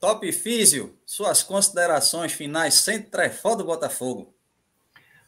[0.00, 4.32] Top Físio, suas considerações finais sem trefó do Botafogo.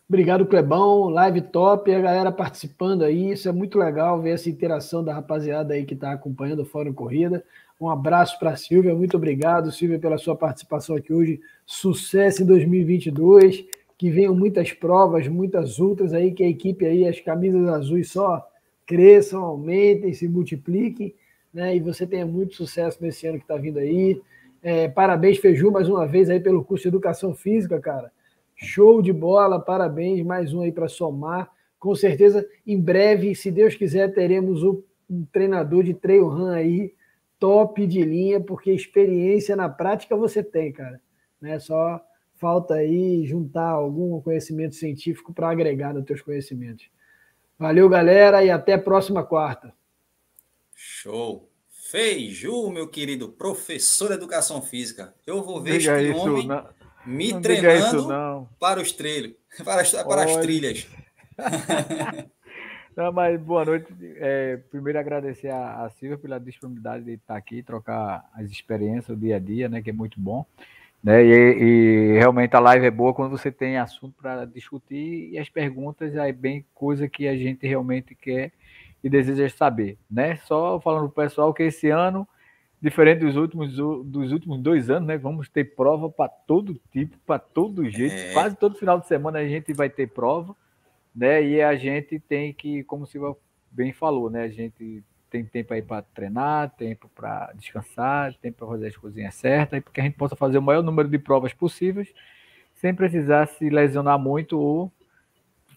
[0.08, 1.08] Obrigado, Clebão.
[1.08, 3.30] Live top, a galera participando aí.
[3.30, 6.92] Isso é muito legal ver essa interação da rapaziada aí que está acompanhando o Fórum
[6.92, 7.44] Corrida.
[7.80, 11.40] Um abraço para a Silvia, muito obrigado, Silvia, pela sua participação aqui hoje.
[11.64, 13.64] Sucesso em 2022,
[14.00, 18.42] que venham muitas provas, muitas ultras aí, que a equipe aí, as camisas azuis só
[18.86, 21.14] cresçam, aumentem, se multipliquem,
[21.52, 21.76] né?
[21.76, 24.18] E você tenha muito sucesso nesse ano que está vindo aí.
[24.62, 28.10] É, parabéns, Feju, mais uma vez aí pelo curso de Educação Física, cara
[28.56, 31.50] Show de bola, parabéns, mais um aí para somar.
[31.78, 34.82] Com certeza, em breve, se Deus quiser, teremos um
[35.30, 36.94] treinador de trail run aí,
[37.38, 40.98] top de linha, porque experiência na prática você tem, cara.
[41.38, 41.58] Né?
[41.58, 42.00] Só
[42.40, 46.90] falta aí juntar algum conhecimento científico para agregar nos teus conhecimentos.
[47.58, 49.72] Valeu, galera, e até próxima quarta.
[50.74, 51.48] Show.
[51.68, 55.14] Feiju, meu querido professor de educação física.
[55.26, 56.46] Eu vou ver Diga este isso, homem.
[56.46, 56.70] Na
[57.04, 59.34] me não treinando para os trilhos,
[59.64, 60.86] para as, para as trilhas.
[62.96, 63.86] não, mas boa noite.
[64.16, 69.16] É, primeiro agradecer a, a Silvia pela disponibilidade de estar aqui, trocar as experiências, o
[69.16, 70.46] dia a dia, né, que é muito bom.
[71.02, 71.24] Né?
[71.24, 75.48] E, e realmente a live é boa quando você tem assunto para discutir e as
[75.48, 78.52] perguntas é bem coisa que a gente realmente quer
[79.02, 80.36] e deseja saber, né?
[80.44, 82.28] Só falando para o pessoal que esse ano
[82.80, 85.18] diferente dos últimos, dos últimos dois anos, né?
[85.18, 88.14] Vamos ter prova para todo tipo, para todo jeito.
[88.14, 88.32] É.
[88.32, 90.56] Quase todo final de semana a gente vai ter prova,
[91.14, 91.42] né?
[91.42, 93.36] E a gente tem que, como o Silva
[93.70, 94.42] bem falou, né?
[94.42, 99.34] A gente tem tempo aí para treinar, tempo para descansar, tempo para fazer as coisinhas
[99.36, 102.12] certas, e para que a gente possa fazer o maior número de provas possíveis,
[102.74, 104.92] sem precisar se lesionar muito ou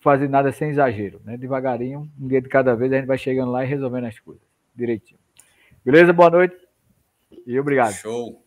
[0.02, 1.38] fazer nada sem exagero, né?
[1.38, 4.44] Devagarinho, um dia de cada vez, a gente vai chegando lá e resolvendo as coisas
[4.76, 5.20] direitinho.
[5.86, 6.12] Beleza?
[6.12, 6.58] Boa noite.
[7.46, 7.94] E obrigado.
[7.94, 8.44] Show.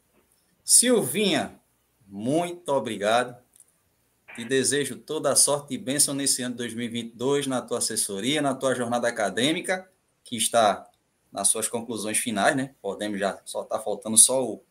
[0.65, 1.55] Silvinha,
[2.07, 3.37] muito obrigado.
[4.35, 8.55] Te desejo toda a sorte e bênção nesse ano de 2022 na tua assessoria, na
[8.55, 9.89] tua jornada acadêmica,
[10.23, 10.87] que está
[11.33, 12.75] nas suas conclusões finais, né?
[12.81, 14.63] Podemos já, só tá faltando só o,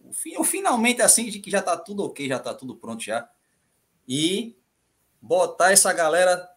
[0.00, 3.28] o, o finalmente assim, de que já tá tudo ok, já tá tudo pronto já.
[4.08, 4.56] E
[5.20, 6.50] botar essa galera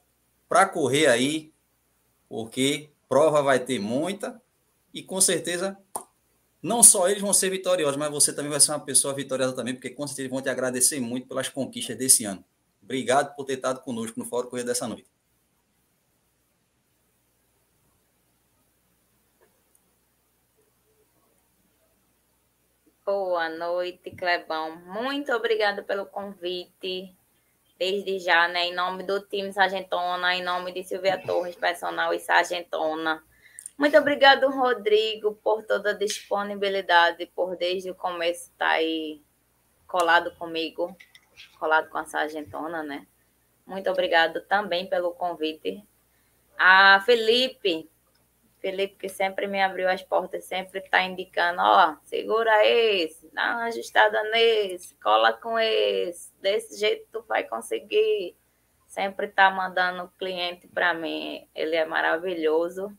[0.48, 1.54] para correr aí,
[2.28, 4.42] porque prova vai ter muita
[4.94, 5.78] e com certeza
[6.62, 9.76] não só eles vão ser vitoriosos, mas você também vai ser uma pessoa vitoriosa também,
[9.76, 12.44] porque com certeza vão te agradecer muito pelas conquistas desse ano.
[12.82, 15.06] Obrigado por ter estado conosco no Fórum Correia dessa noite.
[23.06, 24.78] Boa noite, Clebão.
[24.78, 27.16] Muito obrigada pelo convite.
[27.78, 28.66] Desde já, né?
[28.66, 33.24] Em nome do time Sargentona, em nome de Silvia Torres, personal e Sargentona.
[33.78, 39.22] Muito obrigado, Rodrigo, por toda a disponibilidade, por desde o começo estar tá aí
[39.86, 40.98] colado comigo,
[41.60, 43.06] colado com a Sargentona, né?
[43.68, 45.88] Muito obrigado também pelo convite.
[46.58, 47.88] A Felipe,
[48.66, 53.66] Felipe que sempre me abriu as portas, sempre está indicando, ó, segura esse, dá uma
[53.66, 58.36] ajustada nesse, cola com esse, desse jeito tu vai conseguir.
[58.88, 62.92] Sempre está mandando cliente para mim, ele é maravilhoso.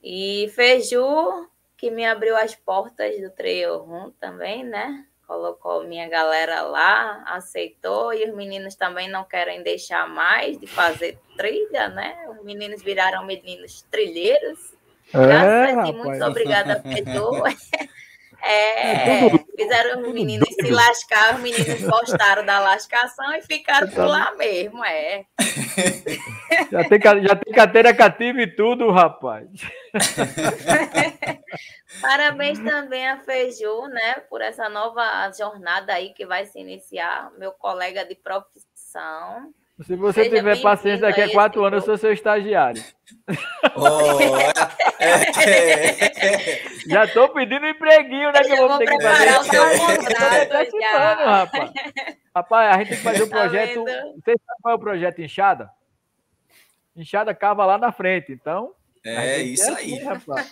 [0.00, 5.08] E Feju, que me abriu as portas do Trail Room também, né?
[5.26, 11.18] Colocou minha galera lá, aceitou, e os meninos também não querem deixar mais de fazer
[11.36, 12.16] trilha, né?
[12.28, 14.74] Os meninos viraram meninos trilheiros.
[15.14, 17.30] É, Graças muito obrigada, Feju.
[18.44, 24.34] É, fizeram os meninos se lascar, os meninos gostaram da lascação e ficaram por lá
[24.34, 25.24] mesmo, é.
[26.70, 29.48] Já tem, já tem carteira cativa e tudo, rapaz.
[32.00, 37.52] Parabéns também a Feiju, né, por essa nova jornada aí que vai se iniciar, meu
[37.52, 39.52] colega de profissão.
[39.80, 42.82] Se você Seja tiver paciência, daqui a quatro anos eu sou seu estagiário.
[43.74, 44.20] Oh,
[45.00, 48.40] é, Já estou pedindo empreguinho, né?
[48.40, 49.38] Que eu vou ter que fazer.
[49.38, 51.70] O seu contrato, rapaz.
[52.34, 53.84] rapaz, a gente tem que fazer um tá projeto.
[53.84, 55.70] Tá Você sabe qual é o projeto Enxada?
[56.94, 58.74] Enxada cava lá na frente, então.
[59.04, 59.94] É isso aí.
[59.94, 60.50] Assim, rapaz.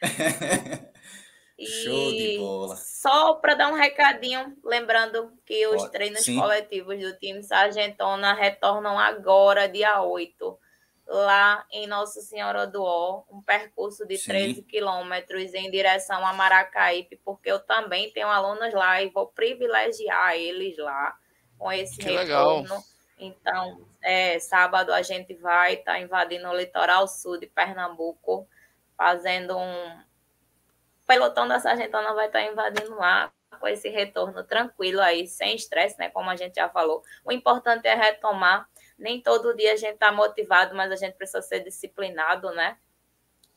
[1.64, 2.76] Show de bola.
[2.76, 6.38] Só para dar um recadinho, lembrando que os Pode, treinos sim.
[6.38, 10.58] coletivos do time Sargentona retornam agora, dia 8,
[11.06, 14.28] lá em Nossa Senhora do Ó, um percurso de sim.
[14.28, 20.34] 13 quilômetros em direção a Maracaípe, porque eu também tenho alunos lá e vou privilegiar
[20.34, 21.16] eles lá
[21.58, 22.62] com esse que retorno.
[22.62, 22.84] Legal.
[23.18, 28.46] Então, é, sábado a gente vai estar tá invadindo o litoral sul de Pernambuco,
[28.96, 30.00] fazendo um,
[31.06, 36.10] pelotão da Sargentona vai estar invadindo lá com esse retorno tranquilo aí, sem estresse, né?
[36.10, 37.02] Como a gente já falou.
[37.24, 38.68] O importante é retomar.
[38.98, 42.76] Nem todo dia a gente está motivado, mas a gente precisa ser disciplinado, né?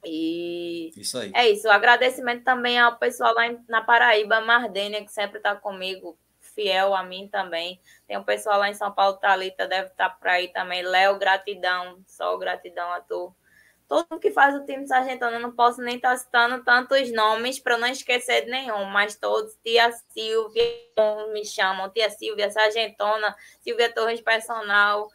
[0.05, 1.31] E isso aí.
[1.33, 1.67] é isso.
[1.67, 7.03] O agradecimento também ao pessoal lá na Paraíba, Mardênia, que sempre está comigo, fiel a
[7.03, 7.81] mim também.
[8.07, 10.81] Tem um pessoal lá em São Paulo, Talita, deve estar tá por aí também.
[10.81, 13.33] Léo, gratidão, só gratidão a tu
[13.89, 17.59] todo mundo que faz o time sargentano, eu não posso nem estar citando tantos nomes
[17.59, 20.63] para não esquecer de nenhum, mas todos, tia Silvia,
[21.33, 25.09] me chamam, tia Silvia, sargentona, Silvia Torres Personal,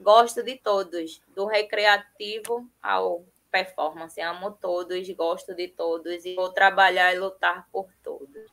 [0.00, 3.22] gosto de todos, do recreativo ao
[3.52, 8.50] performance, amo todos, gosto de todos e vou trabalhar e lutar por todos.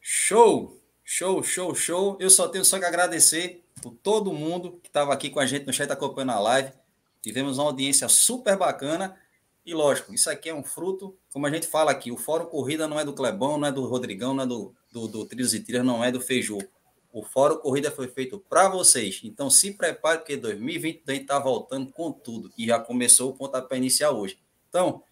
[0.00, 2.16] Show, show, show, show.
[2.20, 5.66] Eu só tenho só que agradecer por todo mundo que estava aqui com a gente
[5.66, 6.83] no chat acompanhando a live
[7.24, 9.18] Tivemos uma audiência super bacana.
[9.64, 12.86] E lógico, isso aqui é um fruto, como a gente fala aqui, o Fórum Corrida
[12.86, 15.60] não é do Clebão, não é do Rodrigão, não é do, do, do Trilhos e
[15.60, 16.58] Trilhas, não é do Feijô.
[17.10, 19.22] O Fórum Corrida foi feito para vocês.
[19.24, 22.52] Então se prepare, porque 2020 está voltando com tudo.
[22.58, 24.38] E já começou o pontapé inicial hoje.
[24.68, 25.02] Então,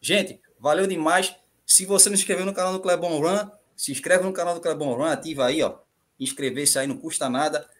[0.00, 1.36] gente, valeu demais.
[1.64, 4.60] Se você não se inscreveu no canal do Clebão Run, se inscreve no canal do
[4.60, 5.78] Clebão Run, ativa aí, ó.
[6.18, 7.70] Inscrever-se aí não custa nada.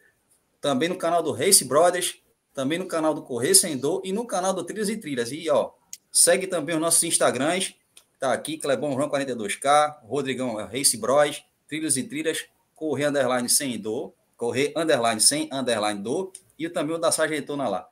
[0.60, 2.20] Também no canal do Race Brothers
[2.54, 5.32] também no canal do Correio Sem Dor e no canal do Trilhas e Trilhas.
[5.32, 5.70] E, ó,
[6.10, 7.74] segue também os nossos Instagrams,
[8.18, 14.12] tá aqui, Clebão Ron 42K, Rodrigão Race Bros, Trilhas e Trilhas, Correio Underline Sem Dor,
[14.36, 17.88] Correio Underline Sem Underline Dor, e também o da Sargentona lá.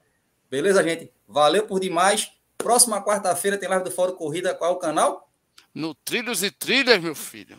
[0.51, 1.13] Beleza, gente?
[1.27, 2.33] Valeu por demais.
[2.57, 4.55] Próxima quarta-feira tem live do Fórum Corrida.
[4.55, 5.31] Qual é o canal?
[5.75, 7.59] No Trilhos e Trilhas, meu filho.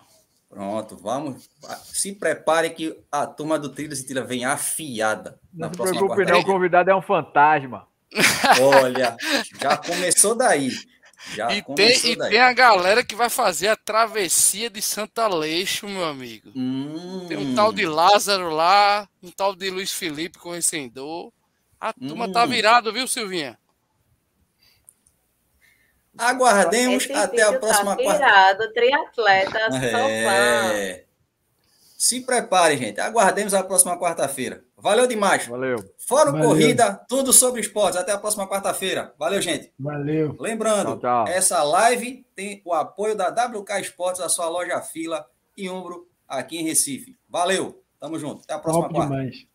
[0.49, 1.47] Pronto, vamos.
[1.83, 5.39] Se prepare que a turma do Trilhos e Trilha vem afiada.
[5.53, 7.87] Não se preocupe, não, o convidado é um fantasma.
[8.59, 9.15] Olha,
[9.61, 10.71] já começou daí.
[11.35, 12.31] Já e, tem, e daí.
[12.31, 16.49] tem a galera que vai fazer a travessia de Santa Leixo, meu amigo.
[16.55, 17.25] Hum.
[17.27, 21.31] Tem um tal de Lázaro lá, um tal de Luiz Felipe com Recendor.
[21.79, 22.33] A turma tá hum.
[22.33, 23.59] tá virada, viu, Silvinha?
[26.19, 28.71] Aguardemos Esse até a próxima tá quarta.
[28.73, 29.59] triatleta,
[30.73, 31.05] é.
[31.97, 32.99] Se prepare, gente.
[33.01, 34.63] Aguardemos a próxima quarta-feira.
[34.77, 35.45] Valeu demais.
[35.47, 35.77] Valeu.
[35.97, 36.47] Fora Valeu.
[36.47, 37.99] Corrida, tudo sobre esportes.
[37.99, 39.13] Até a próxima quarta-feira.
[39.19, 39.73] Valeu, gente.
[39.77, 40.33] Valeu.
[40.39, 41.27] Lembrando, tchau, tchau.
[41.27, 45.25] essa live tem o apoio da WK Esportes, a sua loja fila
[45.57, 47.17] e ombro aqui em Recife.
[47.27, 47.83] Valeu.
[47.99, 48.43] Tamo junto.
[48.43, 49.13] Até a próxima Top quarta.
[49.13, 49.45] Demais.